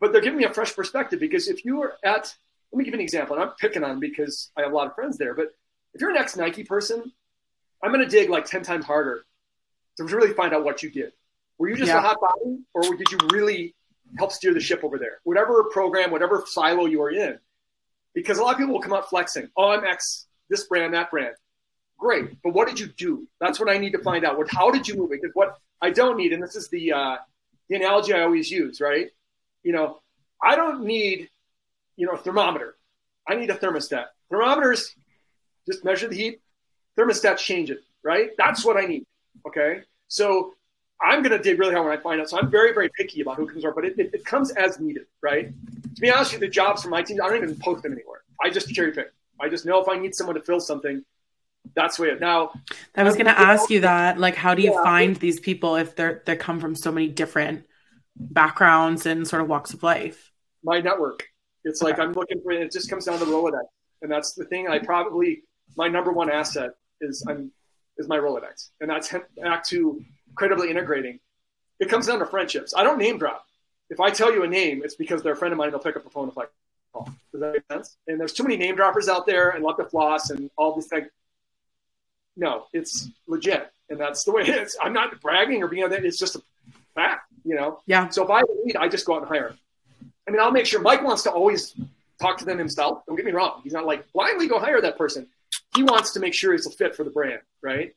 But 0.00 0.12
they're 0.12 0.22
giving 0.22 0.38
me 0.38 0.44
a 0.44 0.52
fresh 0.52 0.74
perspective 0.74 1.20
because 1.20 1.48
if 1.48 1.64
you 1.64 1.82
are 1.82 1.94
at 2.04 2.34
let 2.72 2.78
me 2.78 2.84
give 2.84 2.94
you 2.94 3.00
an 3.00 3.04
example, 3.04 3.36
and 3.36 3.44
I'm 3.44 3.52
picking 3.58 3.82
on 3.82 3.98
because 3.98 4.50
I 4.56 4.62
have 4.62 4.72
a 4.72 4.74
lot 4.74 4.86
of 4.86 4.94
friends 4.94 5.18
there, 5.18 5.34
but 5.34 5.48
if 5.94 6.00
you're 6.00 6.10
an 6.10 6.16
ex 6.16 6.36
Nike 6.36 6.62
person, 6.62 7.12
I'm 7.82 7.92
going 7.92 8.04
to 8.04 8.10
dig 8.10 8.30
like 8.30 8.44
10 8.44 8.62
times 8.62 8.84
harder 8.84 9.24
to 9.96 10.04
really 10.04 10.32
find 10.34 10.54
out 10.54 10.64
what 10.64 10.82
you 10.82 10.90
did. 10.90 11.12
Were 11.58 11.68
you 11.68 11.76
just 11.76 11.88
yeah. 11.88 11.98
a 11.98 12.00
hot 12.00 12.18
body, 12.20 12.58
or 12.74 12.82
did 12.96 13.10
you 13.10 13.18
really 13.32 13.74
help 14.18 14.32
steer 14.32 14.54
the 14.54 14.60
ship 14.60 14.84
over 14.84 14.98
there? 14.98 15.20
Whatever 15.24 15.64
program, 15.64 16.10
whatever 16.10 16.44
silo 16.46 16.86
you 16.86 17.02
are 17.02 17.10
in, 17.10 17.38
because 18.14 18.38
a 18.38 18.42
lot 18.42 18.52
of 18.52 18.58
people 18.58 18.74
will 18.74 18.80
come 18.80 18.92
up 18.92 19.08
flexing. 19.08 19.48
Oh, 19.56 19.70
I'm 19.70 19.84
X, 19.84 20.26
this 20.48 20.64
brand, 20.64 20.94
that 20.94 21.10
brand. 21.10 21.34
Great, 22.00 22.42
but 22.42 22.54
what 22.54 22.66
did 22.66 22.80
you 22.80 22.86
do? 22.86 23.28
That's 23.40 23.60
what 23.60 23.68
I 23.68 23.76
need 23.76 23.92
to 23.92 23.98
find 23.98 24.24
out. 24.24 24.38
What, 24.38 24.50
how 24.50 24.70
did 24.70 24.88
you 24.88 24.96
move 24.96 25.12
it? 25.12 25.20
Because 25.20 25.34
what 25.34 25.58
I 25.82 25.90
don't 25.90 26.16
need, 26.16 26.32
and 26.32 26.42
this 26.42 26.56
is 26.56 26.68
the 26.70 26.92
uh, 26.92 27.16
the 27.68 27.76
analogy 27.76 28.14
I 28.14 28.22
always 28.22 28.50
use, 28.50 28.80
right? 28.80 29.10
You 29.62 29.72
know, 29.72 30.00
I 30.42 30.56
don't 30.56 30.84
need, 30.84 31.28
you 31.96 32.06
know, 32.06 32.12
a 32.12 32.18
thermometer. 32.18 32.76
I 33.28 33.34
need 33.34 33.50
a 33.50 33.54
thermostat. 33.54 34.06
Thermometers 34.30 34.94
just 35.66 35.84
measure 35.84 36.08
the 36.08 36.16
heat. 36.16 36.40
Thermostats 36.98 37.38
change 37.38 37.70
it, 37.70 37.82
right? 38.02 38.30
That's 38.38 38.64
what 38.64 38.78
I 38.78 38.86
need. 38.86 39.06
Okay. 39.46 39.82
So 40.08 40.54
I'm 41.02 41.22
going 41.22 41.36
to 41.36 41.42
dig 41.42 41.58
really 41.58 41.74
hard 41.74 41.86
when 41.86 41.96
I 41.96 42.00
find 42.00 42.20
out. 42.20 42.30
So 42.30 42.38
I'm 42.38 42.50
very, 42.50 42.72
very 42.72 42.90
picky 42.96 43.20
about 43.20 43.36
who 43.36 43.46
comes 43.46 43.64
over, 43.64 43.74
but 43.74 43.84
it, 43.84 43.98
it, 43.98 44.14
it, 44.14 44.24
comes 44.24 44.50
as 44.52 44.80
needed, 44.80 45.06
right? 45.22 45.52
To 45.94 46.00
be 46.00 46.10
honest 46.10 46.32
with 46.32 46.42
you, 46.42 46.48
the 46.48 46.52
jobs 46.52 46.82
for 46.82 46.88
my 46.88 47.02
team, 47.02 47.18
I 47.22 47.28
don't 47.28 47.36
even 47.36 47.56
post 47.56 47.82
them 47.82 47.92
anywhere. 47.92 48.22
I 48.42 48.50
just 48.50 48.68
cherry 48.74 48.92
pick. 48.92 49.12
I 49.40 49.48
just 49.48 49.64
know 49.64 49.80
if 49.80 49.88
I 49.88 49.96
need 49.96 50.14
someone 50.14 50.36
to 50.36 50.42
fill 50.42 50.60
something, 50.60 51.04
that's 51.74 51.96
the 51.96 52.04
way 52.04 52.08
it 52.10 52.20
now. 52.20 52.52
I 52.94 53.02
was 53.02 53.14
going 53.14 53.26
to 53.26 53.38
ask 53.38 53.70
you 53.70 53.80
that. 53.80 54.18
Like, 54.18 54.34
how 54.34 54.54
do 54.54 54.62
you 54.62 54.72
yeah. 54.72 54.82
find 54.82 55.16
these 55.16 55.40
people 55.40 55.76
if 55.76 55.96
they're 55.96 56.22
they 56.26 56.36
come 56.36 56.60
from 56.60 56.74
so 56.74 56.90
many 56.90 57.08
different 57.08 57.64
backgrounds 58.16 59.06
and 59.06 59.26
sort 59.26 59.42
of 59.42 59.48
walks 59.48 59.72
of 59.72 59.82
life? 59.82 60.32
My 60.62 60.80
network. 60.80 61.26
It's 61.64 61.82
okay. 61.82 61.92
like 61.92 62.00
I'm 62.00 62.12
looking 62.12 62.40
for. 62.42 62.52
It 62.52 62.72
just 62.72 62.88
comes 62.90 63.04
down 63.04 63.18
to 63.18 63.24
Rolodex, 63.24 63.64
and 64.02 64.10
that's 64.10 64.34
the 64.34 64.44
thing. 64.44 64.68
I 64.68 64.78
probably 64.78 65.42
my 65.76 65.88
number 65.88 66.12
one 66.12 66.30
asset 66.30 66.70
is 67.00 67.24
I'm 67.28 67.52
is 67.98 68.08
my 68.08 68.18
Rolodex, 68.18 68.70
and 68.80 68.90
that's 68.90 69.14
back 69.40 69.64
to 69.66 70.02
credibly 70.34 70.70
integrating. 70.70 71.20
It 71.78 71.88
comes 71.88 72.06
down 72.06 72.18
to 72.18 72.26
friendships. 72.26 72.74
I 72.76 72.82
don't 72.82 72.98
name 72.98 73.18
drop. 73.18 73.44
If 73.90 74.00
I 74.00 74.10
tell 74.10 74.32
you 74.32 74.44
a 74.44 74.48
name, 74.48 74.82
it's 74.84 74.94
because 74.94 75.22
they're 75.22 75.32
a 75.32 75.36
friend 75.36 75.52
of 75.52 75.58
mine. 75.58 75.70
They'll 75.70 75.80
pick 75.80 75.96
up 75.96 76.04
the 76.04 76.10
phone 76.10 76.28
if 76.28 76.38
I 76.38 76.44
call. 76.92 77.10
Does 77.32 77.40
that 77.40 77.52
make 77.52 77.62
sense? 77.70 77.96
And 78.06 78.20
there's 78.20 78.32
too 78.32 78.42
many 78.42 78.56
name 78.56 78.76
droppers 78.76 79.08
out 79.08 79.26
there, 79.26 79.50
and 79.50 79.64
love 79.64 79.76
to 79.78 79.84
floss, 79.84 80.30
and 80.30 80.50
all 80.56 80.74
these 80.74 80.86
things. 80.86 81.08
No, 82.36 82.64
it's 82.72 83.08
legit, 83.26 83.70
and 83.88 84.00
that's 84.00 84.24
the 84.24 84.32
way 84.32 84.42
it 84.42 84.48
is. 84.48 84.76
I'm 84.80 84.92
not 84.92 85.20
bragging 85.20 85.62
or 85.62 85.68
being 85.68 85.84
on 85.84 85.90
that. 85.90 86.04
It's 86.04 86.18
just 86.18 86.36
a 86.36 86.42
fact, 86.94 87.32
you 87.44 87.54
know. 87.54 87.80
Yeah. 87.86 88.08
So 88.08 88.24
if 88.24 88.30
I 88.30 88.42
need, 88.64 88.76
I 88.76 88.88
just 88.88 89.06
go 89.06 89.14
out 89.14 89.22
and 89.22 89.28
hire. 89.28 89.54
I 90.26 90.30
mean, 90.30 90.40
I'll 90.40 90.52
make 90.52 90.66
sure 90.66 90.80
Mike 90.80 91.02
wants 91.02 91.24
to 91.24 91.30
always 91.30 91.74
talk 92.20 92.38
to 92.38 92.44
them 92.44 92.58
himself. 92.58 93.02
Don't 93.06 93.16
get 93.16 93.26
me 93.26 93.32
wrong. 93.32 93.60
He's 93.64 93.72
not 93.72 93.86
like 93.86 94.10
blindly 94.12 94.46
go 94.46 94.58
hire 94.58 94.80
that 94.80 94.96
person. 94.96 95.26
He 95.74 95.82
wants 95.82 96.12
to 96.12 96.20
make 96.20 96.34
sure 96.34 96.52
he's 96.52 96.66
a 96.66 96.70
fit 96.70 96.94
for 96.94 97.04
the 97.04 97.10
brand, 97.10 97.40
right? 97.62 97.94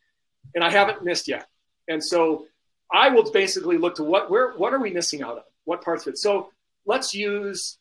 And 0.56 0.64
I 0.64 0.70
haven't 0.70 1.04
missed 1.04 1.28
yet. 1.28 1.48
And 1.88 2.04
so 2.04 2.46
I 2.92 3.10
will 3.10 3.32
basically 3.32 3.78
look 3.78 3.96
to 3.96 4.04
what 4.04 4.30
where 4.30 4.54
what 4.54 4.74
are 4.74 4.80
we 4.80 4.92
missing 4.92 5.22
out 5.22 5.38
on? 5.38 5.44
What 5.66 5.84
parts 5.84 6.06
of 6.06 6.14
it? 6.14 6.18
So 6.18 6.50
let's 6.86 7.14
use 7.14 7.78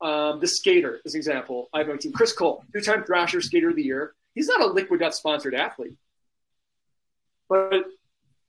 um, 0.00 0.40
the 0.40 0.46
skater 0.46 1.00
as 1.04 1.14
an 1.14 1.18
example. 1.18 1.68
I 1.72 1.78
have 1.78 1.88
my 1.88 1.96
team. 1.96 2.12
Chris 2.12 2.32
Cole, 2.32 2.64
two-time 2.72 3.04
Thrasher 3.04 3.40
Skater 3.40 3.70
of 3.70 3.76
the 3.76 3.82
Year. 3.82 4.14
He's 4.38 4.46
not 4.46 4.60
a 4.60 4.66
Liquid 4.66 5.00
Death 5.00 5.14
sponsored 5.14 5.52
athlete, 5.52 5.96
but 7.48 7.86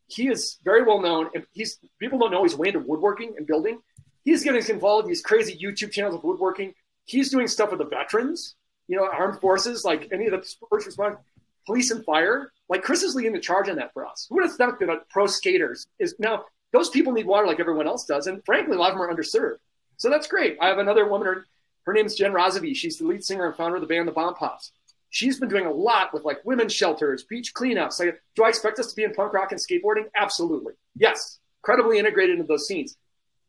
he 0.06 0.28
is 0.28 0.60
very 0.63 0.84
well 0.84 1.02
known. 1.02 1.32
And 1.34 1.47
he's 1.52 1.80
people 1.99 2.19
don't 2.19 2.30
know 2.30 2.43
he's 2.43 2.56
way 2.56 2.67
into 2.67 2.80
woodworking 2.80 3.34
and 3.38 3.47
building. 3.47 3.80
He's 4.23 4.43
getting 4.43 4.63
involved 4.69 5.06
in 5.06 5.10
these 5.10 5.23
crazy 5.23 5.58
YouTube 5.58 5.91
channels 5.91 6.13
of 6.13 6.23
woodworking. 6.23 6.75
He's 7.06 7.32
doing 7.32 7.47
stuff 7.47 7.71
with 7.71 7.80
the 7.80 7.86
veterans, 7.86 8.54
you 8.88 8.97
know, 8.97 9.10
armed 9.12 9.41
forces, 9.41 9.84
like 9.84 10.10
any 10.12 10.28
of 10.28 10.32
the 10.34 10.56
first 10.69 10.88
responders, 10.88 11.17
police 11.65 11.89
and 11.89 12.06
fire. 12.06 12.52
Like 12.69 12.84
Chris 12.84 13.02
is 13.02 13.15
leading 13.15 13.34
the 13.34 13.39
charge 13.39 13.67
on 13.67 13.78
that 13.78 13.91
for 13.91 14.06
us. 14.06 14.28
Who 14.30 14.36
would 14.36 14.43
have 14.43 14.54
thought 14.54 14.80
that 14.80 15.10
pro 15.10 15.25
skaters 15.25 15.88
is 15.97 16.13
now 16.19 16.45
those 16.71 16.91
people 16.91 17.13
need 17.13 17.25
water 17.25 17.47
like 17.47 17.60
everyone 17.60 17.88
else 17.88 18.06
does, 18.06 18.28
and 18.28 18.45
frankly, 18.45 18.75
a 18.75 18.80
lot 18.80 18.91
of 18.91 18.99
them 18.99 19.10
are 19.10 19.12
underserved. 19.12 19.58
So 19.97 20.12
that's 20.12 20.28
great. 20.28 20.56
I 20.62 20.67
have 20.67 20.78
another 20.78 21.10
woman. 21.10 21.28
Her, 21.28 21.45
her 21.88 21.93
name 21.93 22.06
is 22.06 22.13
Jen 22.13 22.34
Razavi. 22.34 22.75
She's 22.75 22.99
the 22.99 23.08
lead 23.08 23.23
singer 23.23 23.47
and 23.47 23.56
founder 23.56 23.78
of 23.78 23.82
the 23.82 23.88
band 23.88 24.08
The 24.08 24.12
Bombpops. 24.12 24.69
She's 25.10 25.39
been 25.39 25.50
doing 25.50 25.65
a 25.65 25.72
lot 25.72 26.13
with 26.13 26.24
like 26.24 26.43
women's 26.45 26.74
shelters, 26.74 27.24
beach 27.24 27.54
cleanups. 27.54 28.00
Like, 28.00 28.22
do 28.36 28.43
I 28.43 28.50
expect 28.50 28.80
us 28.80 28.88
to 28.88 28.95
be 28.95 29.04
in 29.04 29.13
punk 29.13 29.34
rock 29.34 29.52
and 29.52 29.60
skateboarding? 29.60 30.06
Absolutely. 30.15 30.74
Yes. 30.95 31.39
Incredibly 31.62 31.98
integrated 31.98 32.39
into 32.39 32.48
those 32.48 32.67
scenes. 32.67 32.95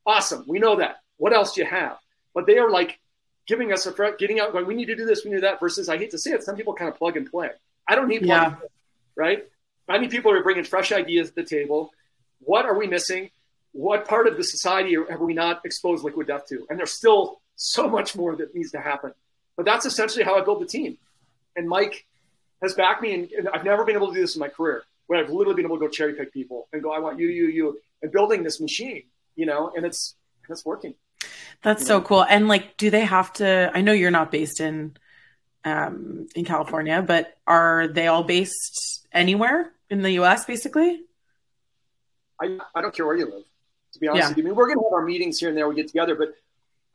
Awesome. 0.07 0.45
We 0.49 0.59
know 0.59 0.77
that. 0.77 0.97
What 1.19 1.33
else 1.35 1.55
do 1.55 1.61
you 1.61 1.67
have? 1.67 1.99
But 2.35 2.47
they 2.47 2.59
are 2.59 2.71
like 2.71 2.99
giving 3.47 3.73
us 3.73 3.85
a 3.85 3.93
threat, 3.93 4.19
getting 4.19 4.41
out, 4.41 4.53
going, 4.53 4.67
we 4.67 4.75
need 4.75 4.87
to 4.87 4.97
do 4.97 5.05
this, 5.05 5.25
we 5.25 5.31
need 5.31 5.43
that. 5.43 5.61
Versus, 5.61 5.89
I 5.89 5.99
hate 5.99 6.13
to 6.13 6.19
say 6.19 6.31
it, 6.31 6.43
some 6.43 6.57
people 6.57 6.73
kind 6.73 6.91
of 6.91 6.97
plug 6.97 7.17
and 7.17 7.31
play. 7.31 7.51
I 7.87 7.95
don't 7.95 8.09
need 8.09 8.23
plug 8.23 8.53
yeah. 8.53 8.69
right? 9.17 9.47
I 9.89 9.99
need 9.99 10.11
people 10.11 10.31
who 10.31 10.39
are 10.39 10.43
bringing 10.43 10.65
fresh 10.65 10.93
ideas 10.93 11.31
to 11.31 11.35
the 11.35 11.45
table. 11.45 11.91
What 12.39 12.65
are 12.65 12.79
we 12.79 12.87
missing? 12.87 13.31
What 13.73 14.07
part 14.07 14.27
of 14.27 14.37
the 14.37 14.45
society 14.45 14.97
have 15.11 15.21
we 15.21 15.35
not 15.35 15.63
exposed 15.65 16.05
liquid 16.05 16.29
death 16.29 16.47
to? 16.49 16.67
And 16.71 16.79
there's 16.79 16.93
still 16.93 17.41
so 17.57 17.89
much 17.89 18.17
more 18.17 18.37
that 18.37 18.55
needs 18.55 18.71
to 18.71 18.81
happen. 18.81 19.13
But 19.57 19.67
that's 19.67 19.85
essentially 19.85 20.25
how 20.25 20.37
I 20.37 20.43
build 20.43 20.63
the 20.63 20.67
team. 20.67 20.97
And 21.61 21.69
Mike 21.69 22.07
has 22.63 22.73
backed 22.73 23.03
me, 23.03 23.13
and, 23.13 23.31
and 23.33 23.49
I've 23.51 23.65
never 23.65 23.85
been 23.85 23.95
able 23.95 24.09
to 24.09 24.15
do 24.15 24.21
this 24.23 24.35
in 24.35 24.41
my 24.41 24.49
career, 24.49 24.83
where 25.09 25.23
I've 25.23 25.29
literally 25.29 25.57
been 25.57 25.67
able 25.67 25.77
to 25.77 25.81
go 25.81 25.89
cherry 25.89 26.15
pick 26.15 26.33
people 26.33 26.69
and 26.73 26.83
go, 26.83 26.91
I 26.91 26.99
want 27.01 27.19
you, 27.19 27.29
you, 27.29 27.49
you, 27.49 27.79
and 28.01 28.11
building 28.11 28.43
this 28.43 28.63
machine, 28.63 29.03
you 29.37 29.45
know, 29.45 29.71
and 29.77 29.85
it's 29.85 30.15
it's 30.49 30.65
working. 30.65 30.95
That's 31.63 31.87
so 31.87 31.99
know? 31.99 32.05
cool. 32.05 32.25
And 32.25 32.49
like, 32.49 32.79
do 32.79 32.89
they 32.89 33.05
have 33.05 33.31
to? 33.35 33.71
I 33.75 33.83
know 33.83 33.93
you're 33.93 34.11
not 34.11 34.33
based 34.33 34.61
in 34.61 34.97
um, 35.67 36.29
in 36.35 36.47
California, 36.47 37.05
but 37.07 37.37
are 37.47 37.89
they 37.89 38.07
all 38.07 38.25
based 38.25 39.07
anywhere 39.13 39.71
in 39.91 40.01
the 40.01 40.13
U.S. 40.13 40.47
Basically, 40.47 41.03
I 42.41 42.59
I 42.75 42.81
don't 42.81 42.95
care 42.95 43.07
where 43.07 43.17
you 43.17 43.27
live. 43.27 43.45
To 43.93 43.99
be 43.99 44.09
honest 44.09 44.23
yeah. 44.23 44.29
with 44.29 44.39
you, 44.39 44.45
I 44.45 44.47
mean, 44.47 44.55
we're 44.55 44.69
gonna 44.69 44.87
have 44.87 44.95
our 44.95 45.05
meetings 45.05 45.39
here 45.39 45.51
and 45.51 45.59
there. 45.59 45.69
We 45.69 45.75
get 45.75 45.89
together, 45.89 46.15
but 46.15 46.35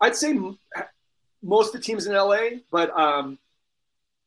I'd 0.01 0.15
say 0.15 0.33
most 1.43 1.67
of 1.67 1.73
the 1.73 1.85
teams 1.85 2.07
in 2.07 2.13
LA, 2.15 2.61
but 2.71 2.89
um, 2.97 3.37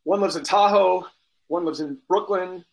one 0.09 0.23
lives 0.23 0.37
in 0.37 0.42
Tahoe, 0.42 1.07
one 1.49 1.66
lives 1.66 1.81
in 1.81 1.99
Brooklyn, 2.09 2.64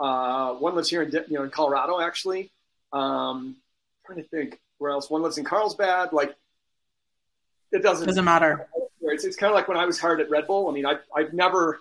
uh, 0.00 0.54
one 0.54 0.74
lives 0.74 0.88
here 0.88 1.02
in 1.02 1.12
you 1.12 1.36
know 1.36 1.42
in 1.42 1.50
Colorado 1.50 2.00
actually. 2.00 2.50
Um, 2.94 3.56
trying 4.06 4.22
to 4.22 4.28
think 4.30 4.58
where 4.78 4.90
else. 4.92 5.10
One 5.10 5.20
lives 5.20 5.36
in 5.36 5.44
Carlsbad. 5.44 6.14
Like 6.14 6.34
it 7.72 7.82
doesn't 7.82 8.06
doesn't 8.06 8.24
matter. 8.24 8.66
It's, 9.02 9.24
it's 9.24 9.36
kind 9.36 9.50
of 9.50 9.54
like 9.54 9.68
when 9.68 9.76
I 9.76 9.84
was 9.84 10.00
hired 10.00 10.22
at 10.22 10.30
Red 10.30 10.46
Bull. 10.46 10.66
I 10.66 10.72
mean, 10.72 10.86
I've 10.86 11.00
I've 11.14 11.34
never. 11.34 11.78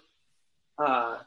Uh, 0.77 1.19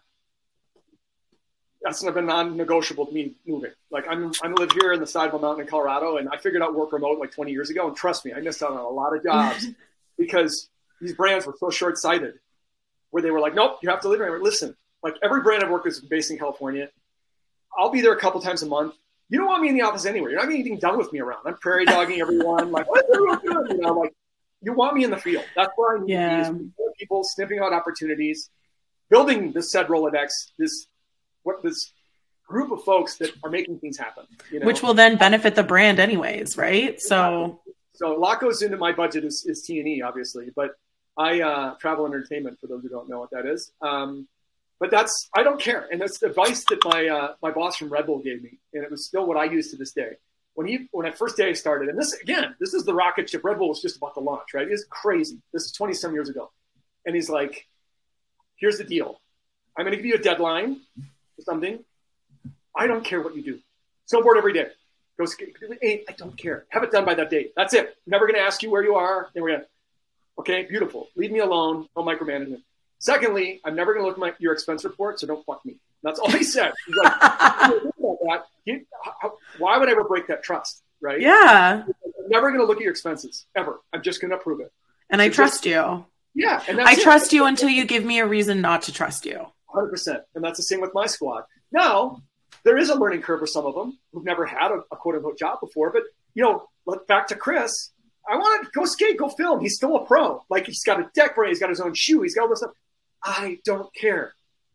that's 1.80 2.02
been 2.02 2.26
non-negotiable 2.26 3.06
to 3.06 3.12
me 3.14 3.32
moving. 3.46 3.70
Like 3.90 4.06
I'm, 4.06 4.30
I'm 4.42 4.54
live 4.56 4.72
here 4.72 4.92
in 4.92 5.00
the 5.00 5.06
side 5.06 5.28
of 5.28 5.34
a 5.34 5.38
mountain 5.38 5.62
in 5.62 5.70
Colorado, 5.70 6.18
and 6.18 6.28
I 6.28 6.36
figured 6.36 6.60
out 6.60 6.74
work 6.74 6.92
remote 6.92 7.18
like 7.18 7.32
20 7.32 7.50
years 7.50 7.70
ago. 7.70 7.88
And 7.88 7.96
trust 7.96 8.26
me, 8.26 8.34
I 8.34 8.40
missed 8.40 8.62
out 8.62 8.72
on 8.72 8.76
a 8.76 8.88
lot 8.90 9.16
of 9.16 9.22
jobs 9.24 9.66
because 10.18 10.68
these 11.00 11.14
brands 11.14 11.46
were 11.46 11.54
so 11.58 11.70
short-sighted 11.70 12.34
where 13.10 13.22
they 13.22 13.30
were 13.30 13.40
like, 13.40 13.54
nope, 13.54 13.78
you 13.82 13.90
have 13.90 14.00
to 14.00 14.08
live 14.08 14.20
here. 14.20 14.38
Listen, 14.42 14.76
like 15.02 15.14
every 15.22 15.42
brand 15.42 15.62
I've 15.62 15.70
worked 15.70 15.84
with 15.84 15.94
is 15.94 16.00
based 16.00 16.30
in 16.30 16.38
California. 16.38 16.88
I'll 17.76 17.90
be 17.90 18.00
there 18.00 18.12
a 18.12 18.20
couple 18.20 18.40
times 18.40 18.62
a 18.62 18.66
month. 18.66 18.94
You 19.28 19.38
don't 19.38 19.46
want 19.46 19.62
me 19.62 19.68
in 19.68 19.74
the 19.74 19.82
office 19.82 20.06
anywhere. 20.06 20.30
You're 20.30 20.40
not 20.40 20.46
getting 20.46 20.60
anything 20.60 20.78
done 20.78 20.98
with 20.98 21.12
me 21.12 21.20
around. 21.20 21.42
I'm 21.46 21.54
prairie 21.54 21.86
dogging 21.86 22.20
everyone. 22.20 22.72
Like, 22.72 22.88
what's 22.90 23.08
everyone 23.12 23.40
doing? 23.42 23.66
You 23.70 23.78
know, 23.78 23.94
like 23.94 24.12
you 24.62 24.72
want 24.72 24.94
me 24.94 25.04
in 25.04 25.10
the 25.10 25.16
field. 25.16 25.44
That's 25.54 25.70
where 25.76 25.96
I 25.96 26.00
need 26.00 26.12
yeah. 26.12 26.48
to 26.48 26.52
be. 26.52 26.70
People 26.98 27.24
sniffing 27.24 27.60
out 27.60 27.72
opportunities, 27.72 28.50
building 29.08 29.52
this 29.52 29.70
said 29.70 29.86
Rolodex, 29.86 30.28
this 30.58 30.86
what 31.44 31.62
this 31.62 31.92
group 32.46 32.72
of 32.72 32.82
folks 32.82 33.16
that 33.16 33.30
are 33.42 33.50
making 33.50 33.78
things 33.78 33.96
happen. 33.96 34.24
You 34.50 34.60
know? 34.60 34.66
Which 34.66 34.82
will 34.82 34.92
then 34.92 35.16
benefit 35.16 35.54
the 35.54 35.62
brand 35.62 35.98
anyways, 35.98 36.58
right? 36.58 37.00
So 37.00 37.60
so 37.94 38.16
a 38.16 38.18
lot 38.18 38.40
goes 38.40 38.62
into 38.62 38.76
my 38.76 38.92
budget 38.92 39.24
is, 39.24 39.44
is 39.46 39.62
T 39.62 39.78
and 39.78 39.88
E, 39.88 40.02
obviously, 40.02 40.50
but 40.56 40.72
I 41.20 41.42
uh, 41.42 41.74
travel 41.74 42.06
entertainment 42.06 42.58
for 42.58 42.66
those 42.66 42.82
who 42.82 42.88
don't 42.88 43.08
know 43.08 43.20
what 43.20 43.30
that 43.32 43.44
is. 43.44 43.70
Um, 43.82 44.26
but 44.78 44.90
that's 44.90 45.28
I 45.36 45.42
don't 45.42 45.60
care, 45.60 45.86
and 45.92 46.00
that's 46.00 46.18
the 46.18 46.28
advice 46.28 46.64
that 46.70 46.82
my 46.86 47.06
uh, 47.06 47.34
my 47.42 47.50
boss 47.50 47.76
from 47.76 47.90
Red 47.90 48.06
Bull 48.06 48.20
gave 48.20 48.42
me, 48.42 48.58
and 48.72 48.82
it 48.82 48.90
was 48.90 49.04
still 49.04 49.26
what 49.26 49.36
I 49.36 49.44
use 49.44 49.70
to 49.72 49.76
this 49.76 49.92
day. 49.92 50.12
When 50.54 50.66
he 50.66 50.88
when 50.92 51.04
I 51.04 51.10
first 51.10 51.36
day 51.36 51.52
started, 51.52 51.90
and 51.90 51.98
this 51.98 52.14
again, 52.14 52.54
this 52.58 52.72
is 52.72 52.84
the 52.84 52.94
rocket 52.94 53.28
ship. 53.28 53.44
Red 53.44 53.58
Bull 53.58 53.68
was 53.68 53.82
just 53.82 53.98
about 53.98 54.14
to 54.14 54.20
launch, 54.20 54.54
right? 54.54 54.66
It's 54.66 54.86
crazy. 54.88 55.36
This 55.52 55.64
is 55.64 55.72
twenty 55.72 55.92
some 55.92 56.14
years 56.14 56.30
ago, 56.30 56.50
and 57.04 57.14
he's 57.14 57.28
like, 57.28 57.66
"Here's 58.56 58.78
the 58.78 58.84
deal. 58.84 59.20
I'm 59.76 59.84
going 59.84 59.92
to 59.92 59.98
give 59.98 60.06
you 60.06 60.14
a 60.14 60.18
deadline 60.18 60.80
for 61.36 61.42
something. 61.42 61.84
I 62.74 62.86
don't 62.86 63.04
care 63.04 63.20
what 63.20 63.36
you 63.36 63.42
do. 63.42 63.58
Snowboard 64.10 64.38
every 64.38 64.54
day. 64.54 64.68
Go 65.18 65.26
skate. 65.26 65.54
I 65.82 66.12
don't 66.16 66.36
care. 66.38 66.64
Have 66.70 66.82
it 66.82 66.90
done 66.90 67.04
by 67.04 67.12
that 67.14 67.28
date. 67.28 67.52
That's 67.54 67.74
it. 67.74 67.94
Never 68.06 68.26
going 68.26 68.36
to 68.36 68.40
ask 68.40 68.62
you 68.62 68.70
where 68.70 68.82
you 68.82 68.94
are. 68.94 69.28
We're 69.34 69.48
going 69.48 69.60
to 69.60 69.66
Okay, 70.40 70.62
beautiful. 70.62 71.08
Leave 71.16 71.32
me 71.32 71.40
alone. 71.40 71.86
No 71.94 72.02
micromanagement. 72.02 72.62
Secondly, 72.98 73.60
I'm 73.62 73.74
never 73.74 73.92
going 73.92 74.04
to 74.04 74.08
look 74.08 74.16
at 74.16 74.20
my, 74.20 74.32
your 74.38 74.54
expense 74.54 74.84
report, 74.84 75.20
so 75.20 75.26
don't 75.26 75.44
fuck 75.44 75.62
me. 75.66 75.76
That's 76.02 76.18
all 76.18 76.30
he 76.30 76.42
said. 76.42 76.72
He's 76.86 76.96
like, 77.02 77.12
that. 77.20 78.44
He, 78.64 78.80
how, 79.20 79.34
why 79.58 79.76
would 79.76 79.88
I 79.90 79.92
ever 79.92 80.04
break 80.04 80.28
that 80.28 80.42
trust? 80.42 80.82
Right? 81.02 81.20
Yeah. 81.20 81.84
I'm 81.86 82.28
never 82.30 82.48
going 82.48 82.60
to 82.60 82.66
look 82.66 82.78
at 82.78 82.82
your 82.82 82.90
expenses 82.90 83.44
ever. 83.54 83.80
I'm 83.92 84.02
just 84.02 84.22
going 84.22 84.30
to 84.30 84.38
approve 84.38 84.60
it. 84.60 84.72
And 85.10 85.20
so 85.20 85.24
I 85.26 85.28
trust 85.28 85.64
just, 85.64 85.66
you. 85.66 86.06
Yeah. 86.34 86.62
And 86.66 86.80
I 86.80 86.92
it. 86.92 87.00
trust 87.00 87.34
you 87.34 87.44
until 87.44 87.68
you 87.68 87.84
give 87.84 88.06
me 88.06 88.20
a 88.20 88.26
reason 88.26 88.62
not 88.62 88.80
to 88.82 88.94
trust 88.94 89.26
you. 89.26 89.44
100%. 89.74 90.22
And 90.34 90.42
that's 90.42 90.56
the 90.56 90.62
same 90.62 90.80
with 90.80 90.94
my 90.94 91.04
squad. 91.04 91.44
Now, 91.70 92.22
there 92.64 92.78
is 92.78 92.88
a 92.88 92.94
learning 92.94 93.20
curve 93.20 93.40
for 93.40 93.46
some 93.46 93.66
of 93.66 93.74
them 93.74 93.98
who've 94.14 94.24
never 94.24 94.46
had 94.46 94.70
a, 94.70 94.80
a 94.90 94.96
quote 94.96 95.16
unquote 95.16 95.38
job 95.38 95.60
before. 95.60 95.92
But, 95.92 96.04
you 96.32 96.44
know, 96.44 96.66
back 97.08 97.28
to 97.28 97.36
Chris, 97.36 97.90
I 98.28 98.36
want 98.36 98.64
to 98.64 98.70
go 98.72 98.84
skate, 98.84 99.18
go 99.18 99.28
film. 99.28 99.60
He's 99.60 99.76
still 99.76 99.96
a 99.96 100.04
pro. 100.04 100.44
Like 100.48 100.66
he's 100.66 100.82
got 100.84 101.00
a 101.00 101.10
deck 101.14 101.34
brand, 101.34 101.50
he's 101.50 101.60
got 101.60 101.70
his 101.70 101.80
own 101.80 101.94
shoe, 101.94 102.22
he's 102.22 102.34
got 102.34 102.42
all 102.42 102.48
this 102.48 102.58
stuff. 102.58 102.72
I 103.22 103.58
don't 103.64 103.92
care, 103.94 104.34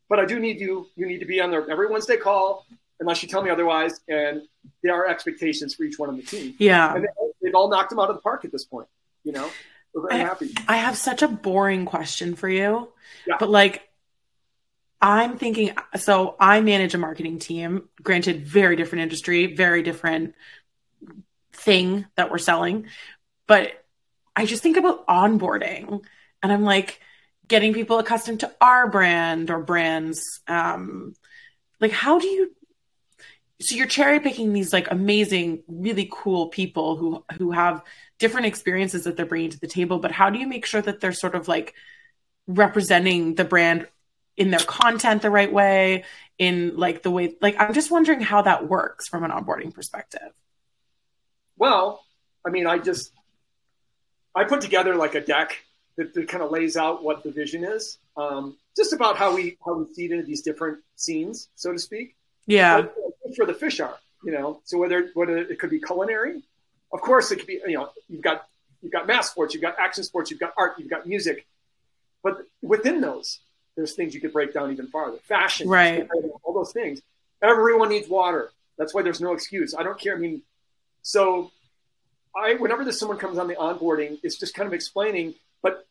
but 0.10 0.20
I 0.20 0.26
do 0.26 0.40
need 0.40 0.60
you. 0.60 0.88
You 0.96 1.08
need 1.08 1.20
to 1.20 1.26
be 1.26 1.42
on 1.42 1.52
there 1.52 1.70
every 1.70 1.88
Wednesday 1.88 2.18
call, 2.18 2.66
unless 3.00 3.24
you 3.24 3.30
tell 3.30 3.42
me 3.42 3.50
otherwise. 3.50 4.00
And 4.08 4.42
there 4.84 4.94
are 4.94 5.08
expectations 5.08 5.74
for 5.74 5.84
each 5.84 5.98
one 5.98 6.10
on 6.10 6.18
the 6.18 6.24
team. 6.24 6.56
Yeah, 6.60 6.94
and 6.94 7.04
they, 7.04 7.48
have 7.48 7.56
all 7.56 7.70
knocked 7.70 7.92
him 7.92 8.00
out 8.00 8.10
of 8.10 8.16
the 8.16 8.22
park 8.22 8.46
at 8.46 8.52
this 8.52 8.66
point. 8.66 8.88
You 9.24 9.32
know, 9.32 9.50
we're 9.94 10.10
very 10.10 10.22
I, 10.22 10.26
happy. 10.26 10.54
I 10.68 10.78
have 10.78 10.98
such 10.98 11.22
a 11.22 11.28
boring 11.28 11.86
question 11.86 12.36
for 12.36 12.50
you, 12.50 12.92
yeah. 13.28 13.38
but 13.40 13.50
like. 13.50 13.82
I'm 15.02 15.38
thinking 15.38 15.72
so 15.98 16.36
I 16.40 16.62
manage 16.62 16.96
a 16.96 16.98
marketing 16.98 17.38
team, 17.38 17.90
granted 18.02 18.48
very 18.48 18.76
different 18.76 19.04
industry, 19.04 19.54
very 19.54 19.84
different 19.84 20.34
thing 21.52 22.06
that 22.16 22.32
we're 22.32 22.38
selling. 22.38 22.88
But 23.48 23.84
I 24.36 24.46
just 24.46 24.64
think 24.64 24.78
about 24.78 25.06
onboarding 25.08 26.04
and 26.42 26.52
I'm 26.52 26.64
like, 26.64 27.00
getting 27.48 27.74
people 27.74 28.00
accustomed 28.00 28.42
to 28.42 28.52
our 28.62 28.90
brand 28.90 29.50
or 29.50 29.60
brands. 29.60 30.22
Um, 30.48 31.14
like, 31.80 31.92
how 31.92 32.20
do 32.20 32.28
you? 32.28 32.52
So 33.62 33.76
you're 33.76 33.88
cherry 33.88 34.20
picking 34.20 34.52
these 34.52 34.74
like 34.74 34.92
amazing, 34.92 35.64
really 35.68 36.10
cool 36.12 36.48
people 36.48 36.98
who 36.98 37.24
who 37.38 37.52
have 37.52 37.84
different 38.20 38.48
experiences 38.48 39.06
that 39.06 39.16
they're 39.16 39.26
bringing 39.26 39.52
to 39.52 39.60
the 39.60 39.68
table. 39.68 40.00
But 40.00 40.12
how 40.12 40.30
do 40.30 40.40
you 40.40 40.48
make 40.48 40.66
sure 40.66 40.82
that 40.82 41.00
they're 41.00 41.14
sort 41.14 41.36
of 41.36 41.48
like 41.48 41.74
representing 42.48 43.36
the 43.36 43.46
brand 43.46 43.88
in 44.38 44.52
their 44.52 44.60
content 44.60 45.22
the 45.22 45.30
right 45.30 45.52
way, 45.52 46.04
in 46.38 46.76
like 46.76 47.02
the 47.02 47.12
way 47.12 47.36
like 47.42 47.56
I'm 47.60 47.74
just 47.74 47.92
wondering 47.92 48.20
how 48.20 48.42
that 48.42 48.68
works 48.68 49.08
from 49.08 49.24
an 49.24 49.32
onboarding 49.32 49.74
perspective. 49.74 50.34
Well, 51.58 52.04
I 52.46 52.50
mean, 52.50 52.68
I 52.68 52.78
just 52.78 53.14
I 54.36 54.44
put 54.44 54.62
together 54.62 54.96
like 54.96 55.16
a 55.16 55.22
deck 55.22 55.58
that, 55.98 56.14
that 56.14 56.28
kind 56.28 56.44
of 56.44 56.52
lays 56.52 56.76
out 56.76 57.04
what 57.04 57.24
the 57.24 57.32
vision 57.32 57.64
is, 57.64 57.98
um, 58.18 58.58
just 58.76 58.94
about 58.94 59.16
how 59.18 59.34
we 59.34 59.58
how 59.66 59.76
we 59.76 59.94
feed 59.94 60.12
into 60.12 60.26
these 60.26 60.42
different 60.42 60.80
scenes, 60.96 61.50
so 61.56 61.72
to 61.72 61.80
speak. 61.80 62.16
Yeah, 62.46 62.82
but 62.82 63.36
for 63.36 63.46
the 63.46 63.54
fish 63.54 63.80
are, 63.80 63.98
you 64.24 64.32
know. 64.32 64.60
So 64.66 64.78
whether 64.78 65.10
whether 65.14 65.38
it 65.38 65.60
could 65.60 65.70
be 65.70 65.80
culinary, 65.80 66.42
of 66.94 67.02
course 67.02 67.32
it 67.32 67.38
could 67.38 67.48
be. 67.48 67.62
You 67.66 67.78
know, 67.78 67.90
you've 68.10 68.22
got 68.22 68.48
you've 68.82 68.92
got 68.92 69.08
mass 69.08 69.32
sports, 69.32 69.54
you've 69.54 69.64
got 69.64 69.80
action 69.80 70.04
sports, 70.04 70.30
you've 70.30 70.40
got 70.40 70.54
art, 70.58 70.74
you've 70.78 70.90
got 70.90 71.08
music, 71.08 71.46
but 72.24 72.46
within 72.62 73.02
those, 73.02 73.40
there's 73.76 73.94
things 73.96 74.14
you 74.14 74.22
could 74.22 74.34
break 74.34 74.54
down 74.54 74.72
even 74.72 74.88
farther. 74.88 75.18
Fashion, 75.28 75.68
right? 75.68 76.08
All 76.44 76.54
those 76.54 76.74
things. 76.74 77.02
Everyone 77.42 77.90
needs 77.90 78.10
water. 78.10 78.52
That's 78.78 78.94
why 78.94 79.02
there's 79.02 79.22
no 79.22 79.34
excuse. 79.34 79.74
I 79.74 79.84
don't 79.84 80.00
care. 80.00 80.16
I 80.16 80.20
mean, 80.20 80.42
so 81.02 81.52
I 82.36 82.56
whenever 82.56 82.84
there's 82.84 83.00
someone 83.00 83.18
comes 83.18 83.38
on 83.38 83.48
the 83.48 83.56
onboarding, 83.56 84.20
it's 84.24 84.38
just 84.38 84.54
kind 84.54 84.68
of 84.68 84.74
explaining. 84.74 85.36
But 85.62 85.88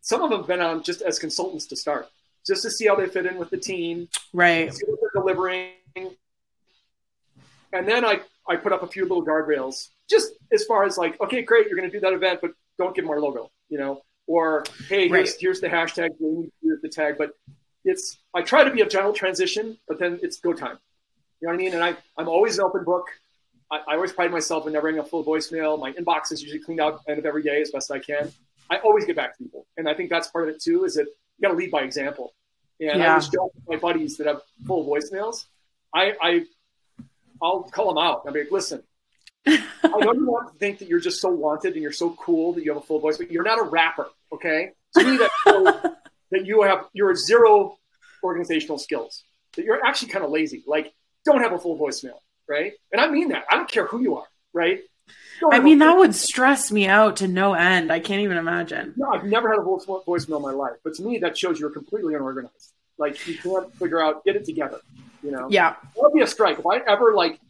some 0.00 0.22
of 0.22 0.30
them 0.30 0.40
have 0.40 0.48
been 0.48 0.60
on 0.60 0.82
just 0.82 1.02
as 1.02 1.18
consultants 1.18 1.66
to 1.66 1.76
start, 1.76 2.08
just 2.46 2.62
to 2.62 2.70
see 2.70 2.86
how 2.86 2.94
they 2.94 3.06
fit 3.06 3.26
in 3.26 3.38
with 3.38 3.50
the 3.50 3.56
team, 3.56 4.08
right? 4.32 4.72
See 4.72 4.84
what 4.86 5.00
they're 5.00 5.22
delivering, 5.22 5.72
and 7.72 7.88
then 7.88 8.04
I 8.04 8.20
I 8.48 8.56
put 8.56 8.72
up 8.72 8.82
a 8.82 8.86
few 8.86 9.02
little 9.02 9.24
guardrails, 9.24 9.88
just 10.08 10.32
as 10.52 10.64
far 10.64 10.84
as 10.84 10.98
like, 10.98 11.20
okay, 11.20 11.42
great, 11.42 11.66
you're 11.68 11.76
going 11.76 11.90
to 11.90 11.96
do 11.96 12.00
that 12.00 12.12
event, 12.12 12.40
but 12.40 12.52
don't 12.78 12.94
give 12.94 13.04
them 13.04 13.10
our 13.10 13.20
logo, 13.20 13.50
you 13.68 13.78
know, 13.78 14.02
or 14.26 14.64
hey, 14.88 15.08
here's 15.08 15.30
right. 15.30 15.36
here's 15.40 15.60
the 15.60 15.68
hashtag, 15.68 16.10
here's 16.62 16.80
the 16.82 16.88
tag, 16.88 17.16
but 17.18 17.32
it's 17.84 18.18
I 18.34 18.42
try 18.42 18.64
to 18.64 18.70
be 18.70 18.82
a 18.82 18.88
gentle 18.88 19.12
transition, 19.12 19.78
but 19.88 19.98
then 19.98 20.20
it's 20.22 20.38
go 20.38 20.52
time. 20.52 20.78
You 21.40 21.48
know 21.48 21.54
what 21.54 21.60
I 21.60 21.64
mean? 21.64 21.74
And 21.74 21.82
I 21.82 21.96
I'm 22.16 22.28
always 22.28 22.58
an 22.58 22.64
open 22.64 22.84
book. 22.84 23.06
I, 23.72 23.78
I 23.88 23.94
always 23.94 24.12
pride 24.12 24.30
myself 24.30 24.66
in 24.66 24.74
never 24.74 24.88
having 24.88 25.00
a 25.00 25.04
full 25.04 25.24
voicemail. 25.24 25.80
My 25.80 25.92
inbox 25.92 26.30
is 26.30 26.42
usually 26.42 26.60
cleaned 26.60 26.80
out 26.80 27.00
end 27.08 27.18
of 27.18 27.24
every 27.24 27.42
day 27.42 27.62
as 27.62 27.70
best 27.70 27.90
I 27.90 27.98
can. 27.98 28.30
I 28.70 28.76
always 28.78 29.06
get 29.06 29.16
back 29.16 29.36
to 29.36 29.42
people, 29.42 29.66
and 29.76 29.88
I 29.88 29.94
think 29.94 30.10
that's 30.10 30.28
part 30.28 30.48
of 30.48 30.54
it 30.54 30.62
too. 30.62 30.84
Is 30.84 30.94
that 30.94 31.06
you 31.06 31.48
got 31.48 31.48
to 31.48 31.54
lead 31.54 31.70
by 31.70 31.82
example. 31.82 32.34
And 32.80 33.00
yeah. 33.00 33.12
I 33.12 33.16
was 33.16 33.28
joking 33.28 33.62
with 33.66 33.68
my 33.68 33.76
buddies 33.76 34.16
that 34.18 34.26
have 34.26 34.42
full 34.66 34.86
voicemails. 34.86 35.46
I, 35.94 36.14
I 36.20 36.44
I'll 37.42 37.62
call 37.62 37.88
them 37.88 37.98
out. 37.98 38.22
I'll 38.26 38.32
be 38.32 38.40
like, 38.40 38.50
listen, 38.52 38.82
I 39.46 39.58
know 39.84 40.12
you 40.12 40.26
want 40.26 40.52
to 40.52 40.58
think 40.58 40.78
that 40.78 40.88
you're 40.88 41.00
just 41.00 41.20
so 41.20 41.28
wanted 41.30 41.74
and 41.74 41.82
you're 41.82 41.92
so 41.92 42.10
cool 42.10 42.52
that 42.54 42.64
you 42.64 42.72
have 42.72 42.82
a 42.82 42.84
full 42.84 43.00
voice, 43.00 43.18
but 43.18 43.30
you're 43.30 43.42
not 43.42 43.58
a 43.58 43.62
rapper. 43.62 44.08
Okay, 44.32 44.72
to 44.96 45.04
me 45.04 45.16
that 45.16 45.96
that 46.30 46.46
you 46.46 46.62
have 46.62 46.86
you're 46.92 47.14
zero 47.14 47.78
organizational 48.22 48.78
skills. 48.78 49.24
That 49.56 49.64
you're 49.64 49.84
actually 49.84 50.08
kind 50.08 50.24
of 50.24 50.30
lazy. 50.30 50.62
Like, 50.66 50.92
don't 51.24 51.40
have 51.40 51.52
a 51.52 51.58
full 51.58 51.78
voicemail 51.78 52.18
right? 52.52 52.72
And 52.92 53.00
I 53.00 53.08
mean 53.10 53.28
that. 53.28 53.44
I 53.50 53.56
don't 53.56 53.70
care 53.70 53.86
who 53.86 54.02
you 54.02 54.16
are, 54.16 54.26
right? 54.52 54.80
I 55.50 55.58
mean, 55.58 55.78
that 55.80 55.96
would 55.96 56.14
stress 56.14 56.70
me 56.70 56.86
out 56.86 57.16
to 57.16 57.26
no 57.26 57.54
end. 57.54 57.90
I 57.90 57.98
can't 57.98 58.20
even 58.20 58.36
imagine. 58.36 58.94
No, 58.96 59.08
I've 59.08 59.24
never 59.24 59.48
had 59.48 59.58
a 59.58 59.62
voice 59.62 59.84
voicemail 59.86 60.36
in 60.36 60.42
my 60.42 60.52
life, 60.52 60.76
but 60.84 60.94
to 60.94 61.02
me, 61.02 61.18
that 61.18 61.36
shows 61.36 61.58
you're 61.58 61.70
completely 61.70 62.14
unorganized. 62.14 62.72
Like 62.98 63.26
you 63.26 63.36
can't 63.36 63.74
figure 63.76 64.00
out, 64.00 64.24
get 64.24 64.36
it 64.36 64.44
together. 64.44 64.80
You 65.22 65.32
know? 65.32 65.48
Yeah. 65.50 65.74
That 65.94 66.02
would 66.02 66.12
be 66.12 66.20
a 66.20 66.26
strike. 66.26 66.58
If 66.58 66.66
I 66.66 66.78
ever 66.78 67.14
like 67.14 67.40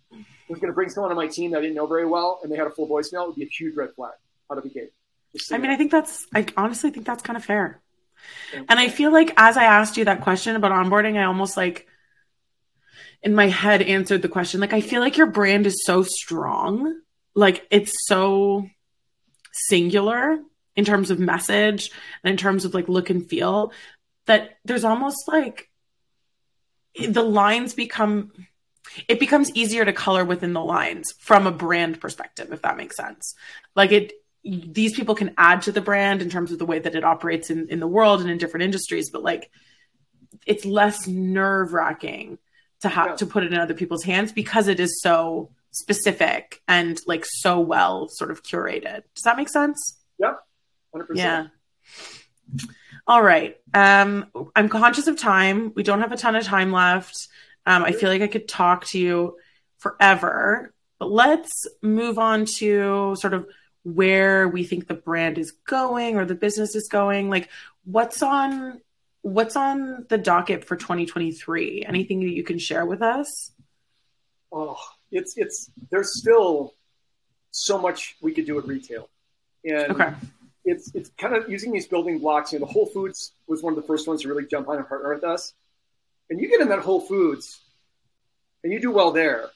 was 0.48 0.58
going 0.58 0.68
to 0.68 0.74
bring 0.74 0.88
someone 0.88 1.10
on 1.10 1.16
my 1.16 1.26
team 1.26 1.50
that 1.50 1.58
I 1.58 1.60
didn't 1.62 1.76
know 1.76 1.86
very 1.86 2.06
well, 2.06 2.40
and 2.42 2.50
they 2.50 2.56
had 2.56 2.66
a 2.66 2.70
full 2.70 2.88
voicemail, 2.88 3.24
it 3.24 3.28
would 3.28 3.36
be 3.36 3.44
a 3.44 3.48
huge 3.48 3.76
red 3.76 3.92
flag 3.94 4.12
out 4.50 4.58
of 4.58 4.64
the 4.64 4.70
gate. 4.70 4.92
I 5.50 5.58
mean, 5.58 5.70
I 5.70 5.76
think 5.76 5.90
that's. 5.90 6.26
I 6.34 6.46
honestly 6.56 6.90
think 6.90 7.06
that's 7.06 7.22
kind 7.22 7.38
of 7.38 7.44
fair. 7.44 7.80
And 8.68 8.78
I 8.78 8.88
feel 8.88 9.10
like 9.10 9.32
as 9.36 9.56
I 9.56 9.64
asked 9.64 9.96
you 9.96 10.04
that 10.04 10.20
question 10.20 10.56
about 10.56 10.72
onboarding, 10.72 11.18
I 11.18 11.24
almost 11.24 11.56
like 11.56 11.88
in 13.22 13.34
my 13.34 13.48
head 13.48 13.82
answered 13.82 14.22
the 14.22 14.28
question. 14.28 14.60
Like, 14.60 14.72
I 14.72 14.80
feel 14.80 15.00
like 15.00 15.16
your 15.16 15.26
brand 15.26 15.66
is 15.66 15.84
so 15.84 16.02
strong. 16.02 17.00
Like, 17.34 17.66
it's 17.70 17.92
so 18.06 18.68
singular 19.52 20.40
in 20.74 20.84
terms 20.84 21.10
of 21.10 21.18
message 21.18 21.90
and 22.24 22.30
in 22.30 22.36
terms 22.36 22.64
of 22.64 22.74
like 22.74 22.88
look 22.88 23.10
and 23.10 23.28
feel 23.28 23.72
that 24.26 24.58
there's 24.64 24.84
almost 24.84 25.28
like 25.28 25.68
the 27.08 27.22
lines 27.22 27.74
become 27.74 28.32
it 29.08 29.20
becomes 29.20 29.50
easier 29.54 29.84
to 29.84 29.92
color 29.92 30.24
within 30.24 30.52
the 30.52 30.62
lines 30.62 31.12
from 31.18 31.46
a 31.46 31.52
brand 31.52 32.00
perspective 32.00 32.52
if 32.52 32.62
that 32.62 32.76
makes 32.76 32.96
sense 32.96 33.34
like 33.74 33.92
it 33.92 34.12
these 34.44 34.94
people 34.94 35.14
can 35.14 35.34
add 35.38 35.62
to 35.62 35.72
the 35.72 35.80
brand 35.80 36.20
in 36.20 36.28
terms 36.28 36.50
of 36.50 36.58
the 36.58 36.66
way 36.66 36.80
that 36.80 36.96
it 36.96 37.04
operates 37.04 37.48
in, 37.48 37.68
in 37.68 37.78
the 37.78 37.86
world 37.86 38.20
and 38.20 38.30
in 38.30 38.38
different 38.38 38.64
industries 38.64 39.10
but 39.10 39.22
like 39.22 39.50
it's 40.46 40.64
less 40.64 41.06
nerve 41.06 41.72
wracking 41.72 42.38
to 42.82 42.88
have 42.88 43.06
yeah. 43.06 43.16
to 43.16 43.26
put 43.26 43.44
it 43.44 43.52
in 43.52 43.58
other 43.58 43.74
people's 43.74 44.04
hands 44.04 44.32
because 44.32 44.68
it 44.68 44.78
is 44.78 45.00
so 45.00 45.50
specific 45.70 46.60
and 46.68 47.00
like 47.06 47.24
so 47.26 47.58
well 47.58 48.08
sort 48.08 48.30
of 48.30 48.42
curated. 48.42 49.02
Does 49.14 49.22
that 49.24 49.36
make 49.36 49.48
sense? 49.48 49.98
Yep. 50.18 50.38
100%. 50.94 51.06
Yeah. 51.14 51.46
All 53.06 53.22
right. 53.22 53.56
Um, 53.72 54.26
I'm 54.54 54.68
conscious 54.68 55.06
of 55.06 55.18
time. 55.18 55.72
We 55.74 55.82
don't 55.82 56.00
have 56.00 56.12
a 56.12 56.16
ton 56.16 56.36
of 56.36 56.44
time 56.44 56.70
left. 56.70 57.28
Um, 57.66 57.82
I 57.82 57.92
feel 57.92 58.10
like 58.10 58.22
I 58.22 58.26
could 58.26 58.48
talk 58.48 58.86
to 58.88 58.98
you 58.98 59.36
forever, 59.78 60.72
but 60.98 61.10
let's 61.10 61.66
move 61.80 62.18
on 62.18 62.46
to 62.58 63.16
sort 63.18 63.34
of 63.34 63.46
where 63.84 64.46
we 64.46 64.64
think 64.64 64.86
the 64.86 64.94
brand 64.94 65.38
is 65.38 65.52
going 65.66 66.16
or 66.16 66.24
the 66.24 66.34
business 66.34 66.74
is 66.74 66.88
going. 66.88 67.30
Like, 67.30 67.48
what's 67.84 68.22
on 68.22 68.80
what's 69.22 69.56
on 69.56 70.06
the 70.08 70.18
docket 70.18 70.64
for 70.64 70.76
2023? 70.76 71.84
Anything 71.86 72.20
that 72.20 72.34
you 72.34 72.44
can 72.44 72.58
share 72.58 72.84
with 72.84 73.02
us? 73.02 73.50
Oh, 74.52 74.78
it's 75.10 75.36
it's 75.36 75.70
there's 75.90 76.18
still 76.18 76.74
so 77.52 77.78
much 77.78 78.16
we 78.20 78.32
could 78.32 78.44
do 78.44 78.58
at 78.58 78.66
retail, 78.66 79.08
and 79.64 79.92
okay. 79.92 80.12
it's 80.64 80.94
it's 80.94 81.10
kind 81.16 81.34
of 81.34 81.48
using 81.48 81.72
these 81.72 81.86
building 81.86 82.18
blocks. 82.18 82.52
You 82.52 82.58
know, 82.58 82.66
the 82.66 82.72
Whole 82.72 82.86
Foods 82.86 83.32
was 83.46 83.62
one 83.62 83.72
of 83.72 83.80
the 83.80 83.86
first 83.86 84.06
ones 84.06 84.22
to 84.22 84.28
really 84.28 84.46
jump 84.46 84.68
on 84.68 84.76
and 84.76 84.86
partner 84.86 85.14
with 85.14 85.24
us. 85.24 85.54
And 86.28 86.40
you 86.40 86.48
get 86.48 86.60
in 86.60 86.68
that 86.68 86.80
Whole 86.80 87.00
Foods, 87.00 87.60
and 88.62 88.72
you 88.72 88.80
do 88.80 88.90
well 88.90 89.12
there. 89.12 89.48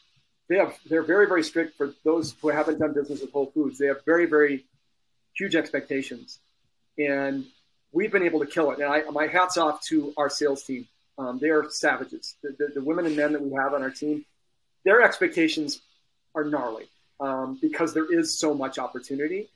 They 0.48 0.56
have 0.56 0.78
they're 0.88 1.02
very 1.02 1.26
very 1.26 1.42
strict 1.42 1.76
for 1.76 1.92
those 2.04 2.34
who 2.40 2.48
haven't 2.48 2.78
done 2.78 2.94
business 2.94 3.20
with 3.20 3.32
Whole 3.32 3.50
Foods. 3.52 3.78
They 3.78 3.86
have 3.86 4.04
very 4.06 4.26
very 4.26 4.64
huge 5.34 5.56
expectations, 5.56 6.38
and 6.98 7.44
we've 7.96 8.12
been 8.12 8.22
able 8.22 8.40
to 8.40 8.46
kill 8.46 8.70
it. 8.72 8.78
And 8.78 8.92
I, 8.92 9.02
my 9.10 9.26
hats 9.26 9.56
off 9.56 9.80
to 9.86 10.12
our 10.18 10.28
sales 10.28 10.62
team. 10.62 10.86
Um, 11.18 11.38
they 11.38 11.48
are 11.48 11.64
savages. 11.70 12.36
The, 12.42 12.54
the, 12.58 12.72
the, 12.74 12.82
women 12.82 13.06
and 13.06 13.16
men 13.16 13.32
that 13.32 13.40
we 13.40 13.54
have 13.54 13.72
on 13.72 13.82
our 13.82 13.90
team, 13.90 14.26
their 14.84 15.00
expectations 15.00 15.80
are 16.34 16.44
gnarly 16.44 16.84
um, 17.20 17.58
because 17.62 17.94
there 17.94 18.12
is 18.12 18.38
so 18.38 18.52
much 18.52 18.78
opportunity. 18.78 19.48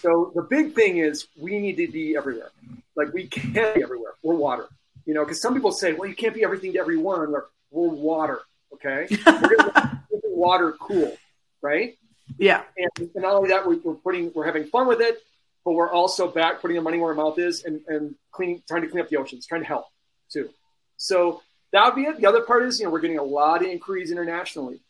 So 0.00 0.32
the 0.34 0.40
big 0.40 0.74
thing 0.74 0.96
is 0.96 1.26
we 1.38 1.58
need 1.58 1.76
to 1.76 1.86
be 1.86 2.16
everywhere. 2.16 2.50
Like 2.96 3.12
we 3.12 3.26
can't 3.26 3.74
be 3.74 3.82
everywhere. 3.82 4.12
We're 4.22 4.36
water, 4.36 4.68
you 5.04 5.12
know. 5.12 5.22
Because 5.22 5.42
some 5.42 5.52
people 5.52 5.70
say, 5.70 5.92
well, 5.92 6.08
you 6.08 6.16
can't 6.16 6.34
be 6.34 6.44
everything 6.44 6.72
to 6.72 6.78
everyone. 6.78 7.20
Or 7.20 7.48
we're 7.70 7.88
water. 7.88 8.40
Okay, 8.72 9.06
we're 9.26 9.56
gonna 9.56 10.02
water 10.24 10.72
cool, 10.80 11.14
right? 11.60 11.98
Yeah. 12.38 12.62
And, 12.78 13.10
and 13.14 13.22
not 13.22 13.34
only 13.34 13.50
that, 13.50 13.66
we, 13.66 13.76
we're 13.76 13.94
putting, 13.94 14.32
we're 14.34 14.46
having 14.46 14.64
fun 14.64 14.86
with 14.86 15.02
it 15.02 15.22
but 15.64 15.72
we're 15.72 15.90
also 15.90 16.28
back 16.28 16.60
putting 16.60 16.76
the 16.76 16.82
money 16.82 16.98
where 16.98 17.10
our 17.10 17.14
mouth 17.14 17.38
is 17.38 17.64
and, 17.64 17.80
and 17.86 18.14
cleaning, 18.32 18.62
trying 18.68 18.82
to 18.82 18.88
clean 18.88 19.02
up 19.02 19.08
the 19.08 19.16
oceans, 19.16 19.46
trying 19.46 19.62
to 19.62 19.66
help 19.66 19.86
too. 20.30 20.48
So 20.96 21.42
that 21.72 21.84
would 21.84 21.94
be 21.94 22.02
it. 22.02 22.20
The 22.20 22.26
other 22.26 22.42
part 22.42 22.64
is, 22.64 22.78
you 22.78 22.86
know, 22.86 22.92
we're 22.92 23.00
getting 23.00 23.18
a 23.18 23.24
lot 23.24 23.62
of 23.62 23.68
inquiries 23.68 24.10
internationally. 24.10 24.80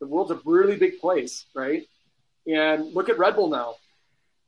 The 0.00 0.06
world's 0.06 0.30
a 0.30 0.40
really 0.44 0.76
big 0.76 0.98
place, 1.00 1.44
right? 1.54 1.86
And 2.46 2.94
look 2.94 3.08
at 3.08 3.18
Red 3.18 3.36
Bull 3.36 3.48
now. 3.48 3.74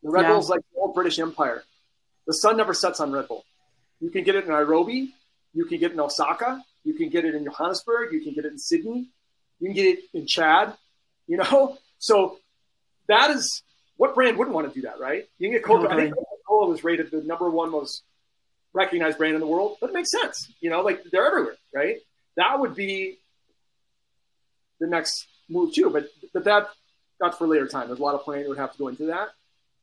The 0.02 0.10
Red 0.10 0.22
yeah. 0.22 0.32
Bull's 0.32 0.48
like 0.48 0.60
the 0.72 0.80
old 0.80 0.94
British 0.94 1.18
Empire. 1.18 1.62
The 2.26 2.34
sun 2.34 2.56
never 2.56 2.74
sets 2.74 3.00
on 3.00 3.12
Red 3.12 3.28
Bull. 3.28 3.44
You 4.00 4.10
can 4.10 4.24
get 4.24 4.34
it 4.34 4.44
in 4.44 4.50
Nairobi. 4.50 5.14
You 5.52 5.66
can 5.66 5.78
get 5.78 5.90
it 5.90 5.94
in 5.94 6.00
Osaka. 6.00 6.62
You 6.84 6.94
can 6.94 7.08
get 7.08 7.24
it 7.24 7.34
in 7.34 7.44
Johannesburg. 7.44 8.12
You 8.12 8.20
can 8.20 8.32
get 8.32 8.44
it 8.44 8.52
in 8.52 8.58
Sydney. 8.58 9.08
You 9.60 9.68
can 9.68 9.74
get 9.74 9.86
it 9.86 10.04
in 10.14 10.26
Chad. 10.26 10.74
You 11.26 11.36
know, 11.36 11.78
so 11.98 12.38
that 13.08 13.30
is 13.30 13.62
what 14.02 14.16
brand 14.16 14.36
wouldn't 14.36 14.52
want 14.52 14.66
to 14.66 14.74
do 14.74 14.84
that, 14.84 14.98
right? 14.98 15.28
You 15.38 15.48
can 15.48 15.52
get 15.52 15.62
Coca. 15.62 15.88
I 15.88 15.94
think 15.94 16.12
Coca-Cola 16.12 16.66
was 16.66 16.82
rated 16.82 17.12
the 17.12 17.22
number 17.22 17.48
one 17.48 17.70
most 17.70 18.02
recognized 18.72 19.16
brand 19.16 19.34
in 19.34 19.40
the 19.40 19.46
world. 19.46 19.76
But 19.80 19.90
it 19.90 19.92
makes 19.92 20.10
sense, 20.10 20.52
you 20.60 20.70
know, 20.70 20.80
like 20.80 21.04
they're 21.12 21.24
everywhere, 21.24 21.54
right? 21.72 21.98
That 22.36 22.58
would 22.58 22.74
be 22.74 23.18
the 24.80 24.88
next 24.88 25.28
move 25.48 25.72
too. 25.72 25.88
But 25.88 26.08
but 26.32 26.42
that 26.46 26.70
that's 27.20 27.36
for 27.36 27.46
later 27.46 27.68
time. 27.68 27.86
There's 27.86 28.00
a 28.00 28.02
lot 28.02 28.16
of 28.16 28.24
planning 28.24 28.42
that 28.42 28.48
would 28.48 28.58
have 28.58 28.72
to 28.72 28.78
go 28.78 28.88
into 28.88 29.06
that. 29.06 29.28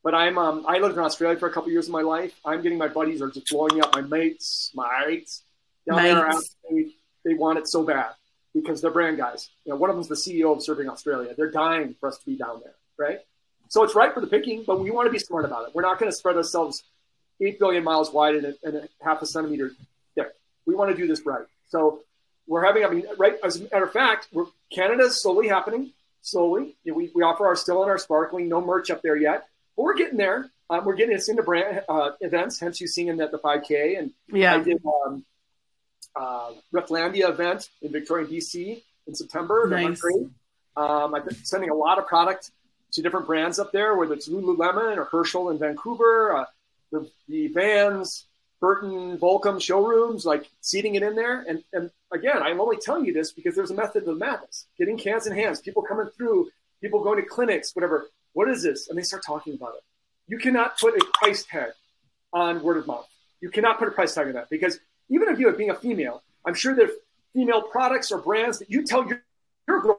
But 0.04 0.14
I'm 0.16 0.38
um, 0.38 0.66
I 0.68 0.80
lived 0.80 0.98
in 0.98 1.00
Australia 1.00 1.40
for 1.40 1.48
a 1.48 1.54
couple 1.54 1.72
years 1.72 1.86
of 1.86 1.94
my 1.94 2.02
life. 2.02 2.38
I'm 2.44 2.62
getting 2.62 2.78
my 2.78 2.90
buddies 2.90 3.22
are 3.22 3.32
just 3.32 3.48
blowing 3.50 3.82
up 3.82 3.96
my 3.96 4.02
mates, 4.02 4.70
my 4.76 5.06
mates 5.08 5.44
down 5.88 6.04
mates. 6.04 6.58
there. 6.70 6.84
They, 6.84 6.92
they 7.24 7.34
want 7.36 7.58
it 7.58 7.70
so 7.70 7.84
bad 7.84 8.12
because 8.54 8.82
they're 8.82 8.92
brand 8.92 9.16
guys. 9.16 9.48
You 9.64 9.72
know, 9.72 9.78
one 9.78 9.90
of 9.90 9.96
them's 9.96 10.10
the 10.10 10.16
CEO 10.16 10.52
of 10.52 10.58
Surfing 10.58 10.90
Australia. 10.90 11.34
They're 11.38 11.52
dying 11.52 11.96
for 12.02 12.10
us 12.10 12.18
to 12.18 12.26
be 12.26 12.36
down 12.36 12.60
there, 12.62 12.76
right? 12.98 13.20
So 13.70 13.84
it's 13.84 13.96
right 13.96 14.14
for 14.14 14.20
the 14.20 14.28
picking, 14.28 14.64
but 14.66 14.80
we 14.80 14.92
want 14.92 15.06
to 15.08 15.12
be 15.12 15.20
smart 15.20 15.46
about 15.46 15.68
it. 15.68 15.76
We're 15.76 15.84
not 15.84 16.00
going 16.00 16.12
to 16.12 16.16
spread 16.16 16.36
ourselves 16.36 16.84
eight 17.40 17.60
billion 17.60 17.84
miles 17.84 18.12
wide 18.12 18.36
and 18.36 18.46
a, 18.48 18.54
and 18.64 18.76
a 18.76 18.90
half 19.02 19.22
a 19.22 19.26
centimeter 19.26 19.72
thick. 20.16 20.28
We 20.66 20.76
want 20.76 20.92
to 20.92 20.98
do 20.98 21.08
this 21.08 21.26
right. 21.26 21.46
So 21.70 22.02
we're 22.48 22.66
having, 22.66 22.84
I 22.84 22.90
mean, 22.90 23.06
right, 23.18 23.36
as 23.44 23.58
a 23.58 23.64
matter 23.64 23.86
of 23.86 23.94
fact, 23.94 24.28
we're, 24.34 24.46
Canada's 24.74 25.22
slowly 25.22 25.48
happening, 25.48 25.92
slowly. 26.24 26.76
You 26.84 26.92
know, 26.92 26.98
we, 26.98 27.12
we 27.14 27.22
offer 27.22 27.46
our 27.46 27.56
still 27.56 27.84
and 27.84 27.92
our 27.92 28.00
sparkling, 28.00 28.50
no 28.50 28.60
merch 28.60 28.90
up 28.90 29.04
there 29.04 29.16
yet, 29.16 29.48
but 29.78 29.84
we're 29.84 29.96
getting 29.96 30.18
there. 30.18 30.50
Um, 30.72 30.84
we're 30.86 30.96
getting 30.96 31.16
us 31.16 31.30
into 31.30 31.44
brand 31.44 31.84
uh, 31.88 32.12
events, 32.22 32.60
hence 32.60 32.82
you 32.82 32.88
seeing 32.88 33.08
them 33.08 33.22
at 33.22 33.32
the 33.32 33.40
5K. 33.40 34.00
And 34.00 34.12
yeah. 34.32 34.56
I 34.56 34.64
did 34.64 34.82
um, 34.86 35.26
uh, 36.16 36.52
Rifflandia 36.74 37.30
event 37.30 37.70
in 37.84 37.92
Victoria, 37.92 38.28
BC 38.28 38.82
in 39.08 39.16
September. 39.16 39.68
Nice. 39.70 40.02
Um, 40.76 41.14
I've 41.14 41.26
been 41.26 41.44
sending 41.44 41.70
a 41.70 41.76
lot 41.76 42.00
of 42.00 42.08
product 42.08 42.52
to 42.92 43.02
different 43.02 43.28
brands 43.28 43.60
up 43.60 43.72
there, 43.72 43.96
whether 43.96 44.14
it's 44.14 44.30
Lululemon 44.30 44.98
or 44.98 45.06
Herschel 45.06 45.50
in 45.50 45.60
Vancouver, 45.60 46.36
uh, 46.36 46.46
the, 46.92 47.10
the 47.28 47.48
Vans, 47.50 48.26
Burton, 48.60 49.18
Volcom 49.18 49.62
showrooms, 49.62 50.26
like 50.26 50.50
seating 50.62 50.96
it 50.96 51.04
in 51.04 51.16
there. 51.16 51.42
And, 51.48 51.64
and 51.72 51.92
again, 52.12 52.42
I'm 52.42 52.60
only 52.60 52.78
telling 52.78 53.06
you 53.06 53.14
this 53.14 53.32
because 53.32 53.56
there's 53.56 53.72
a 53.72 53.76
method 53.76 54.02
to 54.02 54.12
the 54.12 54.16
madness. 54.16 54.66
Getting 54.78 54.98
cans 54.98 55.28
in 55.28 55.34
hands, 55.34 55.62
people 55.62 55.82
coming 55.82 56.08
through, 56.18 56.50
people 56.82 57.04
going 57.04 57.22
to 57.22 57.28
clinics, 57.28 57.76
whatever. 57.76 58.08
What 58.34 58.50
is 58.50 58.64
this? 58.64 58.90
And 58.90 58.98
they 58.98 59.04
start 59.04 59.24
talking 59.26 59.54
about 59.54 59.76
it. 59.76 59.84
You 60.28 60.38
cannot 60.38 60.78
put 60.78 60.96
a 60.96 61.06
price 61.14 61.44
tag 61.46 61.72
on 62.34 62.62
word 62.62 62.78
of 62.78 62.88
mouth. 62.88 63.08
You 63.42 63.50
cannot 63.50 63.80
put 63.80 63.88
a 63.88 63.92
price 63.92 64.14
tag 64.14 64.28
on 64.28 64.34
that 64.34 64.50
because 64.50 64.80
even 65.10 65.30
if 65.30 65.40
you, 65.40 65.52
being 65.54 65.70
a 65.70 65.76
female, 65.76 66.22
I'm 66.46 66.54
sure 66.54 66.76
there 66.76 66.88
are 66.88 66.92
female 67.34 67.62
products 67.62 68.12
or 68.12 68.20
brands 68.20 68.60
that 68.60 68.70
you 68.70 68.86
tell 68.86 69.08
your, 69.08 69.24
your 69.68 69.98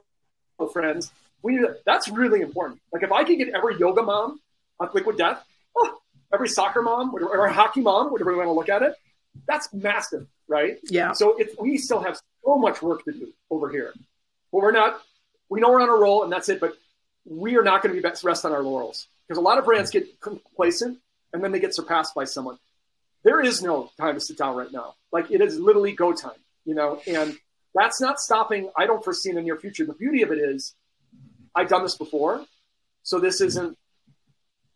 girlfriends, 0.59 1.11
we 1.43 1.53
need 1.53 1.61
to, 1.61 1.75
that's 1.85 2.09
really 2.09 2.41
important. 2.41 2.79
Like 2.91 3.03
if 3.03 3.11
I 3.11 3.23
could 3.23 3.37
get 3.37 3.49
every 3.49 3.77
yoga 3.79 4.03
mom 4.03 4.39
on 4.79 4.89
Liquid 4.93 5.17
Death, 5.17 5.43
oh, 5.77 5.97
every 6.33 6.49
soccer 6.49 6.81
mom 6.81 7.13
or 7.13 7.47
hockey 7.47 7.81
mom, 7.81 8.11
whatever 8.11 8.31
you 8.31 8.37
want 8.37 8.47
to 8.47 8.53
look 8.53 8.69
at 8.69 8.81
it, 8.81 8.95
that's 9.47 9.73
massive, 9.73 10.27
right? 10.47 10.77
Yeah. 10.83 11.13
So 11.13 11.37
if 11.37 11.59
we 11.59 11.77
still 11.77 12.01
have 12.01 12.19
so 12.45 12.57
much 12.57 12.81
work 12.81 13.05
to 13.05 13.11
do 13.11 13.33
over 13.49 13.69
here, 13.69 13.93
but 14.51 14.61
we're 14.61 14.71
not. 14.71 15.01
We 15.49 15.59
know 15.59 15.69
we're 15.69 15.81
on 15.81 15.89
a 15.89 15.93
roll, 15.93 16.23
and 16.23 16.31
that's 16.31 16.49
it. 16.49 16.59
But 16.59 16.77
we 17.25 17.57
are 17.57 17.63
not 17.63 17.81
going 17.81 17.95
to 17.95 18.01
be 18.01 18.07
best 18.07 18.23
rest 18.23 18.45
on 18.45 18.51
our 18.51 18.61
laurels 18.61 19.07
because 19.27 19.37
a 19.37 19.41
lot 19.41 19.57
of 19.57 19.65
brands 19.65 19.91
get 19.91 20.19
complacent 20.19 20.99
and 21.33 21.43
then 21.43 21.51
they 21.51 21.59
get 21.59 21.73
surpassed 21.73 22.15
by 22.15 22.25
someone. 22.25 22.57
There 23.23 23.41
is 23.41 23.61
no 23.61 23.91
time 23.99 24.15
to 24.15 24.19
sit 24.19 24.37
down 24.37 24.55
right 24.55 24.71
now. 24.71 24.95
Like 25.11 25.31
it 25.31 25.41
is 25.41 25.59
literally 25.59 25.93
go 25.93 26.13
time, 26.13 26.31
you 26.65 26.73
know, 26.73 26.99
and 27.07 27.37
that's 27.75 28.01
not 28.01 28.19
stopping. 28.19 28.69
I 28.75 28.85
don't 28.85 29.03
foresee 29.03 29.29
in 29.29 29.35
the 29.35 29.41
near 29.41 29.57
future. 29.57 29.85
The 29.85 29.93
beauty 29.93 30.23
of 30.23 30.31
it 30.31 30.39
is, 30.39 30.73
I've 31.55 31.69
done 31.69 31.83
this 31.83 31.97
before, 31.97 32.45
so 33.03 33.19
this 33.19 33.41
isn't 33.41 33.77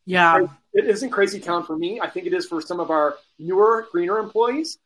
yeah. 0.05 0.45
It 0.73 0.85
isn't 0.85 1.09
crazy 1.09 1.39
town 1.39 1.65
for 1.65 1.75
me. 1.75 1.99
I 1.99 2.09
think 2.09 2.27
it 2.27 2.33
is 2.33 2.45
for 2.45 2.61
some 2.61 2.79
of 2.79 2.91
our 2.91 3.15
newer, 3.39 3.87
greener 3.91 4.19
employees. 4.19 4.77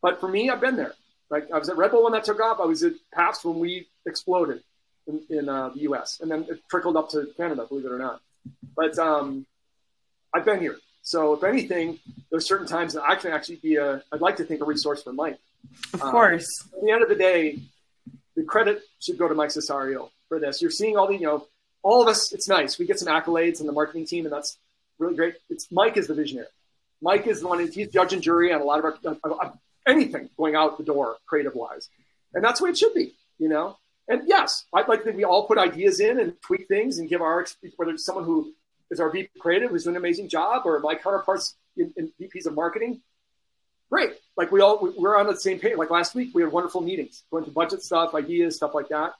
But 0.00 0.20
for 0.20 0.28
me, 0.28 0.50
I've 0.50 0.60
been 0.60 0.76
there. 0.76 0.94
Like 1.30 1.50
I 1.52 1.58
was 1.58 1.68
at 1.68 1.76
Red 1.76 1.90
Bull 1.90 2.04
when 2.04 2.12
that 2.12 2.24
took 2.24 2.40
off. 2.40 2.58
I 2.60 2.64
was 2.64 2.82
at 2.82 2.92
Pabst 3.12 3.44
when 3.44 3.58
we 3.58 3.88
exploded 4.06 4.62
in, 5.06 5.20
in 5.30 5.48
uh, 5.48 5.70
the 5.70 5.80
U.S. 5.82 6.20
and 6.20 6.30
then 6.30 6.46
it 6.48 6.60
trickled 6.70 6.96
up 6.96 7.10
to 7.10 7.28
Canada, 7.36 7.66
believe 7.66 7.84
it 7.84 7.92
or 7.92 7.98
not. 7.98 8.20
But 8.76 8.98
um, 8.98 9.46
I've 10.34 10.44
been 10.44 10.60
here. 10.60 10.78
So 11.02 11.34
if 11.34 11.42
anything, 11.42 11.98
there's 12.30 12.46
certain 12.46 12.66
times 12.66 12.94
that 12.94 13.02
I 13.02 13.16
can 13.16 13.32
actually 13.32 13.56
be 13.56 13.76
a. 13.76 14.02
I'd 14.12 14.20
like 14.20 14.36
to 14.36 14.44
think 14.44 14.60
a 14.60 14.64
resource 14.64 15.02
for 15.02 15.12
Mike. 15.12 15.38
Of 15.94 16.00
course. 16.00 16.46
Um, 16.64 16.78
at 16.78 16.84
the 16.84 16.92
end 16.92 17.02
of 17.02 17.08
the 17.08 17.14
day, 17.16 17.58
the 18.36 18.44
credit 18.44 18.82
should 19.00 19.18
go 19.18 19.28
to 19.28 19.34
Mike 19.34 19.50
Cessario 19.50 20.10
for 20.32 20.40
this. 20.40 20.62
You're 20.62 20.70
seeing 20.70 20.96
all 20.96 21.08
the 21.08 21.14
you 21.14 21.26
know 21.26 21.46
all 21.82 22.00
of 22.00 22.08
us, 22.08 22.32
it's 22.32 22.48
nice. 22.48 22.78
We 22.78 22.86
get 22.86 22.98
some 22.98 23.08
accolades 23.08 23.60
in 23.60 23.66
the 23.66 23.72
marketing 23.72 24.06
team, 24.06 24.24
and 24.24 24.32
that's 24.32 24.56
really 24.98 25.14
great. 25.14 25.34
It's 25.50 25.70
Mike 25.70 25.98
is 25.98 26.06
the 26.06 26.14
visionary. 26.14 26.46
Mike 27.02 27.26
is 27.26 27.42
the 27.42 27.48
one. 27.48 27.68
He's 27.68 27.88
judge 27.88 28.14
and 28.14 28.22
jury 28.22 28.50
on 28.50 28.62
a 28.62 28.64
lot 28.64 28.78
of 28.78 28.84
our 28.86 28.96
uh, 29.42 29.50
anything 29.86 30.30
going 30.38 30.54
out 30.54 30.78
the 30.78 30.84
door, 30.84 31.16
creative 31.26 31.54
wise, 31.54 31.90
and 32.32 32.42
that's 32.42 32.60
the 32.60 32.64
way 32.64 32.70
it 32.70 32.78
should 32.78 32.94
be. 32.94 33.12
You 33.38 33.50
know. 33.50 33.76
And 34.08 34.22
yes, 34.26 34.64
I'd 34.72 34.88
like 34.88 35.00
to 35.00 35.04
think 35.04 35.16
we 35.18 35.24
all 35.24 35.46
put 35.46 35.58
ideas 35.58 36.00
in 36.00 36.18
and 36.18 36.34
tweak 36.40 36.66
things 36.66 36.98
and 36.98 37.08
give 37.10 37.20
our 37.20 37.46
whether 37.76 37.92
it's 37.92 38.04
someone 38.04 38.24
who 38.24 38.54
is 38.90 39.00
our 39.00 39.10
VP 39.10 39.38
creative 39.38 39.70
who's 39.70 39.84
doing 39.84 39.96
an 39.96 40.02
amazing 40.02 40.28
job 40.30 40.62
or 40.64 40.80
my 40.80 40.94
counterparts 40.94 41.56
in, 41.76 41.92
in 41.96 42.10
VPs 42.20 42.46
of 42.46 42.54
marketing. 42.54 43.00
Great. 43.90 44.12
Like 44.36 44.50
we 44.50 44.62
all 44.62 44.92
we're 44.96 45.18
on 45.18 45.26
the 45.26 45.36
same 45.36 45.58
page. 45.58 45.76
Like 45.76 45.90
last 45.90 46.14
week, 46.14 46.30
we 46.34 46.42
had 46.42 46.50
wonderful 46.50 46.80
meetings 46.80 47.22
going 47.30 47.44
through 47.44 47.52
budget 47.52 47.82
stuff, 47.82 48.14
ideas, 48.14 48.56
stuff 48.56 48.74
like 48.74 48.88
that. 48.88 49.12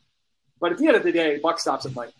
But 0.62 0.70
at 0.70 0.78
the 0.78 0.86
end 0.86 0.96
of 0.96 1.02
the 1.02 1.10
day, 1.10 1.40
buck 1.40 1.58
stops 1.58 1.86
at 1.86 1.94
Mike. 1.96 2.14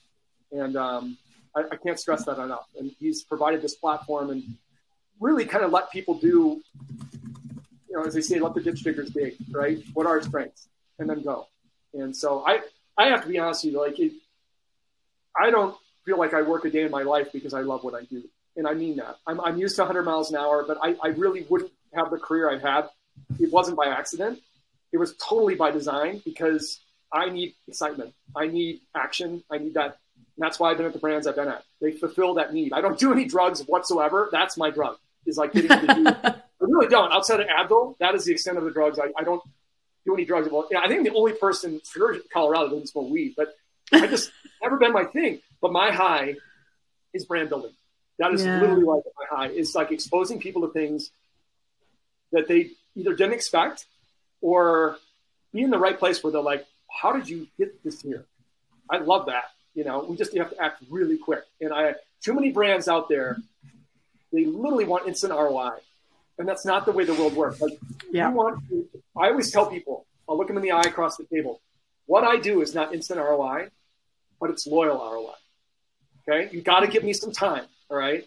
And 0.51 0.77
um, 0.77 1.17
I, 1.55 1.61
I, 1.61 1.77
can't 1.77 1.99
stress 1.99 2.25
that 2.25 2.41
enough. 2.41 2.67
And 2.77 2.91
he's 2.99 3.23
provided 3.23 3.63
this 3.63 3.77
platform 3.77 4.31
and 4.31 4.43
really 5.21 5.45
kind 5.45 5.65
of 5.65 5.71
let 5.71 5.93
people 5.93 6.15
do, 6.15 6.61
you 7.89 7.93
know, 7.93 8.03
as 8.03 8.15
they 8.15 8.21
say, 8.21 8.41
let 8.41 8.55
the 8.55 8.61
ditch 8.61 8.83
diggers 8.83 9.11
dig, 9.11 9.37
right? 9.53 9.79
What 9.95 10.07
are 10.07 10.21
strengths? 10.21 10.67
And 10.99 11.09
then 11.09 11.23
go. 11.23 11.47
And 11.95 12.17
so 12.17 12.45
I, 12.45 12.59
I 12.99 13.11
have 13.11 13.23
to 13.23 13.29
be 13.29 13.39
honest 13.39 13.65
with 13.65 13.75
you, 13.75 13.81
like, 13.81 14.01
it, 14.01 14.13
I 15.41 15.51
don't 15.51 15.77
feel 16.05 16.19
like 16.19 16.35
I 16.35 16.43
work 16.43 16.65
a 16.65 16.71
day 16.71 16.83
in 16.83 16.91
my 16.91 17.03
life 17.03 17.29
because 17.33 17.55
I 17.55 17.61
love 17.61 17.85
what 17.85 17.95
I 17.95 18.03
do. 18.03 18.25
And 18.57 18.67
I 18.67 18.75
mean 18.75 18.97
that. 18.97 19.19
I'm, 19.25 19.41
I'm 19.41 19.57
used 19.57 19.77
to 19.77 19.83
100 19.83 20.03
miles 20.03 20.33
an 20.33 20.37
hour, 20.37 20.65
but 20.67 20.79
I, 20.83 20.97
I 21.01 21.09
really 21.11 21.47
wouldn't 21.49 21.71
have 21.95 22.11
the 22.11 22.19
career 22.19 22.51
I've 22.51 22.63
had. 22.63 22.89
It 23.39 23.53
wasn't 23.53 23.77
by 23.77 23.87
accident. 23.87 24.41
It 24.93 24.99
was 24.99 25.15
totally 25.17 25.55
by 25.55 25.71
design 25.71 26.21
because 26.25 26.81
I 27.13 27.29
need 27.29 27.55
excitement. 27.69 28.15
I 28.35 28.47
need 28.47 28.81
action. 28.95 29.43
I 29.51 29.59
need 29.59 29.75
that 29.75 29.99
and 30.37 30.45
that's 30.45 30.59
why 30.59 30.71
I've 30.71 30.77
been 30.77 30.87
at 30.87 30.93
the 30.93 30.99
brands 30.99 31.27
I've 31.27 31.37
been 31.37 31.49
at. 31.49 31.65
They 31.81 31.93
fulfill 31.93 32.35
that 32.35 32.55
need. 32.55 32.73
I 32.73 32.81
don't 32.81 32.99
do 32.99 33.13
any 33.13 33.27
drugs 33.27 33.61
whatsoever. 33.67 34.29
That's 34.33 34.57
my 34.57 34.71
drug. 34.71 34.97
Is 35.27 35.37
like 35.37 35.53
getting 35.53 35.69
to 35.69 36.43
I 36.63 36.65
really 36.65 36.89
don't. 36.89 37.13
Outside 37.13 37.41
of 37.41 37.47
Advil, 37.47 37.97
that 37.99 38.15
is 38.15 38.25
the 38.25 38.33
extent 38.33 38.59
of 38.59 38.65
the 38.65 38.71
drugs. 38.71 38.99
I, 38.99 39.13
I 39.17 39.25
don't 39.25 39.43
do 40.07 40.15
any 40.15 40.25
drugs. 40.25 40.49
Well, 40.51 40.67
yeah, 40.71 40.81
I 40.81 40.89
think 40.89 41.05
the 41.05 41.15
only 41.15 41.33
person 41.33 41.81
for 41.85 42.17
Colorado 42.33 42.65
that 42.65 42.71
doesn't 42.71 42.89
smoke 42.89 43.11
weed, 43.11 43.35
but 43.37 43.55
I 43.93 44.07
just 44.07 44.33
never 44.63 44.79
been 44.79 44.93
my 44.93 45.05
thing. 45.05 45.41
But 45.61 45.73
my 45.73 45.93
high 45.93 46.37
is 47.13 47.25
brand 47.25 47.51
building. 47.51 47.73
That 48.19 48.33
is 48.33 48.45
yeah. 48.45 48.61
literally 48.61 48.85
like 48.85 49.03
my 49.17 49.37
high. 49.37 49.47
It's 49.49 49.75
like 49.75 49.93
exposing 49.93 50.41
people 50.41 50.63
to 50.63 50.73
things 50.73 51.11
that 52.33 52.49
they 52.49 52.71
either 52.97 53.15
didn't 53.15 53.35
expect 53.35 53.87
or 54.41 54.97
be 55.53 55.63
in 55.63 55.71
the 55.71 55.79
right 55.79 55.99
place 55.99 56.23
where 56.23 56.33
they're 56.33 56.41
like, 56.41 56.67
how 56.93 57.13
did 57.13 57.29
you 57.29 57.47
get 57.59 57.83
this 57.83 58.03
here? 58.03 58.25
I 58.91 58.99
love 58.99 59.27
that. 59.27 59.45
You 59.75 59.85
know, 59.85 60.05
we 60.09 60.17
just 60.17 60.37
have 60.37 60.51
to 60.51 60.63
act 60.63 60.83
really 60.91 61.17
quick. 61.17 61.45
And 61.61 61.73
I 61.73 61.95
too 62.23 62.35
many 62.35 62.53
brands 62.53 62.89
out 62.89 63.09
there, 63.09 63.39
they 64.33 64.45
literally 64.45 64.85
want 64.85 65.07
instant 65.07 65.33
ROI, 65.33 65.73
and 66.39 66.49
that's 66.49 66.65
not 66.65 66.87
the 66.87 66.93
way 66.93 67.05
the 67.05 67.15
world 67.15 67.35
works. 67.35 67.61
Like, 67.61 67.79
yeah. 68.11 68.31
want, 68.31 68.63
I 69.17 69.29
always 69.29 69.51
tell 69.51 69.67
people, 69.67 70.07
I'll 70.29 70.37
look 70.39 70.47
them 70.47 70.57
in 70.57 70.63
the 70.63 70.73
eye 70.73 70.83
across 70.83 71.17
the 71.17 71.25
table. 71.25 71.61
What 72.07 72.25
I 72.25 72.39
do 72.39 72.63
is 72.63 72.75
not 72.75 72.95
instant 72.95 73.19
ROI, 73.19 73.69
but 74.41 74.51
it's 74.51 74.67
loyal 74.67 74.99
ROI. 74.99 75.35
Okay, 76.29 76.55
you 76.55 76.63
got 76.63 76.81
to 76.81 76.87
give 76.87 77.03
me 77.03 77.13
some 77.13 77.33
time. 77.33 77.65
All 77.91 77.97
right, 77.97 78.25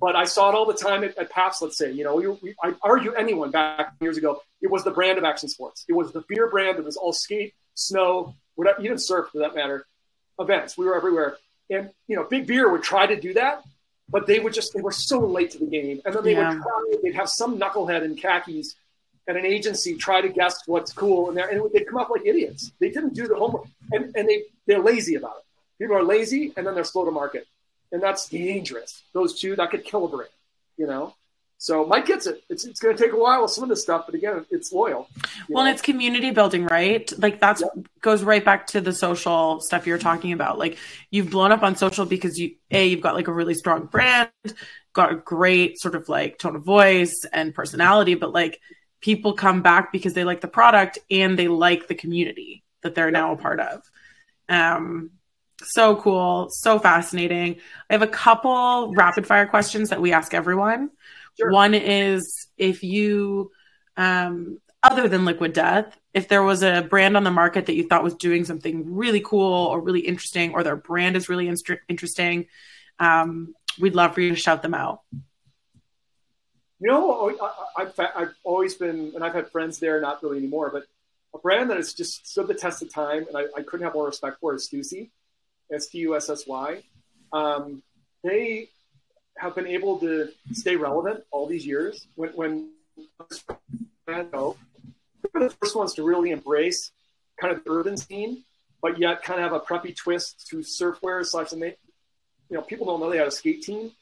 but 0.00 0.14
I 0.14 0.24
saw 0.24 0.50
it 0.50 0.54
all 0.54 0.66
the 0.66 0.74
time 0.74 1.04
at, 1.04 1.16
at 1.18 1.30
Pabst. 1.30 1.62
Let's 1.62 1.78
say, 1.78 1.90
you 1.90 2.04
know, 2.04 2.16
we, 2.16 2.28
we, 2.28 2.54
I 2.62 2.74
argue 2.82 3.12
anyone 3.12 3.50
back 3.50 3.94
years 4.00 4.16
ago. 4.16 4.42
It 4.60 4.70
was 4.70 4.84
the 4.84 4.90
brand 4.90 5.18
of 5.18 5.24
action 5.24 5.48
sports. 5.48 5.84
It 5.88 5.94
was 5.94 6.12
the 6.12 6.22
beer 6.28 6.48
brand 6.48 6.78
that 6.78 6.84
was 6.84 6.96
all 6.96 7.12
skate, 7.12 7.54
snow, 7.80 8.34
whatever, 8.54 8.80
even 8.82 8.98
surf 8.98 9.28
for 9.32 9.38
that 9.38 9.54
matter 9.54 9.86
events. 10.38 10.76
We 10.76 10.86
were 10.86 10.96
everywhere. 10.96 11.36
And, 11.70 11.90
you 12.08 12.16
know, 12.16 12.24
Big 12.24 12.46
Beer 12.46 12.70
would 12.70 12.82
try 12.82 13.06
to 13.06 13.18
do 13.20 13.34
that, 13.34 13.62
but 14.08 14.26
they 14.26 14.40
would 14.40 14.52
just, 14.52 14.74
they 14.74 14.80
were 14.80 14.92
so 14.92 15.20
late 15.20 15.52
to 15.52 15.58
the 15.58 15.66
game. 15.66 16.00
And 16.04 16.14
then 16.14 16.24
they 16.24 16.32
yeah. 16.32 16.54
would 16.54 16.62
try, 16.62 16.92
they'd 17.02 17.14
have 17.14 17.28
some 17.28 17.58
knucklehead 17.58 18.02
in 18.02 18.16
khakis 18.16 18.74
at 19.28 19.36
an 19.36 19.46
agency 19.46 19.96
try 19.96 20.20
to 20.20 20.28
guess 20.28 20.66
what's 20.66 20.92
cool. 20.92 21.28
And, 21.28 21.36
there 21.36 21.48
and 21.48 21.70
they'd 21.72 21.86
come 21.86 21.98
up 21.98 22.10
like 22.10 22.26
idiots. 22.26 22.72
They 22.80 22.90
didn't 22.90 23.14
do 23.14 23.28
the 23.28 23.36
homework. 23.36 23.66
And, 23.92 24.14
and 24.16 24.28
they, 24.28 24.44
they're 24.66 24.82
lazy 24.82 25.14
about 25.14 25.36
it. 25.38 25.44
People 25.78 25.96
are 25.96 26.02
lazy 26.02 26.52
and 26.56 26.66
then 26.66 26.74
they're 26.74 26.84
slow 26.84 27.04
to 27.04 27.10
market. 27.10 27.46
And 27.92 28.02
that's 28.02 28.28
dangerous. 28.28 29.02
Those 29.12 29.38
two, 29.38 29.56
that 29.56 29.70
could 29.70 29.84
kill 29.84 30.04
a 30.04 30.08
brand, 30.08 30.30
you 30.76 30.86
know? 30.86 31.14
So 31.62 31.84
Mike 31.84 32.06
gets 32.06 32.26
it. 32.26 32.42
It's, 32.48 32.64
it's 32.64 32.80
going 32.80 32.96
to 32.96 33.02
take 33.02 33.12
a 33.12 33.18
while 33.18 33.42
with 33.42 33.50
some 33.50 33.64
of 33.64 33.68
this 33.68 33.82
stuff, 33.82 34.06
but 34.06 34.14
again, 34.14 34.46
it's 34.50 34.72
loyal. 34.72 35.10
Well, 35.46 35.66
and 35.66 35.74
it's 35.74 35.82
community 35.82 36.30
building, 36.30 36.64
right? 36.64 37.12
Like 37.18 37.38
that's 37.38 37.60
yep. 37.60 37.86
goes 38.00 38.22
right 38.22 38.42
back 38.42 38.68
to 38.68 38.80
the 38.80 38.94
social 38.94 39.60
stuff 39.60 39.86
you're 39.86 39.98
talking 39.98 40.32
about. 40.32 40.58
Like 40.58 40.78
you've 41.10 41.28
blown 41.28 41.52
up 41.52 41.62
on 41.62 41.76
social 41.76 42.06
because 42.06 42.38
you 42.38 42.54
a 42.70 42.86
you've 42.86 43.02
got 43.02 43.14
like 43.14 43.28
a 43.28 43.32
really 43.32 43.52
strong 43.52 43.84
brand, 43.84 44.30
got 44.94 45.12
a 45.12 45.16
great 45.16 45.78
sort 45.78 45.94
of 45.94 46.08
like 46.08 46.38
tone 46.38 46.56
of 46.56 46.64
voice 46.64 47.26
and 47.30 47.54
personality, 47.54 48.14
but 48.14 48.32
like 48.32 48.58
people 49.02 49.34
come 49.34 49.60
back 49.60 49.92
because 49.92 50.14
they 50.14 50.24
like 50.24 50.40
the 50.40 50.48
product 50.48 50.98
and 51.10 51.38
they 51.38 51.48
like 51.48 51.88
the 51.88 51.94
community 51.94 52.64
that 52.82 52.94
they're 52.94 53.08
yep. 53.08 53.12
now 53.12 53.32
a 53.32 53.36
part 53.36 53.60
of. 53.60 53.82
Um, 54.48 55.10
So 55.62 55.96
cool. 55.96 56.48
So 56.50 56.78
fascinating. 56.78 57.56
I 57.90 57.92
have 57.92 58.00
a 58.00 58.06
couple 58.06 58.94
rapid 58.96 59.26
fire 59.26 59.46
questions 59.46 59.90
that 59.90 60.00
we 60.00 60.14
ask 60.14 60.32
everyone. 60.32 60.88
Sure. 61.40 61.50
One 61.50 61.74
is 61.74 62.48
if 62.58 62.82
you, 62.82 63.50
um, 63.96 64.60
other 64.82 65.08
than 65.08 65.24
Liquid 65.24 65.52
Death, 65.54 65.98
if 66.12 66.28
there 66.28 66.42
was 66.42 66.62
a 66.62 66.82
brand 66.82 67.16
on 67.16 67.24
the 67.24 67.30
market 67.30 67.66
that 67.66 67.74
you 67.74 67.86
thought 67.86 68.02
was 68.04 68.14
doing 68.14 68.44
something 68.44 68.94
really 68.94 69.20
cool 69.20 69.66
or 69.66 69.80
really 69.80 70.00
interesting, 70.00 70.52
or 70.52 70.62
their 70.62 70.76
brand 70.76 71.16
is 71.16 71.28
really 71.28 71.48
in- 71.48 71.56
interesting, 71.88 72.46
um, 72.98 73.54
we'd 73.80 73.94
love 73.94 74.14
for 74.14 74.20
you 74.20 74.30
to 74.30 74.36
shout 74.36 74.62
them 74.62 74.74
out. 74.74 75.00
You 76.80 76.88
know, 76.88 77.38
I, 77.76 77.84
have 77.84 77.94
I've 77.98 78.34
always 78.44 78.74
been, 78.74 79.12
and 79.14 79.22
I've 79.22 79.34
had 79.34 79.50
friends 79.50 79.78
there, 79.78 80.00
not 80.00 80.22
really 80.22 80.38
anymore, 80.38 80.70
but 80.70 80.84
a 81.34 81.38
brand 81.38 81.70
that 81.70 81.76
has 81.76 81.94
just 81.94 82.26
stood 82.26 82.48
the 82.48 82.54
test 82.54 82.82
of 82.82 82.92
time, 82.92 83.26
and 83.28 83.36
I, 83.36 83.44
I 83.56 83.62
couldn't 83.62 83.84
have 83.84 83.94
more 83.94 84.06
respect 84.06 84.40
for 84.40 84.54
is 84.54 84.68
Stussy, 84.68 85.10
S 85.72 85.88
T 85.88 85.98
U 85.98 86.16
S 86.16 86.28
S 86.28 86.46
Y. 86.46 86.82
Um, 87.32 87.82
they 88.24 88.70
have 89.40 89.54
been 89.54 89.66
able 89.66 89.98
to 89.98 90.28
stay 90.52 90.76
relevant 90.76 91.24
all 91.30 91.46
these 91.46 91.66
years. 91.66 92.06
When, 92.14 92.30
when 92.30 92.70
were 94.06 95.40
the 95.40 95.50
first 95.60 95.74
ones 95.74 95.94
to 95.94 96.02
really 96.02 96.30
embrace 96.30 96.92
kind 97.40 97.56
of 97.56 97.64
the 97.64 97.70
urban 97.70 97.96
scene, 97.96 98.44
but 98.82 98.98
yet 98.98 99.22
kind 99.22 99.40
of 99.40 99.50
have 99.50 99.60
a 99.60 99.64
preppy 99.64 99.96
twist 99.96 100.46
to 100.48 100.56
surfwear 100.58 101.24
slash. 101.24 101.52
And 101.52 101.62
they, 101.62 101.76
you 102.50 102.56
know, 102.56 102.62
people 102.62 102.86
don't 102.86 103.00
know 103.00 103.08
they 103.08 103.16
had 103.16 103.28
a 103.28 103.30
skate 103.30 103.62
team 103.62 103.92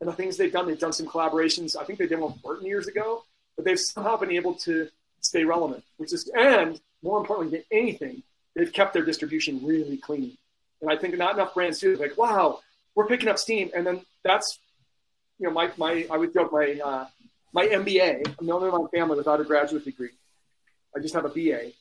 and 0.00 0.08
the 0.08 0.12
things 0.12 0.36
they've 0.36 0.52
done. 0.52 0.66
They've 0.66 0.78
done 0.78 0.92
some 0.92 1.06
collaborations. 1.06 1.76
I 1.76 1.84
think 1.84 2.00
they 2.00 2.08
did 2.08 2.18
one 2.18 2.32
with 2.32 2.42
Burton 2.42 2.66
years 2.66 2.88
ago, 2.88 3.22
but 3.54 3.64
they've 3.64 3.78
somehow 3.78 4.16
been 4.16 4.32
able 4.32 4.54
to 4.54 4.88
stay 5.20 5.44
relevant, 5.44 5.84
which 5.98 6.12
is, 6.12 6.28
and 6.36 6.80
more 7.04 7.20
importantly 7.20 7.58
than 7.58 7.78
anything, 7.78 8.22
they've 8.56 8.72
kept 8.72 8.94
their 8.94 9.04
distribution 9.04 9.64
really 9.64 9.96
clean. 9.96 10.36
And 10.80 10.90
I 10.90 10.96
think 10.96 11.16
not 11.16 11.34
enough 11.34 11.54
brands 11.54 11.78
do. 11.78 11.94
Like, 11.94 12.18
wow, 12.18 12.58
we're 12.96 13.06
picking 13.06 13.28
up 13.28 13.38
steam, 13.38 13.70
and 13.76 13.86
then 13.86 14.00
that's, 14.24 14.58
you 15.42 15.48
know, 15.48 15.54
my 15.54 15.70
my 15.76 16.06
I 16.08 16.16
would 16.16 16.32
joke 16.32 16.52
my 16.52 16.78
uh, 16.82 17.06
my 17.52 17.66
MBA. 17.66 18.34
I'm 18.38 18.46
the 18.46 18.52
only 18.52 18.70
one 18.70 18.80
in 18.80 18.84
my 18.84 18.98
family 18.98 19.16
without 19.16 19.40
a 19.40 19.44
graduate 19.44 19.84
degree. 19.84 20.10
I 20.96 21.00
just 21.00 21.14
have 21.14 21.24
a 21.24 21.28
BA. 21.28 21.72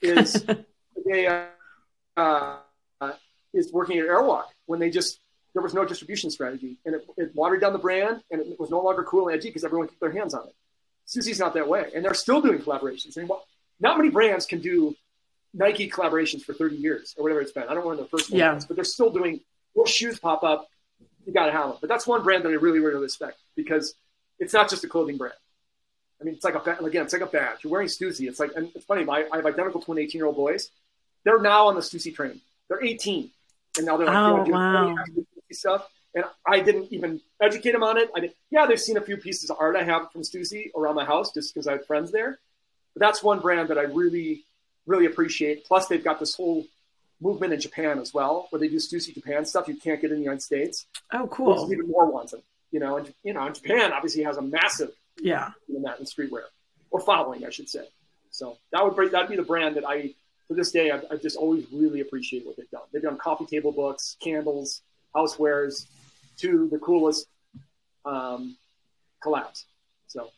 Is 0.00 0.46
they 1.06 1.26
uh, 1.26 1.46
uh, 2.16 2.56
is 3.52 3.72
working 3.72 3.98
at 3.98 4.06
Airwalk 4.06 4.44
when 4.66 4.78
they 4.78 4.88
just 4.88 5.18
there 5.52 5.62
was 5.62 5.74
no 5.74 5.84
distribution 5.84 6.30
strategy, 6.30 6.76
and 6.86 6.94
it, 6.94 7.06
it 7.16 7.34
watered 7.34 7.60
down 7.60 7.72
the 7.72 7.78
brand, 7.80 8.22
and 8.30 8.40
it 8.40 8.60
was 8.60 8.70
no 8.70 8.80
longer 8.80 9.02
cool 9.02 9.26
and 9.26 9.36
edgy 9.36 9.48
because 9.48 9.64
everyone 9.64 9.88
kept 9.88 10.00
their 10.00 10.12
hands 10.12 10.32
on 10.32 10.46
it. 10.46 10.54
Stussy's 11.04 11.40
not 11.40 11.54
that 11.54 11.66
way, 11.66 11.90
and 11.94 12.04
they're 12.04 12.14
still 12.14 12.40
doing 12.40 12.60
collaborations. 12.60 13.18
I 13.18 13.22
mean, 13.22 13.28
well, 13.28 13.44
not 13.80 13.98
many 13.98 14.10
brands 14.10 14.46
can 14.46 14.60
do 14.60 14.94
Nike 15.52 15.90
collaborations 15.90 16.42
for 16.42 16.52
30 16.52 16.76
years 16.76 17.16
or 17.18 17.24
whatever 17.24 17.40
it's 17.40 17.50
been. 17.50 17.64
I 17.64 17.74
don't 17.74 17.82
remember 17.82 18.02
the 18.02 18.08
first 18.08 18.30
ones, 18.30 18.38
yeah. 18.38 18.60
but 18.68 18.76
they're 18.76 18.84
still 18.84 19.10
doing. 19.10 19.40
What 19.72 19.88
shoes 19.88 20.18
pop 20.18 20.44
up, 20.44 20.68
you 21.28 21.34
got 21.34 21.46
to 21.46 21.52
have 21.52 21.68
them. 21.68 21.76
But 21.80 21.88
that's 21.88 22.06
one 22.06 22.22
brand 22.22 22.42
that 22.44 22.48
I 22.48 22.52
really, 22.52 22.80
really 22.80 23.02
respect 23.02 23.38
because 23.54 23.94
it's 24.38 24.54
not 24.54 24.70
just 24.70 24.82
a 24.82 24.88
clothing 24.88 25.18
brand. 25.18 25.34
I 26.20 26.24
mean, 26.24 26.34
it's 26.34 26.42
like 26.42 26.54
a 26.54 26.84
again, 26.84 27.04
it's 27.04 27.12
like 27.12 27.22
a 27.22 27.26
badge. 27.26 27.58
You're 27.62 27.70
wearing 27.70 27.86
Stussy. 27.86 28.26
It's 28.28 28.40
like, 28.40 28.52
and 28.56 28.70
it's 28.74 28.86
funny. 28.86 29.04
My, 29.04 29.26
I 29.30 29.36
have 29.36 29.46
identical 29.46 29.82
twin 29.82 29.98
18 29.98 30.18
year 30.18 30.26
old 30.26 30.36
boys. 30.36 30.70
They're 31.24 31.38
now 31.38 31.66
on 31.66 31.74
the 31.74 31.82
Stussy 31.82 32.14
train. 32.14 32.40
They're 32.68 32.82
18, 32.82 33.30
and 33.76 33.86
now 33.86 33.98
they're 33.98 34.06
like, 34.06 34.16
oh, 34.16 34.50
wow. 34.50 34.94
stuff. 35.52 35.86
And 36.14 36.24
I 36.46 36.60
didn't 36.60 36.92
even 36.92 37.20
educate 37.42 37.72
them 37.72 37.82
on 37.82 37.98
it. 37.98 38.10
I 38.16 38.20
did, 38.20 38.32
yeah, 38.50 38.66
they've 38.66 38.80
seen 38.80 38.96
a 38.96 39.02
few 39.02 39.18
pieces 39.18 39.50
of 39.50 39.58
art 39.60 39.76
I 39.76 39.84
have 39.84 40.10
from 40.10 40.22
Stussy 40.22 40.70
around 40.74 40.94
my 40.94 41.04
house 41.04 41.32
just 41.32 41.52
because 41.52 41.66
I 41.66 41.72
have 41.72 41.86
friends 41.86 42.10
there. 42.10 42.38
But 42.94 43.00
that's 43.00 43.22
one 43.22 43.40
brand 43.40 43.68
that 43.68 43.76
I 43.76 43.82
really, 43.82 44.44
really 44.86 45.04
appreciate. 45.04 45.66
Plus, 45.66 45.86
they've 45.88 46.02
got 46.02 46.18
this 46.18 46.34
whole 46.34 46.64
movement 47.20 47.52
in 47.52 47.60
Japan 47.60 47.98
as 47.98 48.14
well, 48.14 48.46
where 48.50 48.60
they 48.60 48.68
do 48.68 48.76
Stussy 48.76 49.14
Japan 49.14 49.44
stuff 49.44 49.68
you 49.68 49.76
can't 49.76 50.00
get 50.00 50.10
in 50.10 50.18
the 50.18 50.22
United 50.22 50.42
States. 50.42 50.86
Oh, 51.12 51.26
cool! 51.28 51.54
There's 51.56 51.72
even 51.72 51.90
more 51.90 52.10
ones. 52.10 52.34
You 52.70 52.80
know, 52.80 52.98
and 52.98 53.12
you 53.22 53.32
know, 53.32 53.48
Japan 53.50 53.92
obviously 53.92 54.22
has 54.24 54.36
a 54.36 54.42
massive 54.42 54.90
yeah 55.20 55.50
in 55.68 55.82
that 55.82 55.98
in 55.98 56.06
streetwear 56.06 56.44
or 56.90 57.00
following, 57.00 57.44
I 57.44 57.50
should 57.50 57.68
say. 57.68 57.86
So 58.30 58.58
that 58.72 58.84
would 58.84 58.96
be, 58.96 59.08
that'd 59.08 59.28
be 59.28 59.36
the 59.36 59.42
brand 59.42 59.76
that 59.76 59.84
I 59.86 60.14
to 60.48 60.54
this 60.54 60.70
day 60.70 60.90
I've, 60.90 61.04
I've 61.10 61.22
just 61.22 61.36
always 61.36 61.66
really 61.72 62.00
appreciated 62.00 62.46
what 62.46 62.56
they've 62.56 62.70
done. 62.70 62.82
They've 62.92 63.02
done 63.02 63.18
coffee 63.18 63.46
table 63.46 63.72
books, 63.72 64.16
candles, 64.20 64.82
housewares, 65.14 65.86
to 66.38 66.68
the 66.70 66.78
coolest 66.78 67.26
um, 68.04 68.56
collabs. 69.22 69.64
So 70.06 70.30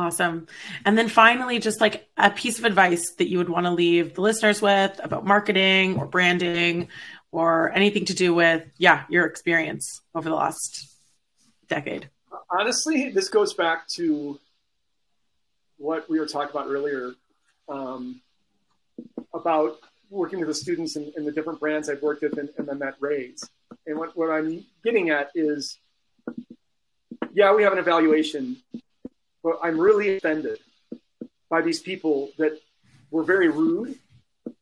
Awesome. 0.00 0.46
And 0.86 0.96
then 0.96 1.10
finally, 1.10 1.58
just 1.58 1.78
like 1.78 2.08
a 2.16 2.30
piece 2.30 2.58
of 2.58 2.64
advice 2.64 3.12
that 3.18 3.28
you 3.28 3.36
would 3.36 3.50
want 3.50 3.66
to 3.66 3.70
leave 3.70 4.14
the 4.14 4.22
listeners 4.22 4.62
with 4.62 4.98
about 5.04 5.26
marketing 5.26 5.98
or 5.98 6.06
branding 6.06 6.88
or 7.32 7.70
anything 7.72 8.06
to 8.06 8.14
do 8.14 8.32
with, 8.32 8.64
yeah, 8.78 9.04
your 9.10 9.26
experience 9.26 10.00
over 10.14 10.30
the 10.30 10.34
last 10.34 10.88
decade. 11.68 12.08
Honestly, 12.50 13.10
this 13.10 13.28
goes 13.28 13.52
back 13.52 13.86
to 13.88 14.40
what 15.76 16.08
we 16.08 16.18
were 16.18 16.26
talking 16.26 16.50
about 16.50 16.66
earlier 16.66 17.12
um, 17.68 18.22
about 19.34 19.80
working 20.08 20.38
with 20.38 20.48
the 20.48 20.54
students 20.54 20.96
and, 20.96 21.12
the 21.26 21.30
different 21.30 21.60
brands 21.60 21.90
I've 21.90 22.00
worked 22.00 22.22
with 22.22 22.38
and, 22.38 22.48
and 22.56 22.66
then 22.66 22.78
that 22.78 22.94
raise. 23.00 23.46
And 23.86 23.98
what, 23.98 24.16
what 24.16 24.30
I'm 24.30 24.64
getting 24.82 25.10
at 25.10 25.30
is, 25.34 25.78
yeah, 27.34 27.54
we 27.54 27.64
have 27.64 27.74
an 27.74 27.78
evaluation, 27.78 28.56
but 29.42 29.58
I'm 29.62 29.78
really 29.78 30.16
offended 30.16 30.58
by 31.48 31.62
these 31.62 31.80
people 31.80 32.30
that 32.38 32.60
were 33.10 33.24
very 33.24 33.48
rude 33.48 33.98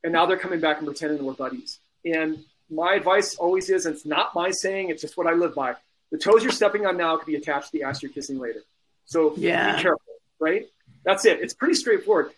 and 0.05 0.13
now 0.13 0.27
they're 0.27 0.39
coming 0.39 0.61
back 0.61 0.79
and 0.79 0.87
pretending 0.87 1.25
we're 1.25 1.35
buddies. 1.35 1.81
And 2.05 2.45
my 2.71 2.95
advice 2.95 3.35
always 3.37 3.71
is, 3.71 3.87
and 3.87 3.95
it's 3.95 4.07
not 4.07 4.35
my 4.35 4.51
saying, 4.51 4.91
it's 4.91 5.03
just 5.03 5.17
what 5.17 5.27
I 5.27 5.33
live 5.33 5.55
by. 5.55 5.75
The 6.11 6.19
toes 6.19 6.43
you're 6.43 6.53
stepping 6.53 6.87
on 6.87 6.97
now 6.97 7.17
could 7.17 7.27
be 7.27 7.35
attached 7.35 7.67
to 7.67 7.73
the 7.73 7.83
ass 7.85 8.03
you're 8.03 8.13
kissing 8.13 8.39
later. 8.39 8.61
So 9.07 9.35
yeah. 9.37 9.77
be 9.77 9.83
careful, 9.83 10.01
right? 10.39 10.67
That's 11.05 11.25
it. 11.25 11.41
It's 11.41 11.55
pretty 11.55 11.75
straightforward. 11.75 12.33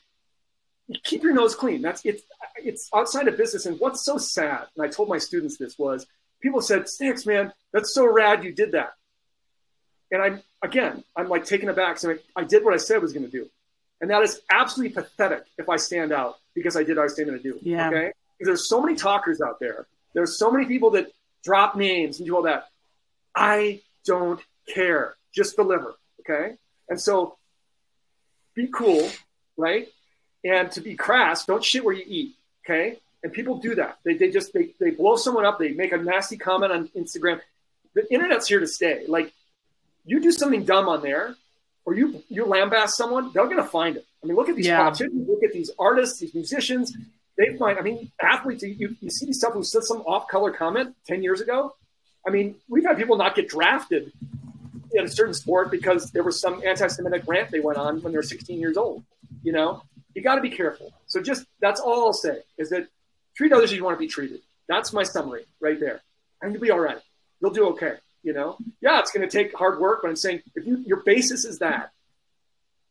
Keep 1.05 1.23
your 1.23 1.33
nose 1.33 1.55
clean. 1.55 1.83
That's 1.83 2.05
it's 2.05 2.23
it's 2.57 2.89
outside 2.93 3.29
of 3.29 3.37
business. 3.37 3.67
And 3.67 3.79
what's 3.79 4.05
so 4.05 4.19
sad, 4.19 4.67
and 4.77 4.85
I 4.85 4.89
told 4.89 5.09
my 5.09 5.19
students 5.19 5.57
this 5.57 5.79
was 5.79 6.05
people 6.41 6.61
said, 6.61 6.87
Stix, 6.87 7.27
man, 7.27 7.53
that's 7.73 7.95
so 7.95 8.13
rad 8.13 8.43
you 8.43 8.53
did 8.53 8.73
that. 8.73 8.95
And 10.13 10.23
I'm 10.23 10.43
again, 10.63 11.05
I'm 11.17 11.29
like 11.29 11.45
taken 11.45 11.69
aback. 11.69 11.99
So 11.99 12.17
I 12.37 12.45
did 12.45 12.65
what 12.65 12.75
I 12.75 12.79
said 12.79 12.97
I 12.97 12.99
was 13.01 13.13
going 13.13 13.25
to 13.25 13.31
do. 13.31 13.49
And 14.01 14.11
that 14.11 14.23
is 14.23 14.41
absolutely 14.51 14.95
pathetic 14.95 15.45
if 15.59 15.69
I 15.69 15.77
stand 15.77 16.13
out 16.13 16.39
because 16.55 16.77
I 16.77 16.83
did 16.83 16.97
what 16.97 17.03
I 17.03 17.05
was 17.05 17.15
going 17.15 17.29
to 17.29 17.39
do. 17.39 17.59
Yeah. 17.63 17.89
Okay. 17.89 18.13
Because 18.39 18.49
there's 18.49 18.69
so 18.69 18.81
many 18.81 18.97
talkers 18.97 19.41
out 19.41 19.61
there. 19.61 19.87
There's 20.15 20.39
so 20.39 20.51
many 20.51 20.65
people 20.65 20.91
that 20.93 21.13
drop 21.45 21.77
names 21.77 22.19
and 22.19 22.27
do 22.27 22.35
all 22.37 22.43
that. 22.43 22.69
I 23.35 23.83
don't 24.07 24.41
care. 24.73 25.15
Just 25.35 25.57
deliver. 25.57 25.95
Okay. 26.21 26.55
And 26.89 27.01
so 27.01 27.37
be 28.55 28.69
cool, 28.69 29.09
right? 29.57 29.89
And 30.45 30.73
to 30.73 30.81
be 30.81 30.97
crass, 30.97 31.45
don't 31.45 31.63
shit 31.63 31.85
where 31.85 31.95
you 31.95 32.05
eat. 32.07 32.35
Okay. 32.65 32.99
And 33.23 33.33
people 33.33 33.59
do 33.59 33.75
that. 33.75 33.99
They, 34.05 34.15
they 34.15 34.31
just, 34.31 34.55
they, 34.55 34.71
they 34.81 34.91
blow 34.91 35.17
someone 35.17 35.45
up. 35.45 35.59
They 35.59 35.73
make 35.73 35.93
a 35.93 35.99
nasty 35.99 36.39
comment 36.39 36.73
on 36.73 36.89
Instagram. 36.89 37.41
The 37.95 38.11
internet's 38.13 38.49
here 38.49 38.61
to 38.61 38.67
stay. 38.67 39.05
Like 39.07 39.33
you 40.05 40.21
do 40.21 40.33
something 40.33 40.65
dumb 40.65 40.89
on 40.89 41.03
there 41.03 41.35
or 41.85 41.95
you, 41.95 42.23
you 42.29 42.45
lambast 42.45 42.91
someone, 42.91 43.33
they're 43.33 43.45
going 43.45 43.57
to 43.57 43.65
find 43.65 43.97
it. 43.97 44.07
I 44.23 44.27
mean, 44.27 44.37
look 44.37 44.49
at 44.49 44.57
these 44.57 44.67
yeah. 44.67 44.79
politicians, 44.79 45.29
look 45.29 45.43
at 45.43 45.53
these 45.53 45.71
artists, 45.79 46.19
these 46.21 46.35
musicians. 46.35 46.97
They 47.39 47.57
find, 47.57 47.79
I 47.79 47.83
mean, 47.83 48.13
athletes, 48.21 48.63
you, 48.63 48.97
you 49.01 49.11
see 49.11 49.33
stuff 49.33 49.55
who 49.55 49.63
said 49.63 49.83
some 49.85 49.99
off 50.03 50.29
color 50.29 50.51
comment 50.51 50.95
10 51.07 51.23
years 51.23 51.41
ago. 51.41 51.75
I 52.27 52.31
mean, 52.31 52.57
we've 52.69 52.85
had 52.85 52.99
people 52.99 53.17
not 53.17 53.35
get 53.35 53.49
drafted 53.49 54.13
in 54.93 55.05
a 55.05 55.09
certain 55.09 55.33
sport 55.35 55.71
because 55.71 56.11
there 56.11 56.23
was 56.23 56.41
some 56.41 56.63
anti-Semitic 56.65 57.23
rant 57.27 57.51
they 57.51 57.61
went 57.61 57.79
on 57.79 58.03
when 58.03 58.13
they 58.13 58.19
were 58.19 58.23
16 58.23 58.61
years 58.61 58.77
old. 58.77 59.03
You 59.43 59.53
know, 59.53 59.83
you 60.15 60.23
got 60.23 60.35
to 60.35 60.43
be 60.43 60.51
careful. 60.51 60.93
So 61.07 61.23
just 61.23 61.47
that's 61.61 61.81
all 61.81 62.07
I'll 62.07 62.13
say 62.13 62.41
is 62.59 62.71
that 62.71 62.89
treat 63.37 63.53
others 63.53 63.71
as 63.71 63.77
you 63.77 63.85
want 63.85 63.97
to 63.97 63.99
be 63.99 64.09
treated. 64.09 64.41
That's 64.69 64.93
my 64.93 65.03
summary 65.03 65.45
right 65.61 65.81
there. 65.81 66.03
And 66.43 66.53
you'll 66.53 66.63
be 66.63 66.71
all 66.71 66.81
right. 66.81 66.99
You'll 67.41 67.53
do 67.53 67.69
okay. 67.71 67.95
You 68.23 68.35
know, 68.35 68.59
yeah, 68.81 69.01
it's 69.01 69.13
going 69.13 69.27
to 69.27 69.35
take 69.35 69.57
hard 69.57 69.81
work, 69.81 70.01
but 70.03 70.09
I'm 70.09 70.17
saying 70.17 70.43
if 70.55 70.67
you 70.67 70.79
your 70.87 71.03
basis 71.03 71.45
is 71.45 71.61
that, 71.61 71.91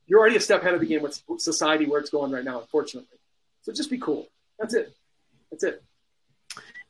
you're 0.07 0.19
already 0.19 0.36
a 0.36 0.39
step 0.39 0.61
ahead 0.61 0.73
of 0.73 0.80
the 0.80 0.88
game 0.88 1.03
with 1.03 1.21
society 1.38 1.86
where 1.86 1.99
it's 1.99 2.09
going 2.09 2.32
right 2.32 2.43
now, 2.43 2.59
unfortunately. 2.61 3.19
So 3.61 3.71
just 3.71 3.91
be 3.91 3.99
cool. 3.99 4.27
That's 4.57 4.73
it. 4.73 4.93
That's 5.51 5.63
it. 5.63 5.84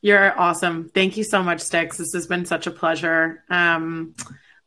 You're 0.00 0.38
awesome. 0.38 0.90
Thank 0.94 1.18
you 1.18 1.24
so 1.24 1.42
much, 1.42 1.58
Stix. 1.58 1.98
This 1.98 2.14
has 2.14 2.26
been 2.26 2.46
such 2.46 2.66
a 2.66 2.70
pleasure. 2.70 3.44
Um, 3.50 4.14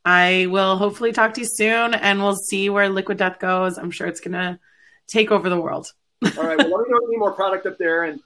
I 0.05 0.47
will 0.49 0.77
hopefully 0.77 1.11
talk 1.11 1.33
to 1.35 1.41
you 1.41 1.47
soon 1.47 1.95
and 1.95 2.21
we'll 2.21 2.35
see 2.35 2.69
where 2.69 2.89
Liquid 2.89 3.17
Death 3.17 3.39
goes. 3.39 3.79
I'm 3.79 3.89
sure 3.89 4.05
it's 4.05 4.19
going 4.19 4.33
to 4.33 4.59
take 5.07 5.31
over 5.31 5.49
the 5.49 5.59
world. 5.59 5.91
All 6.37 6.43
right. 6.43 6.57
Well, 6.57 6.69
let 6.69 6.87
me 6.87 6.89
know 6.89 7.07
any 7.07 7.17
more 7.17 7.31
product 7.31 7.65
up 7.65 7.79
there. 7.79 8.03
And 8.03 8.19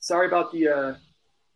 sorry 0.00 0.26
about 0.26 0.50
the, 0.50 0.68
uh, 0.68 0.94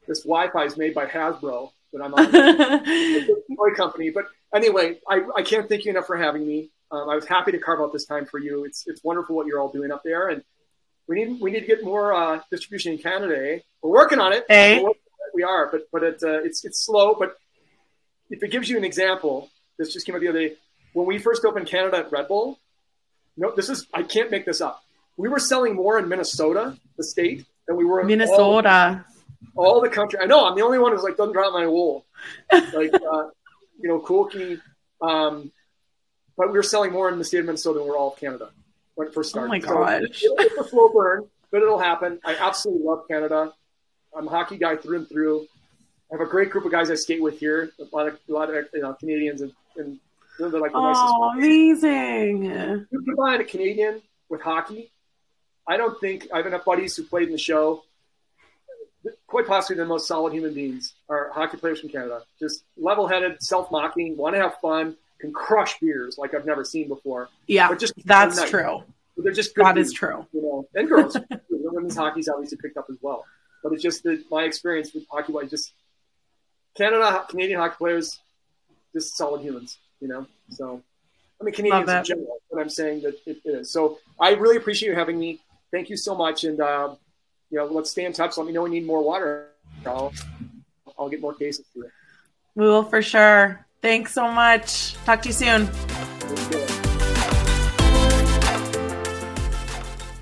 this 0.06 0.22
Wi-Fi 0.22 0.64
is 0.64 0.76
made 0.76 0.94
by 0.94 1.06
Hasbro 1.06 1.70
that 1.92 2.02
I'm 2.02 2.14
on. 2.14 3.56
toy 3.56 3.74
company. 3.76 4.10
But 4.10 4.26
anyway, 4.54 4.98
I, 5.08 5.22
I 5.36 5.42
can't 5.42 5.68
thank 5.68 5.84
you 5.84 5.90
enough 5.90 6.06
for 6.06 6.16
having 6.16 6.46
me. 6.46 6.70
Um, 6.90 7.08
I 7.08 7.14
was 7.14 7.26
happy 7.26 7.52
to 7.52 7.58
carve 7.58 7.80
out 7.80 7.92
this 7.92 8.04
time 8.04 8.26
for 8.26 8.38
you. 8.38 8.64
It's, 8.64 8.84
it's 8.86 9.02
wonderful 9.02 9.36
what 9.36 9.46
you're 9.46 9.60
all 9.60 9.70
doing 9.70 9.90
up 9.90 10.02
there. 10.04 10.28
And 10.28 10.42
we 11.06 11.24
need, 11.24 11.40
we 11.40 11.50
need 11.50 11.60
to 11.60 11.66
get 11.66 11.84
more 11.84 12.12
uh, 12.12 12.40
distribution 12.50 12.92
in 12.92 12.98
Canada. 12.98 13.54
Eh? 13.54 13.58
We're 13.82 13.90
working 13.90 14.18
on 14.18 14.32
it. 14.32 14.44
Hey. 14.48 14.84
we 15.34 15.42
are, 15.42 15.68
but 15.70 15.88
but 15.90 16.02
it, 16.02 16.22
uh, 16.22 16.42
it's 16.42 16.64
it's 16.64 16.84
slow. 16.84 17.14
But 17.14 17.36
if 18.30 18.42
it 18.42 18.50
gives 18.50 18.68
you 18.68 18.76
an 18.76 18.84
example, 18.84 19.50
this 19.78 19.92
just 19.92 20.06
came 20.06 20.14
out 20.14 20.20
the 20.20 20.28
other 20.28 20.48
day. 20.48 20.54
When 20.92 21.06
we 21.06 21.18
first 21.18 21.44
opened 21.44 21.66
Canada 21.66 21.98
at 21.98 22.12
Red 22.12 22.28
Bull, 22.28 22.58
no, 23.36 23.52
this 23.54 23.68
is 23.68 23.86
I 23.92 24.02
can't 24.02 24.30
make 24.30 24.44
this 24.44 24.60
up. 24.60 24.82
We 25.16 25.28
were 25.28 25.38
selling 25.38 25.74
more 25.74 25.98
in 25.98 26.08
Minnesota, 26.08 26.78
the 26.96 27.04
state, 27.04 27.46
than 27.66 27.76
we 27.76 27.84
were 27.84 28.00
in 28.00 28.06
Minnesota. 28.06 29.04
All, 29.56 29.80
the 29.80 29.88
country. 29.88 30.18
I 30.20 30.26
know 30.26 30.46
I'm 30.46 30.56
the 30.56 30.62
only 30.62 30.78
one 30.78 30.92
who's 30.92 31.02
like 31.02 31.16
doesn't 31.16 31.32
drop 31.32 31.52
my 31.52 31.66
wool. 31.66 32.06
Like 32.52 32.94
uh, 32.94 33.28
you 33.80 33.88
know, 33.88 34.00
Koki. 34.00 34.60
Um, 35.00 35.52
but 36.36 36.48
we 36.48 36.54
were 36.54 36.62
selling 36.62 36.92
more 36.92 37.08
in 37.08 37.18
the 37.18 37.24
state 37.24 37.40
of 37.40 37.46
Minnesota 37.46 37.78
than 37.78 37.84
we 37.84 37.90
we're 37.90 37.98
all 37.98 38.12
of 38.12 38.18
Canada 38.18 38.50
when 38.94 39.08
it 39.08 39.14
first 39.14 39.30
started. 39.30 39.46
Oh 39.46 39.48
my 39.48 39.58
gosh! 39.58 40.20
So 40.20 40.34
it's 40.38 40.56
a 40.56 40.68
slow 40.68 40.88
burn, 40.88 41.28
but 41.50 41.62
it'll 41.62 41.78
happen. 41.78 42.18
I 42.24 42.36
absolutely 42.36 42.84
love 42.84 43.04
Canada. 43.08 43.52
I'm 44.16 44.28
a 44.28 44.30
hockey 44.30 44.56
guy 44.56 44.76
through 44.76 44.98
and 44.98 45.08
through. 45.08 45.46
I 46.10 46.16
have 46.16 46.26
a 46.26 46.30
great 46.30 46.50
group 46.50 46.64
of 46.64 46.72
guys 46.72 46.90
I 46.90 46.94
skate 46.94 47.22
with 47.22 47.38
here. 47.38 47.70
A 47.80 47.96
lot 47.96 48.08
of 48.08 48.18
a 48.28 48.32
lot 48.32 48.48
of 48.48 48.66
you 48.72 48.80
know, 48.80 48.94
Canadians 48.94 49.40
and, 49.40 49.52
and 49.76 49.98
they're 50.38 50.48
like 50.48 50.72
the 50.72 50.78
oh, 50.78 50.82
nicest. 50.82 51.04
Oh, 51.06 51.32
amazing! 51.36 52.44
You 52.44 53.02
combine 53.04 53.40
a 53.40 53.44
Canadian 53.44 54.02
with 54.28 54.40
hockey. 54.40 54.92
I 55.66 55.76
don't 55.76 55.98
think 56.00 56.28
I 56.32 56.38
have 56.38 56.46
enough 56.46 56.64
buddies 56.64 56.96
who 56.96 57.04
played 57.04 57.26
in 57.26 57.32
the 57.32 57.38
show. 57.38 57.82
Quite 59.26 59.46
possibly 59.46 59.76
the 59.76 59.86
most 59.86 60.06
solid 60.06 60.32
human 60.32 60.54
beings 60.54 60.94
are 61.08 61.30
hockey 61.32 61.56
players 61.56 61.80
from 61.80 61.88
Canada. 61.88 62.22
Just 62.38 62.64
level-headed, 62.76 63.42
self-mocking, 63.42 64.16
want 64.16 64.36
to 64.36 64.40
have 64.40 64.54
fun, 64.60 64.96
can 65.20 65.32
crush 65.32 65.78
beers 65.80 66.18
like 66.18 66.34
I've 66.34 66.46
never 66.46 66.64
seen 66.64 66.88
before. 66.88 67.28
Yeah, 67.46 67.68
but 67.68 67.78
just 67.78 67.94
that's 68.04 68.48
true. 68.48 68.82
But 69.16 69.24
they're 69.24 69.32
just 69.32 69.54
good. 69.54 69.66
That 69.66 69.74
beers, 69.74 69.88
is 69.88 69.92
true. 69.92 70.26
You 70.32 70.42
know, 70.42 70.68
and 70.74 70.88
girls. 70.88 71.16
women's 71.72 71.96
hockey's 71.96 72.28
obviously 72.28 72.58
picked 72.58 72.76
up 72.76 72.86
as 72.90 72.96
well. 73.00 73.24
But 73.62 73.72
it's 73.72 73.82
just 73.82 74.02
that 74.04 74.24
my 74.30 74.44
experience 74.44 74.92
with 74.92 75.04
hockey, 75.10 75.32
wise, 75.32 75.50
just 75.50 75.72
Canada, 76.76 77.24
Canadian 77.28 77.60
hockey 77.60 77.76
players, 77.78 78.20
just 78.92 79.16
solid 79.16 79.42
humans. 79.42 79.78
You 80.00 80.08
know, 80.08 80.26
so 80.50 80.82
I 81.40 81.44
mean 81.44 81.54
Canadians 81.54 81.88
in 81.88 82.04
general. 82.04 82.38
But 82.50 82.60
I'm 82.60 82.68
saying 82.68 83.02
that 83.02 83.14
it 83.26 83.40
is. 83.44 83.70
So 83.70 83.98
I 84.20 84.34
really 84.34 84.56
appreciate 84.56 84.90
you 84.90 84.94
having 84.94 85.18
me. 85.18 85.40
Thank 85.70 85.88
you 85.88 85.96
so 85.96 86.14
much, 86.14 86.44
and 86.44 86.60
uh, 86.60 86.96
you 87.52 87.58
know, 87.58 87.66
let's 87.66 87.90
stay 87.90 88.06
in 88.06 88.12
touch. 88.14 88.38
Let 88.38 88.46
me 88.46 88.52
know 88.52 88.62
we 88.62 88.70
need 88.70 88.86
more 88.86 89.04
water. 89.04 89.48
I'll, 89.86 90.12
I'll 90.98 91.10
get 91.10 91.20
more 91.20 91.34
cases 91.34 91.66
to 91.74 91.80
you. 91.80 91.90
We 92.54 92.66
will 92.66 92.82
for 92.82 93.02
sure. 93.02 93.64
Thanks 93.82 94.14
so 94.14 94.30
much. 94.30 94.94
Talk 95.04 95.22
to 95.22 95.28
you 95.28 95.34
soon. 95.34 95.66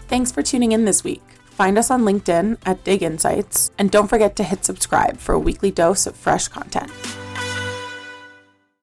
Thanks 0.09 0.33
for 0.33 0.43
tuning 0.43 0.73
in 0.73 0.85
this 0.87 1.05
week. 1.05 1.23
Find 1.45 1.79
us 1.79 1.91
on 1.91 2.03
LinkedIn 2.03 2.59
at 2.67 2.83
Dig 2.85 3.03
Insights, 3.03 3.71
and 3.79 3.91
don't 3.91 4.09
forget 4.09 4.35
to 4.37 4.43
hit 4.43 4.65
subscribe 4.65 5.19
for 5.19 5.35
a 5.35 5.39
weekly 5.39 5.71
dose 5.71 6.07
of 6.07 6.17
fresh 6.17 6.49
content. 6.49 6.91